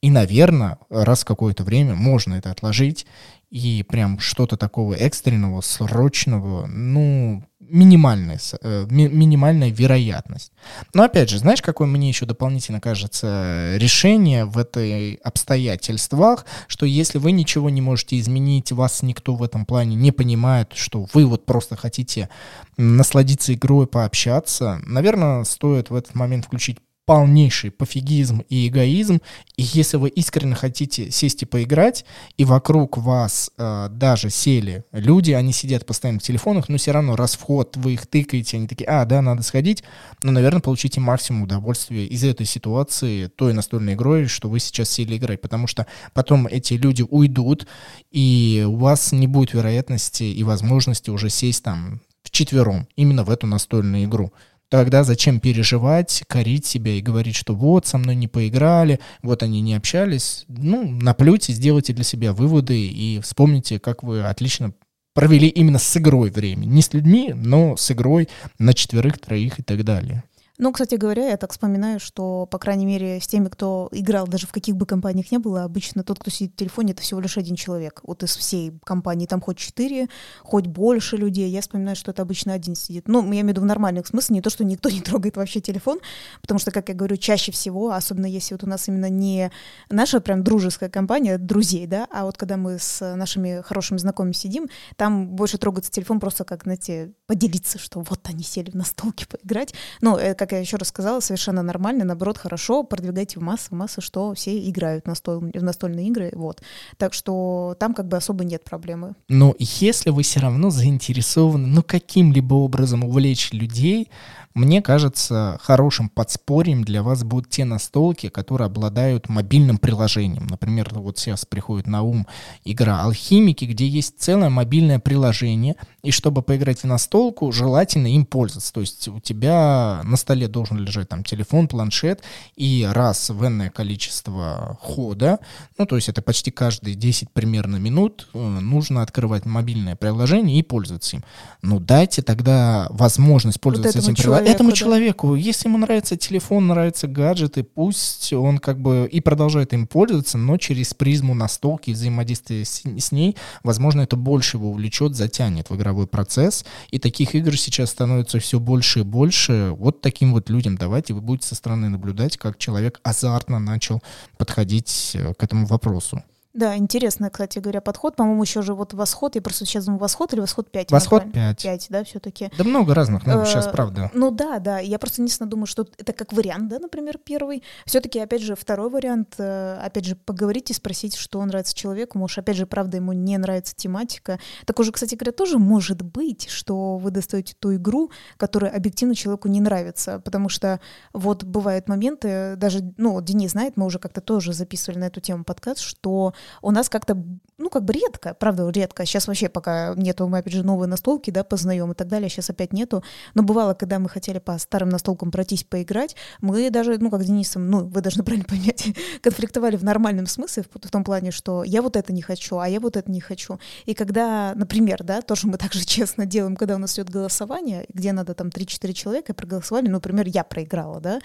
И, 0.00 0.10
наверное, 0.10 0.78
раз 0.90 1.24
какое-то 1.24 1.64
время 1.64 1.94
можно 1.94 2.34
это 2.34 2.50
отложить 2.50 3.06
и 3.50 3.82
прям 3.82 4.18
что-то 4.18 4.56
такого 4.56 4.94
экстренного, 4.94 5.60
срочного, 5.60 6.66
ну, 6.66 7.44
минимальная, 7.60 8.38
э, 8.62 8.86
ми, 8.90 9.08
минимальная 9.08 9.70
вероятность. 9.70 10.52
Но 10.92 11.04
опять 11.04 11.30
же, 11.30 11.38
знаешь, 11.38 11.62
какое 11.62 11.86
мне 11.86 12.08
еще 12.08 12.26
дополнительно 12.26 12.80
кажется 12.80 13.74
решение 13.76 14.44
в 14.44 14.58
этой 14.58 15.14
обстоятельствах, 15.14 16.44
что 16.66 16.86
если 16.86 17.18
вы 17.18 17.32
ничего 17.32 17.70
не 17.70 17.80
можете 17.80 18.18
изменить, 18.18 18.72
вас 18.72 19.02
никто 19.02 19.34
в 19.34 19.42
этом 19.42 19.66
плане 19.66 19.96
не 19.96 20.12
понимает, 20.12 20.72
что 20.74 21.06
вы 21.12 21.26
вот 21.26 21.46
просто 21.46 21.76
хотите 21.76 22.28
насладиться 22.76 23.54
игрой, 23.54 23.86
пообщаться, 23.86 24.80
наверное, 24.84 25.44
стоит 25.44 25.90
в 25.90 25.94
этот 25.94 26.14
момент 26.14 26.46
включить 26.46 26.78
полнейший 27.06 27.70
пофигизм 27.70 28.42
и 28.48 28.68
эгоизм. 28.68 29.20
И 29.56 29.62
если 29.62 29.96
вы 29.96 30.08
искренне 30.08 30.54
хотите 30.54 31.10
сесть 31.10 31.42
и 31.42 31.46
поиграть, 31.46 32.04
и 32.36 32.44
вокруг 32.44 32.98
вас 32.98 33.50
э, 33.56 33.88
даже 33.90 34.30
сели 34.30 34.84
люди, 34.92 35.32
они 35.32 35.52
сидят 35.52 35.86
постоянно 35.86 36.20
в 36.20 36.22
телефонах, 36.22 36.68
но 36.68 36.78
все 36.78 36.92
равно 36.92 37.16
раз 37.16 37.34
вход, 37.34 37.76
вы 37.76 37.94
их 37.94 38.06
тыкаете, 38.06 38.56
они 38.56 38.66
такие, 38.66 38.86
а, 38.88 39.04
да, 39.04 39.20
надо 39.22 39.42
сходить, 39.42 39.84
ну, 40.22 40.32
наверное, 40.32 40.60
получите 40.60 41.00
максимум 41.00 41.42
удовольствия 41.42 42.06
из 42.06 42.24
этой 42.24 42.46
ситуации, 42.46 43.26
той 43.26 43.52
настольной 43.52 43.94
игрой, 43.94 44.26
что 44.26 44.48
вы 44.48 44.58
сейчас 44.60 44.90
сели 44.90 45.16
играть, 45.16 45.40
потому 45.40 45.66
что 45.66 45.86
потом 46.14 46.46
эти 46.46 46.74
люди 46.74 47.04
уйдут, 47.08 47.66
и 48.10 48.64
у 48.66 48.76
вас 48.76 49.12
не 49.12 49.26
будет 49.26 49.52
вероятности 49.52 50.24
и 50.24 50.42
возможности 50.42 51.10
уже 51.10 51.28
сесть 51.28 51.62
там 51.62 52.00
в 52.22 52.30
четвером 52.30 52.88
именно 52.96 53.22
в 53.22 53.30
эту 53.30 53.46
настольную 53.46 54.04
игру 54.04 54.32
тогда 54.68 55.04
зачем 55.04 55.40
переживать, 55.40 56.24
корить 56.26 56.66
себя 56.66 56.92
и 56.92 57.00
говорить, 57.00 57.36
что 57.36 57.54
вот, 57.54 57.86
со 57.86 57.98
мной 57.98 58.14
не 58.14 58.28
поиграли, 58.28 59.00
вот 59.22 59.42
они 59.42 59.60
не 59.60 59.74
общались. 59.74 60.44
Ну, 60.48 60.90
наплюйте, 60.90 61.52
сделайте 61.52 61.92
для 61.92 62.04
себя 62.04 62.32
выводы 62.32 62.86
и 62.86 63.20
вспомните, 63.20 63.78
как 63.78 64.02
вы 64.02 64.22
отлично 64.22 64.74
провели 65.14 65.48
именно 65.48 65.78
с 65.78 65.96
игрой 65.96 66.30
время. 66.30 66.64
Не 66.66 66.82
с 66.82 66.92
людьми, 66.92 67.32
но 67.34 67.76
с 67.76 67.90
игрой 67.90 68.28
на 68.58 68.74
четверых, 68.74 69.18
троих 69.18 69.60
и 69.60 69.62
так 69.62 69.84
далее. 69.84 70.24
Ну, 70.56 70.72
кстати 70.72 70.94
говоря, 70.94 71.30
я 71.30 71.36
так 71.36 71.50
вспоминаю, 71.50 71.98
что, 71.98 72.46
по 72.46 72.58
крайней 72.58 72.86
мере, 72.86 73.20
с 73.20 73.26
теми, 73.26 73.48
кто 73.48 73.88
играл, 73.90 74.28
даже 74.28 74.46
в 74.46 74.52
каких 74.52 74.76
бы 74.76 74.86
компаниях 74.86 75.32
не 75.32 75.38
было, 75.38 75.64
обычно 75.64 76.04
тот, 76.04 76.20
кто 76.20 76.30
сидит 76.30 76.52
в 76.52 76.56
телефоне, 76.56 76.92
это 76.92 77.02
всего 77.02 77.18
лишь 77.18 77.36
один 77.36 77.56
человек. 77.56 78.00
Вот 78.04 78.22
из 78.22 78.36
всей 78.36 78.72
компании 78.84 79.26
там 79.26 79.40
хоть 79.40 79.58
четыре, 79.58 80.08
хоть 80.44 80.68
больше 80.68 81.16
людей. 81.16 81.50
Я 81.50 81.60
вспоминаю, 81.60 81.96
что 81.96 82.12
это 82.12 82.22
обычно 82.22 82.52
один 82.52 82.76
сидит. 82.76 83.08
Ну, 83.08 83.24
я 83.24 83.40
имею 83.40 83.46
в 83.46 83.48
виду 83.48 83.62
в 83.62 83.64
нормальных 83.64 84.06
смысле, 84.06 84.34
не 84.34 84.42
то, 84.42 84.50
что 84.50 84.62
никто 84.62 84.88
не 84.90 85.00
трогает 85.00 85.36
вообще 85.36 85.60
телефон, 85.60 85.98
потому 86.40 86.60
что, 86.60 86.70
как 86.70 86.88
я 86.88 86.94
говорю, 86.94 87.16
чаще 87.16 87.50
всего, 87.50 87.90
особенно 87.90 88.26
если 88.26 88.54
вот 88.54 88.62
у 88.62 88.68
нас 88.68 88.86
именно 88.86 89.10
не 89.10 89.50
наша 89.90 90.20
прям 90.20 90.44
дружеская 90.44 90.88
компания 90.88 91.36
друзей, 91.36 91.88
да, 91.88 92.06
а 92.12 92.26
вот 92.26 92.36
когда 92.36 92.56
мы 92.56 92.78
с 92.78 93.14
нашими 93.16 93.60
хорошими 93.62 93.98
знакомыми 93.98 94.32
сидим, 94.32 94.68
там 94.94 95.30
больше 95.30 95.58
трогается 95.58 95.90
телефон 95.90 96.20
просто 96.20 96.44
как, 96.44 96.62
знаете, 96.62 97.12
поделиться, 97.26 97.80
что 97.80 98.02
вот 98.02 98.20
они 98.24 98.44
сели 98.44 98.70
в 98.70 98.74
настолке 98.74 99.26
поиграть. 99.26 99.74
Ну, 100.00 100.16
как 100.44 100.52
я 100.52 100.58
еще 100.58 100.76
раз 100.76 100.88
сказала, 100.88 101.20
совершенно 101.20 101.62
нормально, 101.62 102.04
наоборот, 102.04 102.36
хорошо, 102.36 102.82
продвигайте 102.82 103.40
в 103.40 103.42
массы, 103.42 103.68
в 103.70 103.72
массы, 103.72 104.02
что 104.02 104.34
все 104.34 104.58
играют 104.68 105.04
в, 105.04 105.08
настол, 105.08 105.40
в 105.40 105.62
настольные 105.62 106.08
игры, 106.08 106.32
вот. 106.34 106.60
Так 106.98 107.14
что 107.14 107.74
там 107.80 107.94
как 107.94 108.08
бы 108.08 108.18
особо 108.18 108.44
нет 108.44 108.62
проблемы. 108.62 109.14
Но 109.28 109.54
если 109.58 110.10
вы 110.10 110.22
все 110.22 110.40
равно 110.40 110.68
заинтересованы, 110.68 111.66
ну, 111.66 111.82
каким-либо 111.82 112.52
образом 112.54 113.04
увлечь 113.04 113.52
людей, 113.52 114.10
мне 114.54 114.82
кажется, 114.82 115.58
хорошим 115.60 116.08
подспорьем 116.08 116.84
для 116.84 117.02
вас 117.02 117.24
будут 117.24 117.50
те 117.50 117.64
настолки, 117.64 118.28
которые 118.28 118.66
обладают 118.66 119.28
мобильным 119.28 119.78
приложением. 119.78 120.46
Например, 120.46 120.88
вот 120.92 121.18
сейчас 121.18 121.44
приходит 121.44 121.88
на 121.88 122.02
ум 122.02 122.24
игра 122.64 123.02
«Алхимики», 123.02 123.64
где 123.64 123.88
есть 123.88 124.14
целое 124.18 124.50
мобильное 124.50 125.00
приложение, 125.00 125.74
и 126.04 126.12
чтобы 126.12 126.42
поиграть 126.42 126.80
в 126.80 126.84
настолку, 126.84 127.50
желательно 127.50 128.06
им 128.06 128.26
пользоваться. 128.26 128.72
То 128.72 128.80
есть 128.80 129.08
у 129.08 129.18
тебя 129.18 130.00
на 130.04 130.16
столе 130.16 130.46
должен 130.46 130.78
лежать 130.78 131.08
там 131.08 131.24
телефон, 131.24 131.66
планшет, 131.66 132.22
и 132.54 132.88
раз 132.88 133.30
в 133.30 133.44
энное 133.44 133.70
количество 133.70 134.78
хода, 134.80 135.40
ну 135.78 135.86
то 135.86 135.96
есть 135.96 136.08
это 136.08 136.22
почти 136.22 136.52
каждые 136.52 136.94
10 136.94 137.30
примерно 137.32 137.76
минут, 137.76 138.28
э, 138.32 138.38
нужно 138.38 139.02
открывать 139.02 139.46
мобильное 139.46 139.96
приложение 139.96 140.60
и 140.60 140.62
пользоваться 140.62 141.16
им. 141.16 141.24
Ну 141.60 141.80
дайте 141.80 142.22
тогда 142.22 142.86
возможность 142.90 143.60
пользоваться 143.60 143.98
вот 143.98 144.04
этим 144.04 144.14
приложением 144.14 144.43
человеку, 144.44 144.54
этому 144.54 144.70
да. 144.70 144.76
человеку, 144.76 145.34
если 145.34 145.68
ему 145.68 145.78
нравится 145.78 146.16
телефон, 146.16 146.66
нравятся 146.66 147.06
гаджеты, 147.06 147.62
пусть 147.62 148.32
он 148.32 148.58
как 148.58 148.80
бы 148.80 149.08
и 149.10 149.20
продолжает 149.20 149.72
им 149.72 149.86
пользоваться, 149.86 150.38
но 150.38 150.56
через 150.56 150.94
призму 150.94 151.34
настолки 151.34 151.90
и 151.90 151.92
взаимодействия 151.92 152.64
с, 152.64 152.82
с 152.84 153.12
ней, 153.12 153.36
возможно, 153.62 154.02
это 154.02 154.16
больше 154.16 154.56
его 154.56 154.70
увлечет, 154.70 155.14
затянет 155.14 155.70
в 155.70 155.76
игровой 155.76 156.06
процесс. 156.06 156.64
И 156.90 156.98
таких 156.98 157.34
игр 157.34 157.56
сейчас 157.56 157.90
становится 157.90 158.38
все 158.38 158.60
больше 158.60 159.00
и 159.00 159.02
больше. 159.02 159.74
Вот 159.78 160.00
таким 160.00 160.32
вот 160.32 160.50
людям 160.50 160.76
давайте 160.76 161.14
вы 161.14 161.20
будете 161.20 161.48
со 161.48 161.54
стороны 161.54 161.88
наблюдать, 161.88 162.36
как 162.36 162.58
человек 162.58 163.00
азартно 163.02 163.58
начал 163.58 164.02
подходить 164.36 165.12
э, 165.14 165.34
к 165.34 165.42
этому 165.42 165.66
вопросу. 165.66 166.22
Да, 166.54 166.76
интересно, 166.76 167.30
кстати 167.30 167.58
говоря, 167.58 167.80
подход. 167.80 168.14
По-моему, 168.14 168.44
еще 168.44 168.62
же 168.62 168.74
вот 168.74 168.94
восход, 168.94 169.34
я 169.34 169.42
просто 169.42 169.66
сейчас 169.66 169.86
думаю, 169.86 169.98
восход 169.98 170.32
или 170.32 170.40
восход 170.40 170.70
5? 170.70 170.92
Восход 170.92 171.32
5. 171.32 171.62
5, 171.62 171.86
да, 171.90 172.04
все-таки. 172.04 172.50
Да 172.56 172.62
много 172.62 172.94
разных, 172.94 173.26
ну, 173.26 173.44
сейчас 173.44 173.66
правда. 173.66 174.08
Ну 174.14 174.30
да, 174.30 174.60
да, 174.60 174.78
я 174.78 175.00
просто 175.00 175.20
единственное 175.20 175.48
думаю, 175.48 175.66
что 175.66 175.84
это 175.98 176.12
как 176.12 176.32
вариант, 176.32 176.68
да, 176.68 176.78
например, 176.78 177.18
первый. 177.18 177.64
Все-таки, 177.86 178.20
опять 178.20 178.40
же, 178.40 178.54
второй 178.54 178.88
вариант, 178.88 179.34
э, 179.38 179.80
опять 179.84 180.04
же, 180.04 180.14
поговорить 180.14 180.70
и 180.70 180.74
спросить, 180.74 181.16
что 181.16 181.44
нравится 181.44 181.74
человеку, 181.74 182.18
может, 182.18 182.38
опять 182.38 182.56
же, 182.56 182.66
правда, 182.66 182.98
ему 182.98 183.12
не 183.12 183.36
нравится 183.36 183.74
тематика. 183.74 184.38
Так 184.64 184.78
уже, 184.78 184.92
кстати 184.92 185.16
говоря, 185.16 185.32
тоже 185.32 185.58
может 185.58 186.02
быть, 186.02 186.48
что 186.48 186.98
вы 186.98 187.10
достаете 187.10 187.56
ту 187.58 187.74
игру, 187.74 188.12
которая 188.36 188.70
объективно 188.70 189.16
человеку 189.16 189.48
не 189.48 189.60
нравится, 189.60 190.20
потому 190.20 190.48
что 190.48 190.78
вот 191.12 191.42
бывают 191.42 191.88
моменты, 191.88 192.54
даже, 192.54 192.94
ну, 192.96 193.20
Денис 193.20 193.50
знает, 193.50 193.76
мы 193.76 193.86
уже 193.86 193.98
как-то 193.98 194.20
тоже 194.20 194.52
записывали 194.52 195.00
на 195.00 195.04
эту 195.06 195.20
тему 195.20 195.42
подкаст, 195.42 195.80
что 195.80 196.32
у 196.62 196.70
нас 196.70 196.88
как-то, 196.88 197.22
ну, 197.58 197.70
как 197.70 197.84
бы 197.84 197.92
редко, 197.92 198.34
правда, 198.34 198.68
редко. 198.68 199.04
Сейчас 199.04 199.26
вообще 199.26 199.48
пока 199.48 199.94
нету, 199.96 200.28
мы, 200.28 200.38
опять 200.38 200.54
же, 200.54 200.62
новые 200.62 200.88
настолки, 200.88 201.30
да, 201.30 201.44
познаем 201.44 201.92
и 201.92 201.94
так 201.94 202.08
далее, 202.08 202.28
сейчас 202.28 202.50
опять 202.50 202.72
нету. 202.72 203.02
Но 203.34 203.42
бывало, 203.42 203.74
когда 203.74 203.98
мы 203.98 204.08
хотели 204.08 204.38
по 204.38 204.58
старым 204.58 204.88
настолкам 204.88 205.30
пройтись, 205.30 205.64
поиграть, 205.64 206.16
мы 206.40 206.70
даже, 206.70 206.98
ну, 206.98 207.10
как 207.10 207.24
Денисом, 207.24 207.68
ну, 207.68 207.84
вы 207.84 208.00
должны 208.00 208.22
правильно 208.24 208.44
понять, 208.48 208.88
конфликтовали 209.22 209.76
в 209.76 209.84
нормальном 209.84 210.26
смысле, 210.26 210.64
в, 210.64 210.86
в 210.86 210.90
том 210.90 211.04
плане, 211.04 211.30
что 211.30 211.64
я 211.64 211.82
вот 211.82 211.96
это 211.96 212.12
не 212.12 212.22
хочу, 212.22 212.58
а 212.58 212.68
я 212.68 212.80
вот 212.80 212.96
это 212.96 213.10
не 213.10 213.20
хочу. 213.20 213.58
И 213.86 213.94
когда, 213.94 214.52
например, 214.54 215.02
да, 215.02 215.22
тоже 215.22 215.46
мы 215.46 215.58
также 215.58 215.84
честно 215.84 216.26
делаем, 216.26 216.56
когда 216.56 216.76
у 216.76 216.78
нас 216.78 216.94
идет 216.94 217.10
голосование, 217.10 217.86
где 217.92 218.12
надо 218.12 218.34
там 218.34 218.48
3-4 218.48 218.92
человека 218.92 219.34
проголосовали, 219.34 219.86
ну, 219.86 219.94
например, 219.94 220.26
я 220.28 220.44
проиграла, 220.44 221.00
да, 221.00 221.20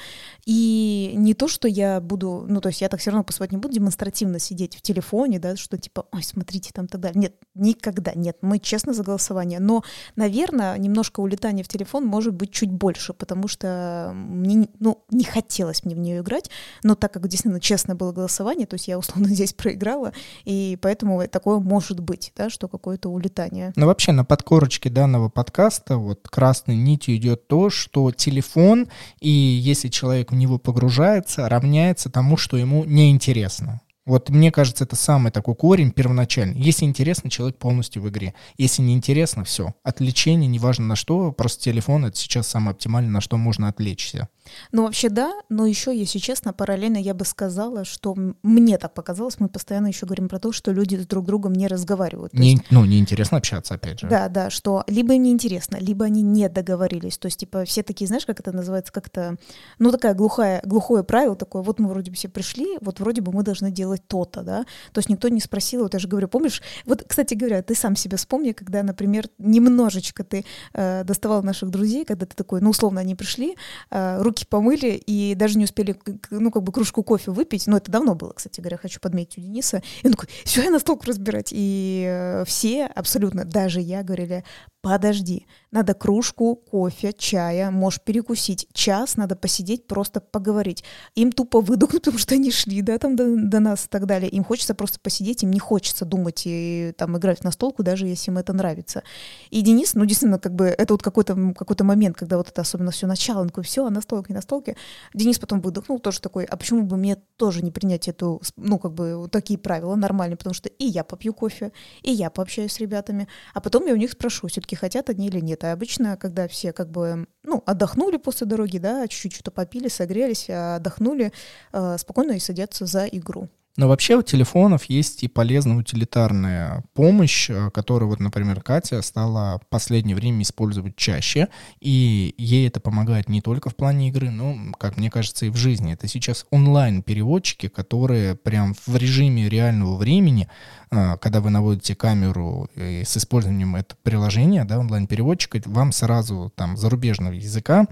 и 0.46 1.14
не 1.16 1.34
то, 1.34 1.48
что 1.48 1.68
я 1.68 2.00
буду, 2.02 2.46
ну, 2.48 2.62
то 2.62 2.70
есть 2.70 2.82
я 2.82 2.90
так 2.90 3.00
все 3.00 3.12
равно 3.12 3.24
посылать 3.24 3.52
не 3.52 3.58
буду 3.58 3.74
демонстративно 3.74 4.40
сидеть 4.40 4.76
в 4.76 4.82
телефоне, 4.82 5.09
да, 5.40 5.56
что 5.56 5.78
типа, 5.78 6.06
ой, 6.12 6.24
смотрите 6.24 6.72
там 6.74 6.88
так 6.88 7.02
далее. 7.02 7.20
Нет, 7.20 7.36
никогда 7.56 8.14
нет, 8.14 8.38
мы 8.42 8.60
честно 8.60 8.94
за 8.94 9.04
голосование. 9.04 9.60
Но, 9.60 9.84
наверное, 10.16 10.78
немножко 10.78 11.20
улетание 11.20 11.64
в 11.64 11.68
телефон 11.68 12.06
может 12.06 12.34
быть 12.34 12.52
чуть 12.52 12.72
больше, 12.72 13.14
потому 13.14 13.48
что 13.48 14.12
мне, 14.14 14.70
ну, 14.80 15.04
не 15.10 15.24
хотелось 15.24 15.84
мне 15.84 15.96
в 15.96 16.00
нее 16.00 16.20
играть, 16.20 16.50
но 16.84 16.96
так 16.96 17.14
как 17.14 17.28
действительно 17.28 17.60
честно 17.60 17.96
было 17.96 18.12
голосование, 18.12 18.68
то 18.68 18.76
есть 18.76 18.88
я 18.88 18.98
условно 18.98 19.28
здесь 19.30 19.54
проиграла, 19.54 20.14
и 20.46 20.78
поэтому 20.82 21.28
такое 21.28 21.60
может 21.60 22.00
быть, 22.00 22.32
да, 22.36 22.50
что 22.50 22.68
какое-то 22.68 23.10
улетание. 23.10 23.74
Ну, 23.76 23.86
вообще, 23.88 24.12
на 24.12 24.26
подкорочке 24.26 24.90
данного 24.90 25.30
подкаста 25.30 25.98
вот 25.98 26.28
красной 26.28 26.76
нитью 26.76 27.16
идет 27.16 27.48
то, 27.48 27.70
что 27.70 28.12
телефон, 28.12 28.88
и 29.20 29.30
если 29.30 29.88
человек 29.88 30.32
в 30.32 30.36
него 30.36 30.58
погружается, 30.58 31.50
равняется 31.50 32.10
тому, 32.10 32.38
что 32.38 32.58
ему 32.58 32.86
неинтересно. 32.86 33.82
Вот 34.10 34.30
мне 34.30 34.52
кажется, 34.52 34.86
это 34.86 34.96
самый 34.96 35.32
такой 35.32 35.54
корень 35.54 35.92
первоначальный. 35.92 36.60
Если 36.60 36.84
интересно, 36.84 37.30
человек 37.30 37.60
полностью 37.60 38.02
в 38.02 38.10
игре. 38.10 38.34
Если 38.58 38.82
не 38.82 38.96
интересно, 38.96 39.44
все. 39.44 39.76
Отвлечение, 39.84 40.50
неважно 40.50 40.88
на 40.88 40.96
что, 40.96 41.32
просто 41.32 41.66
телефон— 41.66 42.06
это 42.08 42.18
сейчас 42.18 42.48
самое 42.48 42.72
оптимальное, 42.72 43.12
на 43.12 43.22
что 43.22 43.38
можно 43.38 43.68
отвлечься. 43.68 44.28
Ну, 44.72 44.84
вообще, 44.84 45.10
да, 45.10 45.34
но 45.50 45.66
еще, 45.66 45.98
если 45.98 46.20
честно, 46.20 46.54
параллельно 46.54 46.98
я 46.98 47.14
бы 47.14 47.26
сказала, 47.26 47.86
что 47.86 48.16
мне 48.44 48.78
так 48.78 48.94
показалось, 48.94 49.40
мы 49.40 49.50
постоянно 49.50 49.88
еще 49.88 50.06
говорим 50.06 50.28
про 50.30 50.40
то, 50.40 50.52
что 50.52 50.72
люди 50.72 50.96
с 50.96 51.06
друг 51.06 51.26
другом 51.26 51.54
не 51.54 51.68
разговаривают. 51.68 52.34
Не, 52.34 52.52
есть, 52.52 52.64
ну, 52.72 52.86
неинтересно 52.86 53.38
общаться, 53.38 53.76
опять 53.76 54.00
же. 54.00 54.08
Да, 54.08 54.30
да, 54.30 54.50
что 54.50 54.84
либо 54.88 55.14
им 55.14 55.24
неинтересно, 55.24 55.78
либо 55.80 56.06
они 56.06 56.22
не 56.22 56.50
договорились. 56.50 57.18
То 57.18 57.28
есть, 57.28 57.40
типа, 57.40 57.66
все 57.66 57.84
такие, 57.84 58.08
знаешь, 58.08 58.26
как 58.26 58.40
это 58.40 58.52
называется, 58.52 58.92
как-то, 58.92 59.38
ну, 59.78 59.92
такая 59.92 60.14
глухая, 60.14 60.62
глухое 60.66 61.04
правило 61.04 61.36
такое, 61.36 61.62
вот 61.62 61.80
мы 61.80 61.90
вроде 61.90 62.12
бы 62.12 62.18
все 62.18 62.30
пришли, 62.30 62.78
вот 62.82 63.00
вроде 63.00 63.22
бы 63.22 63.32
мы 63.32 63.44
должны 63.44 63.72
делать 63.72 64.02
то-то, 64.08 64.42
да. 64.42 64.66
То 64.92 65.00
есть 65.00 65.10
никто 65.10 65.30
не 65.30 65.42
спросил, 65.42 65.84
вот 65.84 65.94
я 65.94 66.00
же 66.00 66.08
говорю, 66.08 66.28
помнишь, 66.28 66.62
вот, 66.86 67.04
кстати 67.08 67.34
говоря, 67.34 67.62
ты 67.62 67.76
сам 67.76 67.96
себя 67.96 68.18
вспомни, 68.18 68.52
когда, 68.52 68.84
например, 68.84 69.30
немножечко 69.38 70.24
ты 70.24 70.46
э, 70.74 71.04
доставал 71.04 71.44
наших 71.44 71.70
друзей, 71.70 72.06
когда 72.06 72.26
ты 72.26 72.36
такой, 72.36 72.62
ну, 72.62 72.70
условно, 72.70 73.02
они 73.02 73.16
пришли, 73.16 73.56
э, 73.92 74.22
руки 74.22 74.39
руки 74.40 74.46
помыли 74.48 75.02
и 75.06 75.36
даже 75.36 75.58
не 75.58 75.66
успели, 75.66 75.96
ну, 76.30 76.52
как 76.52 76.64
бы 76.64 76.72
кружку 76.72 77.04
кофе 77.04 77.32
выпить. 77.32 77.68
Но 77.68 77.78
это 77.78 77.92
давно 77.92 78.16
было, 78.16 78.34
кстати 78.34 78.60
говоря, 78.60 78.78
хочу 78.78 79.00
подметить 79.00 79.38
у 79.38 79.42
Дениса. 79.42 79.82
И 80.04 80.08
он 80.08 80.14
такой, 80.14 80.30
все, 80.46 80.64
я 80.64 80.70
на 80.70 80.80
стол 80.80 81.00
разбирать. 81.06 81.50
И 81.52 82.06
э, 82.08 82.44
все 82.46 82.86
абсолютно, 82.86 83.46
даже 83.46 83.82
я, 83.82 84.04
говорили, 84.04 84.44
подожди, 84.82 85.46
надо 85.72 85.94
кружку 85.94 86.56
кофе, 86.56 87.14
чая, 87.14 87.72
можешь 87.72 88.02
перекусить. 88.02 88.68
Час 88.74 89.18
надо 89.18 89.36
посидеть, 89.36 89.88
просто 89.88 90.20
поговорить. 90.22 90.84
Им 91.16 91.32
тупо 91.32 91.62
выдохнуть, 91.62 92.02
потому 92.04 92.18
что 92.18 92.36
они 92.36 92.52
шли, 92.52 92.82
да, 92.82 92.98
там 92.98 93.16
до, 93.16 93.36
до 93.36 93.60
нас 93.60 93.86
и 93.86 93.88
так 93.90 94.06
далее. 94.06 94.30
Им 94.30 94.44
хочется 94.44 94.74
просто 94.74 95.00
посидеть, 95.00 95.44
им 95.44 95.52
не 95.52 95.60
хочется 95.60 96.06
думать 96.06 96.44
и 96.46 96.94
там 96.98 97.18
играть 97.18 97.44
на 97.44 97.52
столку, 97.52 97.84
даже 97.84 98.08
если 98.08 98.32
им 98.32 98.38
это 98.38 98.54
нравится. 98.54 99.04
И 99.50 99.62
Денис, 99.62 99.94
ну, 99.94 100.06
действительно, 100.06 100.40
как 100.40 100.56
бы 100.56 100.66
это 100.66 100.94
вот 100.94 101.04
какой-то 101.04 101.54
какой 101.54 101.76
момент, 101.86 102.18
когда 102.18 102.38
вот 102.38 102.50
это 102.50 102.62
особенно 102.62 102.92
все 102.92 103.08
начало, 103.08 103.42
он 103.42 103.50
такой, 103.50 103.64
все, 103.64 103.86
а 103.86 104.02
столке, 104.02 104.34
на 104.34 104.42
столке. 104.42 104.76
Денис 105.14 105.40
потом 105.40 105.62
выдохнул, 105.62 106.00
тоже 106.00 106.20
такой, 106.20 106.46
а 106.46 106.58
почему 106.58 106.84
бы 106.84 106.98
мне 106.98 107.16
тоже 107.38 107.64
не 107.64 107.72
принять 107.72 108.08
эту, 108.08 108.42
ну, 108.58 108.80
как 108.80 108.94
бы 108.94 109.18
вот 109.18 109.32
такие 109.32 109.60
правила 109.60 109.96
нормальные, 109.96 110.38
потому 110.38 110.54
что 110.54 110.70
и 110.70 110.86
я 110.86 111.04
попью 111.04 111.34
кофе, 111.34 111.72
и 112.02 112.12
я 112.12 112.30
пообщаюсь 112.30 112.74
с 112.74 112.80
ребятами, 112.80 113.28
а 113.54 113.62
потом 113.62 113.86
я 113.86 113.94
у 113.94 113.98
них 113.98 114.12
спрошу, 114.12 114.50
все-таки 114.70 114.76
хотят 114.76 115.10
они 115.10 115.28
или 115.28 115.40
нет. 115.40 115.64
А 115.64 115.72
обычно, 115.72 116.18
когда 116.18 116.48
все 116.48 116.74
как 116.74 116.90
бы, 116.90 117.28
ну, 117.44 117.64
отдохнули 117.66 118.18
после 118.18 118.46
дороги, 118.48 118.78
да, 118.78 119.08
чуть-чуть 119.08 119.34
что-то 119.34 119.52
попили, 119.52 119.88
согрелись, 119.88 120.50
отдохнули, 120.50 121.32
э, 121.74 121.98
спокойно 121.98 122.34
и 122.34 122.40
садятся 122.40 122.86
за 122.86 123.06
игру. 123.06 123.50
Но 123.80 123.88
вообще 123.88 124.18
у 124.18 124.22
телефонов 124.22 124.84
есть 124.90 125.24
и 125.24 125.30
полезная 125.30 125.78
утилитарная 125.78 126.84
помощь, 126.94 127.50
э, 127.50 127.70
которую 127.74 128.10
вот, 128.10 128.20
например, 128.20 128.60
Катя 128.62 129.02
стала 129.02 129.58
в 129.64 129.68
последнее 129.70 130.18
время 130.18 130.42
использовать 130.42 130.98
чаще, 130.98 131.48
и 131.80 132.36
ей 132.38 132.68
это 132.68 132.82
помогает 132.82 133.30
не 133.30 133.40
только 133.40 133.70
в 133.70 133.78
плане 133.78 134.10
игры, 134.10 134.32
но, 134.32 134.74
как 134.78 134.98
мне 134.98 135.10
кажется, 135.10 135.46
и 135.46 135.50
в 135.50 135.56
жизни. 135.56 135.94
Это 135.94 136.10
сейчас 136.10 136.46
онлайн-переводчики, 136.52 137.70
которые 137.70 138.36
прям 138.36 138.76
в 138.86 138.98
режиме 138.98 139.48
реального 139.48 139.96
времени, 139.96 140.50
э, 140.92 141.16
когда 141.16 141.40
вы 141.40 141.50
наводите 141.50 141.96
камеру 141.96 142.68
с 142.76 143.16
использованием 143.16 143.78
этого 143.78 143.98
приложения, 144.04 144.66
да, 144.66 144.78
онлайн-переводчика, 144.78 145.62
вам 145.68 145.94
сразу 145.94 146.52
там 146.54 146.76
зарубежного 146.76 147.32
языка 147.32 147.88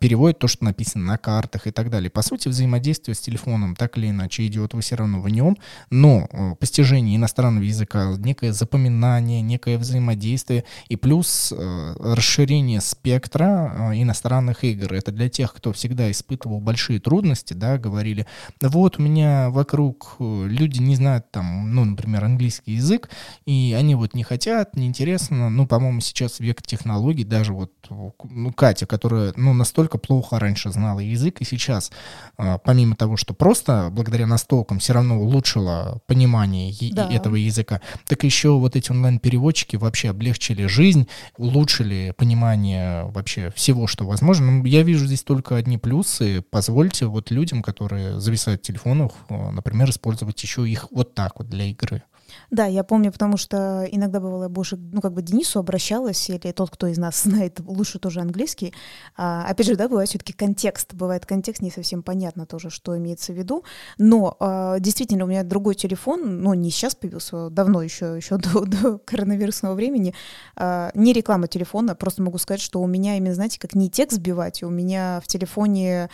переводит 0.00 0.38
то, 0.38 0.48
что 0.48 0.64
написано 0.64 1.04
на 1.04 1.18
картах 1.18 1.66
и 1.66 1.70
так 1.70 1.90
далее. 1.90 2.10
По 2.10 2.22
сути, 2.22 2.48
взаимодействие 2.48 3.14
с 3.14 3.20
телефоном 3.20 3.76
так 3.76 3.96
или 3.98 4.10
иначе 4.10 4.46
идет, 4.46 4.74
вы 4.74 4.80
все 4.80 4.96
равно 4.96 5.20
в 5.20 5.28
нем, 5.28 5.56
но 5.90 6.28
э, 6.30 6.54
постижение 6.58 7.16
иностранного 7.16 7.64
языка, 7.64 8.14
некое 8.18 8.52
запоминание, 8.52 9.42
некое 9.42 9.78
взаимодействие 9.78 10.64
и 10.88 10.96
плюс 10.96 11.52
э, 11.56 11.94
расширение 11.98 12.80
спектра 12.80 13.92
э, 13.92 14.02
иностранных 14.02 14.64
игр. 14.64 14.92
Это 14.92 15.12
для 15.12 15.28
тех, 15.28 15.52
кто 15.54 15.72
всегда 15.72 16.10
испытывал 16.10 16.60
большие 16.60 17.00
трудности, 17.00 17.54
да, 17.54 17.78
говорили, 17.78 18.26
вот 18.60 18.98
у 18.98 19.02
меня 19.02 19.50
вокруг 19.50 20.16
люди 20.18 20.80
не 20.80 20.96
знают 20.96 21.30
там, 21.30 21.74
ну, 21.74 21.84
например, 21.84 22.24
английский 22.24 22.72
язык, 22.72 23.10
и 23.46 23.74
они 23.78 23.94
вот 23.94 24.14
не 24.14 24.22
хотят, 24.22 24.76
неинтересно, 24.76 25.50
ну, 25.50 25.66
по-моему, 25.66 26.00
сейчас 26.00 26.40
век 26.40 26.62
технологий, 26.62 27.24
даже 27.24 27.52
вот, 27.52 27.72
ну, 27.88 28.52
Катя, 28.52 28.86
которая, 28.86 29.32
ну, 29.36 29.54
настолько 29.60 29.98
плохо 29.98 30.38
раньше 30.38 30.72
знала 30.72 31.00
язык, 31.00 31.40
и 31.40 31.44
сейчас, 31.44 31.92
а, 32.36 32.58
помимо 32.58 32.96
того, 32.96 33.16
что 33.16 33.34
просто 33.34 33.88
благодаря 33.92 34.26
настолкам 34.26 34.80
все 34.80 34.92
равно 34.94 35.20
улучшила 35.20 36.00
понимание 36.06 36.74
да. 36.92 37.08
этого 37.08 37.36
языка, 37.36 37.80
так 38.06 38.24
еще 38.24 38.50
вот 38.58 38.74
эти 38.74 38.90
онлайн-переводчики 38.90 39.76
вообще 39.76 40.10
облегчили 40.10 40.66
жизнь, 40.66 41.06
улучшили 41.36 42.12
понимание 42.16 43.04
вообще 43.04 43.52
всего, 43.54 43.86
что 43.86 44.04
возможно. 44.06 44.50
Ну, 44.50 44.64
я 44.64 44.82
вижу 44.82 45.06
здесь 45.06 45.22
только 45.22 45.56
одни 45.56 45.78
плюсы. 45.78 46.42
Позвольте 46.50 47.06
вот 47.06 47.30
людям, 47.30 47.62
которые 47.62 48.18
зависают 48.18 48.62
в 48.62 48.66
телефонах, 48.66 49.12
а, 49.28 49.52
например, 49.52 49.90
использовать 49.90 50.42
еще 50.42 50.68
их 50.68 50.86
вот 50.90 51.14
так 51.14 51.38
вот 51.38 51.48
для 51.48 51.66
игры. 51.66 52.02
Да, 52.50 52.66
я 52.66 52.84
помню, 52.84 53.12
потому 53.12 53.36
что 53.36 53.86
иногда 53.90 54.20
бывало, 54.20 54.48
больше, 54.48 54.76
ну, 54.76 55.00
как 55.00 55.12
бы 55.12 55.22
Денису 55.22 55.58
обращалась, 55.58 56.28
или 56.28 56.52
тот, 56.52 56.70
кто 56.70 56.86
из 56.86 56.98
нас 56.98 57.22
знает 57.24 57.60
лучше 57.60 57.98
тоже 57.98 58.20
английский. 58.20 58.74
А, 59.16 59.44
опять 59.48 59.66
же, 59.66 59.76
да, 59.76 59.88
бывает 59.88 60.08
все-таки 60.08 60.32
контекст, 60.32 60.94
бывает 60.94 61.26
контекст, 61.26 61.62
не 61.62 61.70
совсем 61.70 62.02
понятно 62.02 62.46
тоже, 62.46 62.70
что 62.70 62.96
имеется 62.96 63.32
в 63.32 63.36
виду. 63.36 63.64
Но 63.98 64.36
а, 64.40 64.78
действительно, 64.78 65.24
у 65.24 65.28
меня 65.28 65.44
другой 65.44 65.74
телефон, 65.74 66.42
ну, 66.42 66.54
не 66.54 66.70
сейчас 66.70 66.94
появился, 66.94 67.50
давно 67.50 67.82
еще, 67.82 68.16
еще 68.16 68.36
до, 68.38 68.64
до 68.64 68.98
коронавирусного 68.98 69.74
времени, 69.74 70.14
а, 70.56 70.90
не 70.94 71.12
реклама 71.12 71.48
телефона, 71.48 71.94
просто 71.94 72.22
могу 72.22 72.38
сказать, 72.38 72.60
что 72.60 72.80
у 72.80 72.86
меня 72.86 73.16
именно, 73.16 73.34
знаете, 73.34 73.58
как 73.58 73.74
не 73.74 73.90
текст 73.90 74.16
сбивать, 74.16 74.62
у 74.62 74.70
меня 74.70 75.20
в 75.22 75.26
телефоне 75.26 76.08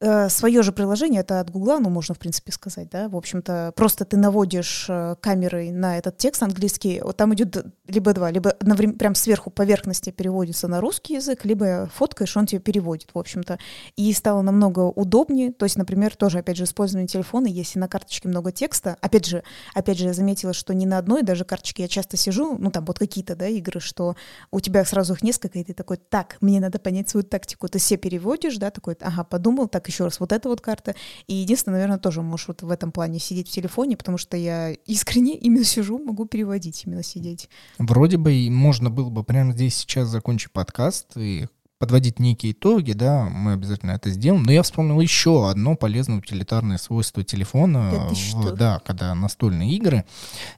свое 0.00 0.62
же 0.62 0.72
приложение, 0.72 1.20
это 1.20 1.40
от 1.40 1.50
Гугла, 1.50 1.78
ну, 1.78 1.90
можно, 1.90 2.14
в 2.14 2.18
принципе, 2.18 2.52
сказать, 2.52 2.88
да, 2.88 3.10
в 3.10 3.16
общем-то, 3.16 3.72
просто 3.76 4.06
ты 4.06 4.16
наводишь 4.16 4.86
э, 4.88 5.16
камерой 5.20 5.72
на 5.72 5.98
этот 5.98 6.16
текст 6.16 6.42
английский, 6.42 7.02
вот 7.04 7.18
там 7.18 7.34
идет 7.34 7.66
либо 7.86 8.14
два, 8.14 8.30
либо 8.30 8.50
одновременно, 8.50 8.98
прям 8.98 9.14
сверху 9.14 9.50
поверхности 9.50 10.08
переводится 10.08 10.68
на 10.68 10.80
русский 10.80 11.14
язык, 11.16 11.44
либо 11.44 11.90
фоткаешь, 11.94 12.34
он 12.34 12.46
тебе 12.46 12.60
переводит, 12.60 13.10
в 13.12 13.18
общем-то, 13.18 13.58
и 13.96 14.10
стало 14.14 14.40
намного 14.40 14.80
удобнее, 14.80 15.52
то 15.52 15.66
есть, 15.66 15.76
например, 15.76 16.16
тоже, 16.16 16.38
опять 16.38 16.56
же, 16.56 16.64
использование 16.64 17.06
телефона, 17.06 17.46
если 17.46 17.78
на 17.78 17.86
карточке 17.86 18.26
много 18.26 18.52
текста, 18.52 18.96
опять 19.02 19.26
же, 19.26 19.42
опять 19.74 19.98
же, 19.98 20.06
я 20.06 20.14
заметила, 20.14 20.54
что 20.54 20.72
не 20.72 20.86
на 20.86 20.96
одной 20.96 21.22
даже 21.22 21.44
карточке 21.44 21.82
я 21.82 21.88
часто 21.88 22.16
сижу, 22.16 22.56
ну, 22.58 22.70
там 22.70 22.86
вот 22.86 22.98
какие-то, 22.98 23.36
да, 23.36 23.46
игры, 23.48 23.80
что 23.80 24.16
у 24.50 24.60
тебя 24.60 24.82
сразу 24.86 25.12
их 25.12 25.22
несколько, 25.22 25.58
и 25.58 25.64
ты 25.64 25.74
такой, 25.74 25.98
так, 25.98 26.38
мне 26.40 26.58
надо 26.58 26.78
понять 26.78 27.10
свою 27.10 27.24
тактику, 27.24 27.68
ты 27.68 27.78
все 27.78 27.98
переводишь, 27.98 28.56
да, 28.56 28.70
такой, 28.70 28.96
ага, 29.02 29.24
подумал, 29.24 29.68
так, 29.68 29.89
еще 29.90 30.04
раз 30.04 30.20
вот 30.20 30.32
эта 30.32 30.48
вот 30.48 30.60
карта. 30.60 30.94
И 31.26 31.34
единственное, 31.34 31.76
наверное, 31.78 31.98
тоже 31.98 32.22
можешь 32.22 32.48
вот 32.48 32.62
в 32.62 32.70
этом 32.70 32.92
плане 32.92 33.18
сидеть 33.18 33.48
в 33.48 33.52
телефоне, 33.52 33.96
потому 33.96 34.18
что 34.18 34.36
я 34.36 34.70
искренне 34.86 35.36
именно 35.36 35.64
сижу, 35.64 35.98
могу 35.98 36.26
переводить, 36.26 36.84
именно 36.86 37.02
сидеть. 37.02 37.48
Вроде 37.78 38.16
бы 38.16 38.32
и 38.32 38.50
можно 38.50 38.90
было 38.90 39.10
бы 39.10 39.24
прямо 39.24 39.52
здесь 39.52 39.76
сейчас 39.76 40.08
закончить 40.08 40.52
подкаст 40.52 41.16
и 41.16 41.48
подводить 41.80 42.18
некие 42.18 42.52
итоги, 42.52 42.92
да, 42.92 43.24
мы 43.24 43.54
обязательно 43.54 43.92
это 43.92 44.10
сделаем. 44.10 44.42
Но 44.42 44.52
я 44.52 44.62
вспомнил 44.62 45.00
еще 45.00 45.48
одно 45.48 45.76
полезное 45.76 46.18
утилитарное 46.18 46.76
свойство 46.76 47.24
телефона, 47.24 48.10
в, 48.10 48.52
да, 48.52 48.82
когда 48.84 49.14
настольные 49.14 49.72
игры. 49.76 50.04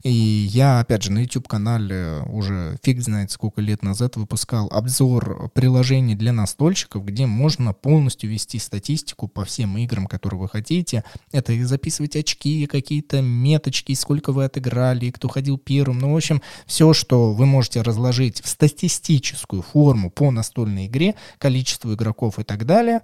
И 0.03 0.11
я, 0.11 0.81
опять 0.81 1.05
же, 1.05 1.13
на 1.13 1.21
YouTube-канале 1.21 2.25
уже 2.27 2.77
фиг 2.83 3.01
знает 3.01 3.31
сколько 3.31 3.61
лет 3.61 3.85
назад 3.85 4.17
выпускал 4.17 4.69
обзор 4.73 5.49
приложений 5.55 6.17
для 6.17 6.33
настольщиков, 6.33 7.05
где 7.05 7.27
можно 7.27 7.73
полностью 7.73 8.29
вести 8.29 8.59
статистику 8.59 9.29
по 9.29 9.45
всем 9.45 9.79
играм, 9.79 10.09
которые 10.09 10.41
вы 10.41 10.49
хотите. 10.49 11.05
Это 11.31 11.53
и 11.53 11.63
записывать 11.63 12.17
очки, 12.17 12.67
какие-то 12.67 13.23
меточки, 13.23 13.95
сколько 13.95 14.33
вы 14.33 14.47
отыграли, 14.47 15.13
кто 15.13 15.29
ходил 15.29 15.57
первым. 15.57 16.01
Ну, 16.01 16.13
в 16.15 16.17
общем, 16.17 16.43
все, 16.67 16.93
что 16.93 17.33
вы 17.33 17.47
можете 17.47 17.81
разложить 17.83 18.43
в 18.43 18.49
статистическую 18.49 19.63
форму 19.63 20.11
по 20.11 20.33
настольной 20.33 20.87
игре, 20.87 21.12
количеству 21.39 21.95
игроков 21.95 22.39
и 22.39 22.45
так 22.45 22.65
далее, 22.65 23.03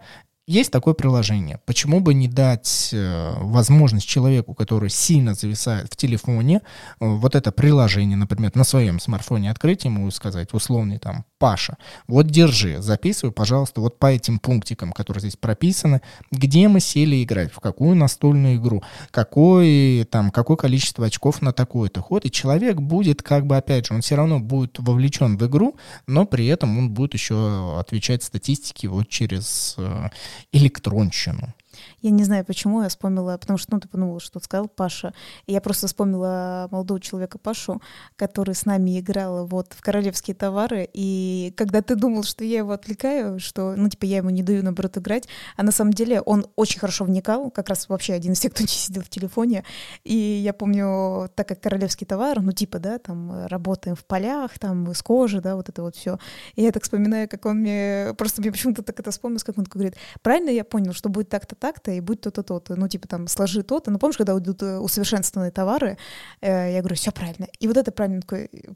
есть 0.49 0.72
такое 0.72 0.94
приложение. 0.94 1.61
Почему 1.66 2.01
бы 2.01 2.14
не 2.14 2.26
дать 2.26 2.88
э, 2.92 3.34
возможность 3.40 4.09
человеку, 4.09 4.55
который 4.55 4.88
сильно 4.88 5.34
зависает 5.34 5.92
в 5.92 5.96
телефоне, 5.96 6.62
э, 7.01 7.07
вот 7.07 7.34
это 7.34 7.53
приложение, 7.53 8.16
например, 8.16 8.53
на 8.55 8.64
своем 8.64 8.99
смартфоне 8.99 9.51
открыть 9.51 9.84
ему 9.84 10.09
и 10.09 10.11
сказать 10.11 10.55
условный 10.55 10.99
там 10.99 11.26
Паша, 11.38 11.76
вот 12.07 12.26
держи, 12.28 12.80
записывай, 12.80 13.30
пожалуйста, 13.30 13.82
вот 13.82 13.99
по 13.99 14.07
этим 14.07 14.38
пунктикам, 14.38 14.92
которые 14.92 15.20
здесь 15.20 15.36
прописаны, 15.36 16.01
где 16.32 16.66
мы 16.66 16.80
сели 16.80 17.22
играть, 17.22 17.53
в 17.53 17.61
какую 17.61 17.94
настольную 17.94 18.57
игру, 18.57 18.82
какое, 19.11 20.07
там, 20.07 20.30
какое 20.30 20.57
количество 20.57 21.07
очков 21.07 21.42
на 21.42 21.53
такой-то 21.53 22.01
ход, 22.01 22.24
и 22.24 22.30
человек 22.30 22.76
будет, 22.76 23.22
как 23.22 23.46
бы, 23.46 23.57
опять 23.59 23.86
же, 23.86 23.94
он 23.94 24.01
все 24.01 24.16
равно 24.16 24.40
будет 24.40 24.78
вовлечен 24.78 25.36
в 25.36 25.46
игру, 25.46 25.76
но 26.07 26.24
при 26.24 26.46
этом 26.46 26.76
он 26.78 26.90
будет 26.90 27.12
еще 27.12 27.78
отвечать 27.78 28.22
статистике 28.22 28.88
вот 28.88 29.09
через 29.09 29.74
э, 29.76 30.09
электронщину. 30.53 31.55
Я 32.01 32.11
не 32.11 32.24
знаю, 32.24 32.44
почему 32.44 32.82
я 32.82 32.88
вспомнила, 32.88 33.36
потому 33.38 33.59
что, 33.59 33.74
ну, 33.74 33.80
ты 33.80 33.88
подумала, 33.88 34.20
что 34.20 34.38
сказал 34.40 34.68
Паша. 34.68 35.12
И 35.46 35.53
я 35.53 35.61
просто 35.61 35.86
вспомнила 35.88 36.68
молодого 36.70 37.01
человека 37.01 37.38
Пашу, 37.38 37.82
который 38.16 38.55
с 38.55 38.64
нами 38.64 39.01
играл 39.01 39.46
вот 39.46 39.72
в 39.72 39.80
«Королевские 39.80 40.34
товары», 40.34 40.88
и 40.92 41.53
когда 41.57 41.82
ты 41.82 41.96
думал, 41.96 42.22
что 42.22 42.44
я 42.44 42.59
его 42.59 42.72
отвлекаю, 42.72 43.40
что, 43.40 43.74
ну, 43.76 43.88
типа, 43.88 44.05
я 44.05 44.18
ему 44.18 44.30
не 44.30 44.42
даю, 44.42 44.62
наоборот, 44.62 44.96
играть, 44.96 45.28
а 45.57 45.62
на 45.62 45.72
самом 45.72 45.92
деле 45.92 46.20
он 46.20 46.46
очень 46.57 46.78
хорошо 46.78 47.05
вникал, 47.05 47.51
как 47.51 47.68
раз 47.68 47.88
вообще 47.88 48.14
один 48.14 48.32
из 48.32 48.40
тех, 48.40 48.53
кто 48.53 48.62
не 48.62 48.68
сидел 48.68 49.03
в 49.03 49.09
телефоне, 49.09 49.64
и 50.05 50.14
я 50.14 50.53
помню, 50.53 51.28
так 51.34 51.49
как 51.49 51.61
«Королевский 51.61 52.07
товар», 52.07 52.40
ну, 52.40 52.53
типа, 52.53 52.78
да, 52.78 52.99
там, 52.99 53.46
работаем 53.46 53.96
в 53.96 54.05
полях, 54.05 54.59
там, 54.59 54.94
с 54.94 55.03
кожи, 55.03 55.40
да, 55.40 55.57
вот 55.57 55.68
это 55.68 55.82
вот 55.82 55.96
все. 55.96 56.18
И 56.55 56.62
я 56.62 56.70
так 56.70 56.84
вспоминаю, 56.84 57.28
как 57.28 57.44
он 57.46 57.59
мне, 57.59 58.14
просто 58.16 58.40
мне 58.40 58.53
почему-то 58.53 58.82
так 58.82 59.01
это 59.01 59.11
вспомнилось, 59.11 59.44
как 59.44 59.59
он 59.59 59.64
говорит, 59.64 59.96
правильно 60.22 60.51
я 60.51 60.64
понял, 60.64 60.92
что 60.92 61.09
будет 61.09 61.28
так-то, 61.28 61.55
так-то, 61.55 61.88
и 61.97 62.01
будет 62.01 62.20
то-то, 62.22 62.43
то-то. 62.43 62.76
Ну, 62.76 62.89
типа 62.89 63.09
там, 63.09 63.28
сложи 63.28 63.62
то-то. 63.62 63.91
Ну, 63.91 63.99
помнишь, 63.99 64.16
когда 64.16 64.36
идут 64.36 64.62
э, 64.62 64.78
усовершенствованные 64.78 65.51
товары, 65.51 65.99
э, 66.41 66.72
я 66.72 66.80
говорю, 66.80 66.97
все 66.97 67.12
правильно. 67.12 67.49
И 67.59 67.66
вот 67.66 67.76
это 67.76 67.93
правильно. 67.93 68.22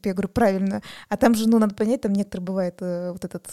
Я 0.05 0.13
говорю, 0.13 0.29
правильно. 0.29 0.83
А 1.09 1.17
там 1.17 1.35
же, 1.35 1.49
ну, 1.49 1.59
надо 1.59 1.75
понять, 1.75 2.03
там 2.03 2.13
некоторые 2.13 2.45
бывает 2.45 2.77
э, 2.81 3.13
вот 3.13 3.25
этот, 3.25 3.47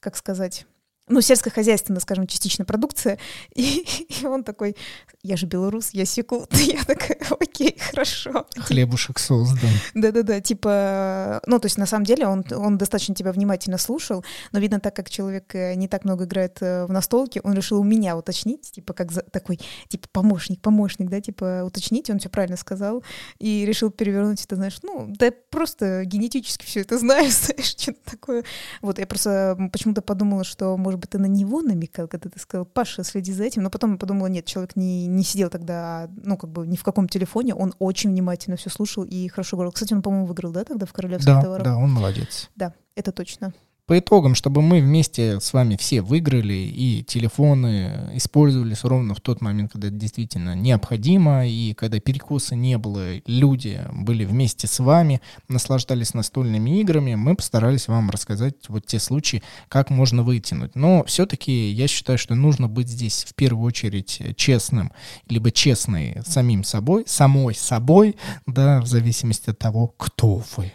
как 0.00 0.16
сказать, 0.16 0.66
ну, 1.08 1.20
сельскохозяйственная, 1.20 2.00
скажем, 2.00 2.26
частично 2.26 2.64
продукция. 2.64 3.18
И, 3.54 3.86
и 4.08 4.26
он 4.26 4.42
такой, 4.42 4.76
я 5.22 5.36
же 5.36 5.46
белорус, 5.46 5.90
я 5.92 6.04
секу. 6.04 6.46
Я 6.66 6.82
такая, 6.84 7.18
окей, 7.38 7.78
хорошо. 7.78 8.46
Хлебушек 8.56 9.18
создан. 9.18 9.70
Да-да-да, 9.94 10.40
типа, 10.40 11.40
ну, 11.46 11.58
то 11.58 11.66
есть 11.66 11.78
на 11.78 11.86
самом 11.86 12.04
деле 12.04 12.26
он, 12.26 12.44
он 12.52 12.76
достаточно 12.76 13.14
тебя 13.14 13.32
внимательно 13.32 13.78
слушал, 13.78 14.24
но 14.52 14.58
видно, 14.58 14.80
так 14.80 14.96
как 14.96 15.08
человек 15.08 15.54
э, 15.54 15.74
не 15.74 15.88
так 15.88 16.04
много 16.04 16.24
играет 16.24 16.58
э, 16.60 16.86
в 16.86 16.92
настолке, 16.92 17.40
он 17.44 17.54
решил 17.54 17.80
у 17.80 17.84
меня 17.84 18.16
уточнить, 18.16 18.72
типа, 18.72 18.92
как 18.92 19.12
за, 19.12 19.22
такой, 19.22 19.60
типа, 19.88 20.08
помощник, 20.10 20.60
помощник, 20.60 21.08
да, 21.08 21.20
типа, 21.20 21.62
уточнить, 21.64 22.10
он 22.10 22.18
все 22.18 22.28
правильно 22.28 22.56
сказал, 22.56 23.04
и 23.38 23.64
решил 23.64 23.90
перевернуть 23.90 24.44
это, 24.44 24.56
знаешь, 24.56 24.78
ну, 24.82 25.06
да 25.08 25.30
просто 25.50 26.04
генетически 26.04 26.64
все 26.64 26.80
это 26.80 26.98
знаю, 26.98 27.30
знаешь, 27.30 27.76
что-то 27.78 28.10
такое. 28.10 28.44
Вот, 28.82 28.98
я 28.98 29.06
просто 29.06 29.56
почему-то 29.72 30.02
подумала, 30.02 30.44
что, 30.44 30.76
может 30.76 30.95
может 30.96 31.00
быть, 31.02 31.10
ты 31.10 31.18
на 31.18 31.26
него 31.26 31.62
намекал, 31.62 32.08
когда 32.08 32.30
ты 32.30 32.38
сказал, 32.38 32.64
Паша, 32.64 33.04
следи 33.04 33.32
за 33.32 33.44
этим, 33.44 33.62
но 33.62 33.70
потом 33.70 33.92
я 33.92 33.98
подумала, 33.98 34.28
нет, 34.28 34.46
человек 34.46 34.76
не, 34.76 35.06
не 35.06 35.22
сидел 35.24 35.50
тогда, 35.50 36.08
ну, 36.24 36.36
как 36.36 36.50
бы 36.50 36.66
ни 36.66 36.76
в 36.76 36.82
каком 36.82 37.08
телефоне, 37.08 37.54
он 37.54 37.74
очень 37.78 38.10
внимательно 38.10 38.56
все 38.56 38.70
слушал 38.70 39.04
и 39.04 39.28
хорошо 39.28 39.56
говорил. 39.56 39.72
Кстати, 39.72 39.92
он, 39.92 40.02
по-моему, 40.02 40.26
выиграл, 40.26 40.52
да, 40.52 40.64
тогда 40.64 40.86
в 40.86 40.92
Королевских 40.92 41.34
да, 41.34 41.42
товарах? 41.42 41.64
Да, 41.64 41.76
он 41.76 41.92
молодец. 41.92 42.50
Да, 42.56 42.72
это 42.94 43.12
точно 43.12 43.52
по 43.86 43.98
итогам, 43.98 44.34
чтобы 44.34 44.62
мы 44.62 44.80
вместе 44.80 45.38
с 45.38 45.52
вами 45.52 45.76
все 45.76 46.02
выиграли 46.02 46.54
и 46.54 47.04
телефоны 47.04 48.10
использовались 48.14 48.82
ровно 48.82 49.14
в 49.14 49.20
тот 49.20 49.40
момент, 49.40 49.72
когда 49.72 49.88
это 49.88 49.96
действительно 49.96 50.56
необходимо, 50.56 51.46
и 51.46 51.72
когда 51.74 52.00
перекуса 52.00 52.56
не 52.56 52.78
было, 52.78 53.20
люди 53.26 53.80
были 53.92 54.24
вместе 54.24 54.66
с 54.66 54.80
вами, 54.80 55.20
наслаждались 55.48 56.14
настольными 56.14 56.80
играми, 56.80 57.14
мы 57.14 57.36
постарались 57.36 57.86
вам 57.86 58.10
рассказать 58.10 58.54
вот 58.68 58.86
те 58.86 58.98
случаи, 58.98 59.44
как 59.68 59.90
можно 59.90 60.24
вытянуть. 60.24 60.74
Но 60.74 61.04
все-таки 61.04 61.70
я 61.70 61.86
считаю, 61.86 62.18
что 62.18 62.34
нужно 62.34 62.68
быть 62.68 62.88
здесь 62.88 63.24
в 63.24 63.34
первую 63.34 63.66
очередь 63.66 64.20
честным, 64.36 64.90
либо 65.28 65.52
честной 65.52 66.22
самим 66.26 66.64
собой, 66.64 67.04
самой 67.06 67.54
собой, 67.54 68.16
да, 68.46 68.80
в 68.80 68.86
зависимости 68.86 69.50
от 69.50 69.60
того, 69.60 69.86
кто 69.96 70.42
вы. 70.56 70.72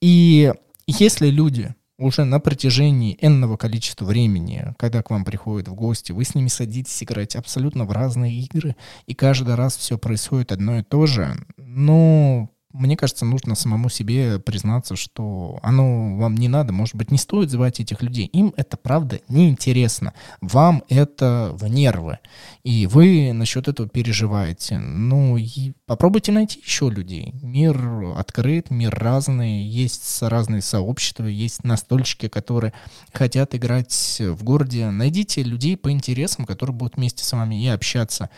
И 0.00 0.52
если 0.88 1.28
люди 1.28 1.74
уже 1.98 2.24
на 2.24 2.40
протяжении 2.40 3.18
энного 3.20 3.56
количества 3.56 4.04
времени, 4.04 4.74
когда 4.78 5.02
к 5.02 5.10
вам 5.10 5.24
приходят 5.24 5.68
в 5.68 5.74
гости, 5.74 6.12
вы 6.12 6.24
с 6.24 6.34
ними 6.34 6.48
садитесь 6.48 7.02
играть 7.02 7.36
абсолютно 7.36 7.84
в 7.84 7.92
разные 7.92 8.40
игры, 8.40 8.76
и 9.06 9.14
каждый 9.14 9.56
раз 9.56 9.76
все 9.76 9.98
происходит 9.98 10.52
одно 10.52 10.78
и 10.78 10.82
то 10.82 11.06
же, 11.06 11.36
ну, 11.56 12.50
мне 12.78 12.96
кажется, 12.96 13.24
нужно 13.24 13.54
самому 13.54 13.88
себе 13.88 14.38
признаться, 14.38 14.96
что 14.96 15.58
оно 15.62 16.16
вам 16.16 16.36
не 16.36 16.48
надо, 16.48 16.72
может 16.72 16.94
быть, 16.94 17.10
не 17.10 17.18
стоит 17.18 17.50
звать 17.50 17.80
этих 17.80 18.02
людей. 18.02 18.26
Им 18.26 18.54
это, 18.56 18.76
правда, 18.76 19.20
неинтересно. 19.28 20.14
Вам 20.40 20.82
это 20.88 21.50
в 21.54 21.66
нервы. 21.68 22.18
И 22.62 22.86
вы 22.86 23.32
насчет 23.32 23.68
этого 23.68 23.88
переживаете. 23.88 24.78
Ну, 24.78 25.36
и 25.36 25.72
попробуйте 25.86 26.32
найти 26.32 26.60
еще 26.60 26.88
людей. 26.90 27.32
Мир 27.42 27.78
открыт, 28.16 28.70
мир 28.70 28.94
разный, 28.94 29.62
есть 29.62 30.22
разные 30.22 30.62
сообщества, 30.62 31.26
есть 31.26 31.64
настольщики, 31.64 32.28
которые 32.28 32.72
хотят 33.12 33.54
играть 33.54 34.20
в 34.20 34.42
городе. 34.44 34.90
Найдите 34.90 35.42
людей 35.42 35.76
по 35.76 35.90
интересам, 35.90 36.46
которые 36.46 36.74
будут 36.74 36.96
вместе 36.96 37.24
с 37.24 37.32
вами 37.32 37.62
и 37.62 37.68
общаться. 37.68 38.30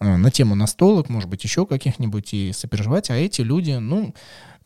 Э, 0.00 0.16
на 0.16 0.30
тему 0.30 0.54
настолок, 0.54 1.08
может 1.08 1.28
быть, 1.28 1.44
еще 1.44 1.66
каких-нибудь 1.66 2.34
и 2.34 2.52
сопереживать, 2.52 3.10
а 3.10 3.14
эти 3.14 3.40
люди, 3.40 3.72
ну, 3.72 4.14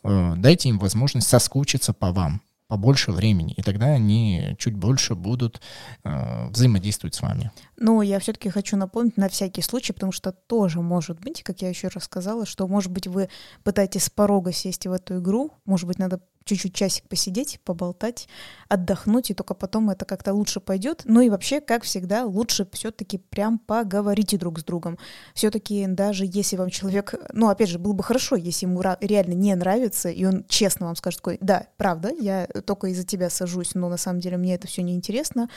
э, 0.03 0.33
дайте 0.37 0.69
им 0.69 0.79
возможность 0.79 1.29
соскучиться 1.29 1.93
по 1.93 2.11
вам 2.11 2.41
побольше 2.67 3.11
времени, 3.11 3.53
и 3.57 3.61
тогда 3.63 3.87
они 3.87 4.55
чуть 4.57 4.75
больше 4.75 5.13
будут 5.13 5.61
э, 6.05 6.47
взаимодействовать 6.51 7.13
с 7.15 7.21
вами. 7.21 7.51
Ну, 7.75 8.01
я 8.01 8.17
все-таки 8.19 8.47
хочу 8.49 8.77
напомнить 8.77 9.17
на 9.17 9.27
всякий 9.27 9.61
случай, 9.61 9.91
потому 9.91 10.13
что 10.13 10.31
тоже 10.31 10.79
может 10.79 11.19
быть, 11.19 11.43
как 11.43 11.61
я 11.61 11.67
еще 11.67 11.89
раз 11.89 12.05
сказала, 12.05 12.45
что, 12.45 12.65
может 12.69 12.89
быть, 12.89 13.07
вы 13.07 13.27
пытаетесь 13.65 14.05
с 14.05 14.09
порога 14.09 14.53
сесть 14.53 14.87
в 14.87 14.91
эту 14.93 15.19
игру, 15.19 15.51
может 15.65 15.85
быть, 15.85 15.99
надо 15.99 16.21
чуть-чуть 16.45 16.73
часик 16.73 17.07
посидеть, 17.07 17.59
поболтать, 17.63 18.27
отдохнуть, 18.67 19.31
и 19.31 19.33
только 19.33 19.53
потом 19.53 19.89
это 19.89 20.05
как-то 20.05 20.33
лучше 20.33 20.59
пойдет. 20.59 21.03
Ну 21.05 21.21
и 21.21 21.29
вообще, 21.29 21.61
как 21.61 21.83
всегда, 21.83 22.25
лучше 22.25 22.67
все-таки 22.71 23.17
прям 23.17 23.59
поговорите 23.59 24.37
друг 24.37 24.59
с 24.59 24.63
другом. 24.63 24.97
Все-таки 25.33 25.85
даже 25.87 26.25
если 26.25 26.55
вам 26.55 26.69
человек, 26.69 27.13
ну 27.33 27.49
опять 27.49 27.69
же, 27.69 27.79
было 27.79 27.93
бы 27.93 28.03
хорошо, 28.03 28.35
если 28.35 28.65
ему 28.65 28.81
реально 28.81 29.33
не 29.33 29.55
нравится, 29.55 30.09
и 30.09 30.25
он 30.25 30.45
честно 30.47 30.87
вам 30.87 30.95
скажет, 30.95 31.19
такой, 31.19 31.37
да, 31.41 31.67
правда, 31.77 32.11
я 32.19 32.47
только 32.65 32.87
из-за 32.87 33.05
тебя 33.05 33.29
сажусь, 33.29 33.75
но 33.75 33.89
на 33.89 33.97
самом 33.97 34.19
деле 34.19 34.37
мне 34.37 34.55
это 34.55 34.67
все 34.67 34.81
неинтересно, 34.81 35.49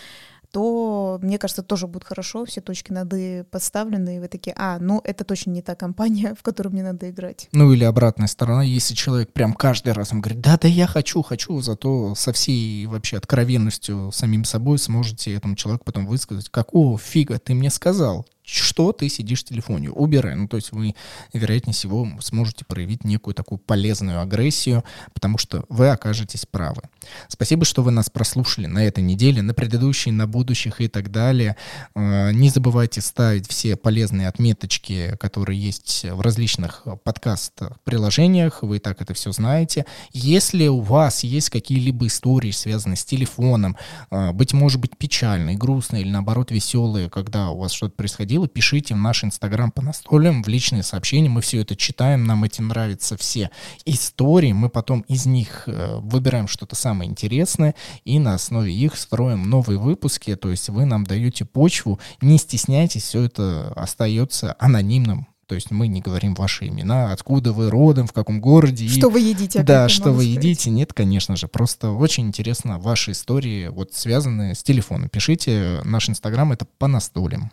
то, 0.54 1.18
мне 1.20 1.36
кажется, 1.36 1.64
тоже 1.64 1.88
будет 1.88 2.04
хорошо, 2.04 2.44
все 2.44 2.60
точки 2.60 2.92
над 2.92 3.12
«и» 3.12 3.42
подставлены, 3.50 4.16
и 4.16 4.18
вы 4.20 4.28
такие, 4.28 4.54
а, 4.56 4.78
ну, 4.78 5.00
это 5.02 5.24
точно 5.24 5.50
не 5.50 5.62
та 5.62 5.74
компания, 5.74 6.36
в 6.38 6.44
которую 6.44 6.72
мне 6.72 6.84
надо 6.84 7.10
играть. 7.10 7.48
Ну, 7.50 7.72
или 7.72 7.82
обратная 7.82 8.28
сторона, 8.28 8.62
если 8.62 8.94
человек 8.94 9.32
прям 9.32 9.52
каждый 9.52 9.94
раз 9.94 10.12
им 10.12 10.20
говорит, 10.20 10.40
да-да, 10.40 10.68
я 10.68 10.86
хочу, 10.86 11.22
хочу, 11.22 11.60
зато 11.60 12.14
со 12.14 12.32
всей 12.32 12.86
вообще 12.86 13.16
откровенностью 13.16 14.12
самим 14.12 14.44
собой 14.44 14.78
сможете 14.78 15.34
этому 15.34 15.56
человеку 15.56 15.86
потом 15.86 16.06
высказать, 16.06 16.48
какого 16.50 16.98
фига 16.98 17.40
ты 17.40 17.52
мне 17.54 17.68
сказал, 17.68 18.24
что 18.44 18.92
ты 18.92 19.08
сидишь 19.08 19.40
в 19.40 19.44
телефоне, 19.44 19.90
убирай. 19.90 20.36
Ну, 20.36 20.46
то 20.48 20.56
есть 20.56 20.70
вы, 20.70 20.94
вероятнее 21.32 21.74
всего, 21.74 22.06
сможете 22.20 22.64
проявить 22.64 23.02
некую 23.02 23.34
такую 23.34 23.58
полезную 23.58 24.20
агрессию, 24.20 24.84
потому 25.14 25.38
что 25.38 25.64
вы 25.68 25.88
окажетесь 25.88 26.46
правы. 26.46 26.82
Спасибо, 27.28 27.64
что 27.64 27.82
вы 27.82 27.90
нас 27.90 28.10
прослушали 28.10 28.66
на 28.66 28.84
этой 28.84 29.02
неделе, 29.02 29.42
на 29.42 29.54
предыдущей, 29.54 30.10
на 30.10 30.26
будущих 30.26 30.80
и 30.80 30.88
так 30.88 31.10
далее. 31.10 31.56
Э, 31.94 32.32
не 32.32 32.50
забывайте 32.50 33.00
ставить 33.00 33.48
все 33.48 33.76
полезные 33.76 34.28
отметочки, 34.28 35.16
которые 35.18 35.60
есть 35.60 36.04
в 36.04 36.20
различных 36.20 36.86
подкаст-приложениях. 37.04 38.62
Вы 38.62 38.76
и 38.76 38.80
так 38.80 39.00
это 39.02 39.14
все 39.14 39.32
знаете. 39.32 39.86
Если 40.12 40.66
у 40.68 40.80
вас 40.80 41.24
есть 41.24 41.50
какие-либо 41.50 42.06
истории, 42.06 42.50
связанные 42.50 42.96
с 42.96 43.04
телефоном, 43.04 43.76
э, 44.10 44.32
быть 44.32 44.52
может 44.52 44.80
быть 44.80 44.96
печальные, 44.96 45.56
грустные 45.56 46.02
или 46.02 46.10
наоборот 46.10 46.50
веселые, 46.50 47.10
когда 47.10 47.50
у 47.50 47.58
вас 47.58 47.72
что-то 47.72 47.94
происходило, 47.94 48.48
пишите 48.48 48.94
в 48.94 48.98
наш 48.98 49.24
инстаграм 49.24 49.70
по 49.70 49.82
настолям, 49.82 50.42
в 50.42 50.48
личные 50.48 50.82
сообщения. 50.82 51.28
Мы 51.28 51.40
все 51.40 51.60
это 51.60 51.76
читаем, 51.76 52.24
нам 52.24 52.44
эти 52.44 52.60
нравятся 52.60 53.16
все 53.16 53.50
истории. 53.84 54.52
Мы 54.52 54.68
потом 54.68 55.00
из 55.02 55.26
них 55.26 55.64
э, 55.66 55.96
выбираем 56.00 56.48
что-то 56.48 56.76
самое 56.76 56.93
интересное 57.02 57.74
и 58.04 58.18
на 58.18 58.34
основе 58.34 58.72
их 58.72 58.96
строим 58.96 59.48
новые 59.48 59.78
выпуски. 59.78 60.36
То 60.36 60.50
есть 60.50 60.68
вы 60.68 60.84
нам 60.84 61.04
даете 61.04 61.44
почву, 61.44 61.98
не 62.20 62.38
стесняйтесь, 62.38 63.04
все 63.04 63.22
это 63.22 63.72
остается 63.74 64.54
анонимным 64.58 65.26
то 65.46 65.54
есть 65.54 65.70
мы 65.70 65.88
не 65.88 66.00
говорим 66.00 66.34
ваши 66.34 66.68
имена, 66.68 67.12
откуда 67.12 67.52
вы 67.52 67.70
родом, 67.70 68.06
в 68.06 68.12
каком 68.12 68.40
городе. 68.40 68.88
Что 68.88 69.08
и... 69.08 69.12
вы 69.12 69.20
едите. 69.20 69.62
Да, 69.62 69.88
что 69.88 70.10
вы 70.12 70.24
сказать. 70.24 70.44
едите. 70.44 70.70
Нет, 70.70 70.92
конечно 70.92 71.36
же. 71.36 71.48
Просто 71.48 71.90
очень 71.90 72.26
интересно 72.26 72.78
ваши 72.78 73.12
истории, 73.12 73.68
вот 73.68 73.92
связанные 73.92 74.54
с 74.54 74.62
телефоном. 74.62 75.08
Пишите, 75.08 75.80
наш 75.84 76.08
инстаграм 76.08 76.52
это 76.52 76.64
по 76.78 76.86
настолям. 76.86 77.50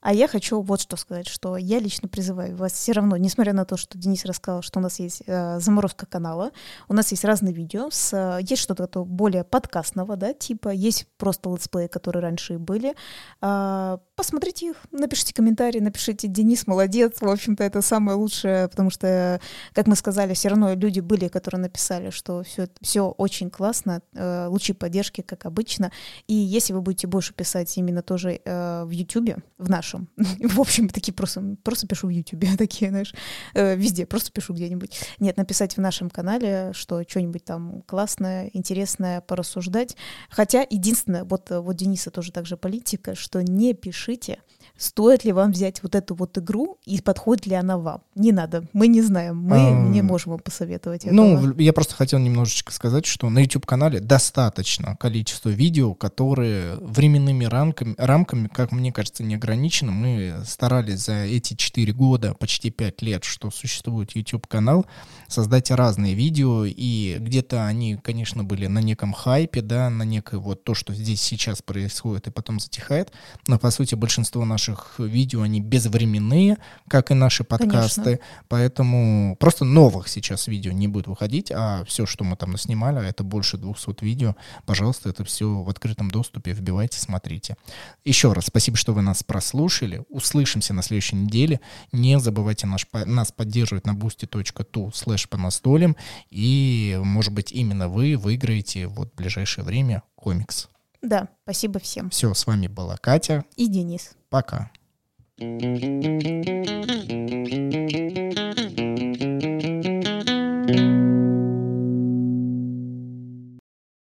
А 0.00 0.12
я 0.12 0.28
хочу 0.28 0.60
вот 0.60 0.80
что 0.80 0.96
сказать, 0.96 1.26
что 1.26 1.56
я 1.56 1.80
лично 1.80 2.08
призываю 2.08 2.56
вас 2.56 2.72
все 2.72 2.92
равно, 2.92 3.16
несмотря 3.16 3.52
на 3.52 3.64
то, 3.64 3.76
что 3.76 3.98
Денис 3.98 4.24
рассказал, 4.24 4.62
что 4.62 4.78
у 4.78 4.82
нас 4.82 5.00
есть 5.00 5.22
э, 5.26 5.58
заморозка 5.58 6.06
канала, 6.06 6.52
у 6.88 6.94
нас 6.94 7.10
есть 7.10 7.24
разные 7.24 7.52
видео, 7.52 7.88
с, 7.90 8.12
э, 8.12 8.40
есть 8.42 8.62
что-то 8.62 9.04
более 9.04 9.42
подкастного, 9.42 10.16
да, 10.16 10.32
типа, 10.32 10.68
есть 10.68 11.08
просто 11.16 11.50
летсплеи, 11.50 11.88
которые 11.88 12.22
раньше 12.22 12.54
и 12.54 12.56
были. 12.58 12.94
Э, 13.42 13.98
посмотрите 14.14 14.68
их, 14.68 14.76
напишите 14.92 15.34
комментарии, 15.34 15.80
напишите 15.80 16.28
«Денис 16.28 16.66
молодец», 16.66 17.20
в 17.20 17.28
общем-то, 17.28 17.64
это 17.64 17.82
самое 17.82 18.16
лучшее, 18.16 18.68
потому 18.68 18.90
что, 18.90 19.40
как 19.72 19.88
мы 19.88 19.96
сказали, 19.96 20.34
все 20.34 20.48
равно 20.48 20.74
люди 20.74 21.00
были, 21.00 21.26
которые 21.28 21.60
написали, 21.60 22.10
что 22.10 22.44
все, 22.44 22.68
все 22.80 23.08
очень 23.08 23.50
классно, 23.50 24.02
э, 24.14 24.46
лучи 24.46 24.72
поддержки, 24.72 25.22
как 25.22 25.44
обычно, 25.44 25.90
и 26.28 26.34
если 26.34 26.72
вы 26.72 26.82
будете 26.82 27.08
больше 27.08 27.34
писать 27.34 27.76
именно 27.76 28.02
тоже 28.02 28.40
э, 28.44 28.84
в 28.84 28.90
YouTube, 28.90 29.42
в 29.58 29.68
наш 29.68 29.87
нашем. 29.88 30.08
В 30.48 30.60
общем, 30.60 30.88
такие 30.88 31.14
просто, 31.14 31.56
просто 31.62 31.86
пишу 31.86 32.08
в 32.08 32.10
Ютубе, 32.10 32.48
такие, 32.58 32.90
знаешь, 32.90 33.14
э, 33.54 33.76
везде, 33.76 34.06
просто 34.06 34.30
пишу 34.30 34.54
где-нибудь. 34.54 34.98
Нет, 35.18 35.36
написать 35.36 35.76
в 35.76 35.80
нашем 35.80 36.10
канале, 36.10 36.72
что 36.74 37.02
что-нибудь 37.06 37.44
там 37.44 37.82
классное, 37.82 38.50
интересное, 38.52 39.20
порассуждать. 39.20 39.96
Хотя 40.30 40.66
единственное, 40.68 41.24
вот, 41.24 41.50
вот 41.50 41.76
Дениса 41.76 42.10
тоже 42.10 42.32
также 42.32 42.56
политика, 42.56 43.14
что 43.14 43.42
не 43.42 43.74
пишите, 43.74 44.40
стоит 44.78 45.24
ли 45.24 45.32
вам 45.32 45.52
взять 45.52 45.82
вот 45.82 45.94
эту 45.94 46.14
вот 46.14 46.38
игру 46.38 46.78
и 46.86 47.00
подходит 47.00 47.46
ли 47.46 47.54
она 47.54 47.76
вам. 47.76 48.00
Не 48.14 48.32
надо, 48.32 48.64
мы 48.72 48.86
не 48.86 49.02
знаем, 49.02 49.36
мы 49.36 49.56
а, 49.56 49.70
не 49.72 50.02
можем 50.02 50.32
вам 50.32 50.40
посоветовать 50.40 51.04
Ну, 51.04 51.36
этого. 51.36 51.60
я 51.60 51.72
просто 51.72 51.94
хотел 51.94 52.18
немножечко 52.20 52.72
сказать, 52.72 53.04
что 53.04 53.28
на 53.28 53.40
YouTube-канале 53.40 54.00
достаточно 54.00 54.96
количество 54.96 55.48
видео, 55.48 55.94
которые 55.94 56.76
временными 56.76 57.44
рамками, 57.44 57.94
рамками, 57.98 58.48
как 58.48 58.70
мне 58.72 58.92
кажется, 58.92 59.24
не 59.24 59.34
ограничены. 59.34 59.90
Мы 59.90 60.42
старались 60.46 61.00
за 61.06 61.24
эти 61.24 61.54
4 61.54 61.92
года, 61.92 62.34
почти 62.34 62.70
5 62.70 63.02
лет, 63.02 63.24
что 63.24 63.50
существует 63.50 64.14
YouTube-канал, 64.14 64.86
создать 65.26 65.70
разные 65.72 66.14
видео, 66.14 66.64
и 66.64 67.16
где-то 67.18 67.66
они, 67.66 67.96
конечно, 67.96 68.44
были 68.44 68.66
на 68.68 68.78
неком 68.78 69.12
хайпе, 69.12 69.60
да, 69.60 69.90
на 69.90 70.04
некое 70.04 70.38
вот 70.38 70.62
то, 70.62 70.74
что 70.74 70.94
здесь 70.94 71.20
сейчас 71.20 71.62
происходит, 71.62 72.28
и 72.28 72.30
потом 72.30 72.60
затихает, 72.60 73.10
но, 73.46 73.58
по 73.58 73.70
сути, 73.70 73.94
большинство 73.96 74.44
наших 74.44 74.67
наших 74.68 74.98
видео, 74.98 75.42
они 75.42 75.60
безвременные, 75.60 76.58
как 76.88 77.10
и 77.10 77.14
наши 77.14 77.44
подкасты. 77.44 78.02
Конечно. 78.02 78.24
Поэтому 78.48 79.36
просто 79.38 79.64
новых 79.64 80.08
сейчас 80.08 80.46
видео 80.48 80.72
не 80.72 80.88
будет 80.88 81.06
выходить, 81.06 81.50
а 81.54 81.84
все, 81.84 82.06
что 82.06 82.24
мы 82.24 82.36
там 82.36 82.52
наснимали, 82.52 83.06
это 83.06 83.24
больше 83.24 83.56
200 83.56 84.04
видео, 84.04 84.36
пожалуйста, 84.66 85.08
это 85.08 85.24
все 85.24 85.62
в 85.62 85.68
открытом 85.68 86.10
доступе, 86.10 86.52
вбивайте, 86.52 86.98
смотрите. 86.98 87.56
Еще 88.04 88.32
раз 88.32 88.46
спасибо, 88.46 88.76
что 88.76 88.92
вы 88.92 89.02
нас 89.02 89.22
прослушали. 89.22 90.02
Услышимся 90.08 90.74
на 90.74 90.82
следующей 90.82 91.16
неделе. 91.16 91.60
Не 91.92 92.18
забывайте 92.18 92.66
наш, 92.66 92.86
нас 92.92 93.32
поддерживать 93.32 93.86
на 93.86 93.92
boosty.tu 93.92 94.92
slash 94.92 95.28
по 95.28 95.36
настолям. 95.36 95.96
И, 96.30 96.98
может 97.02 97.32
быть, 97.32 97.52
именно 97.52 97.88
вы 97.88 98.16
выиграете 98.16 98.86
вот 98.86 99.12
в 99.12 99.16
ближайшее 99.16 99.64
время 99.64 100.02
комикс. 100.14 100.68
Да, 101.02 101.28
спасибо 101.44 101.78
всем. 101.78 102.10
Все, 102.10 102.34
с 102.34 102.46
вами 102.46 102.66
была 102.66 102.96
Катя. 102.96 103.44
И 103.56 103.68
Денис. 103.68 104.16
Пока. 104.28 104.70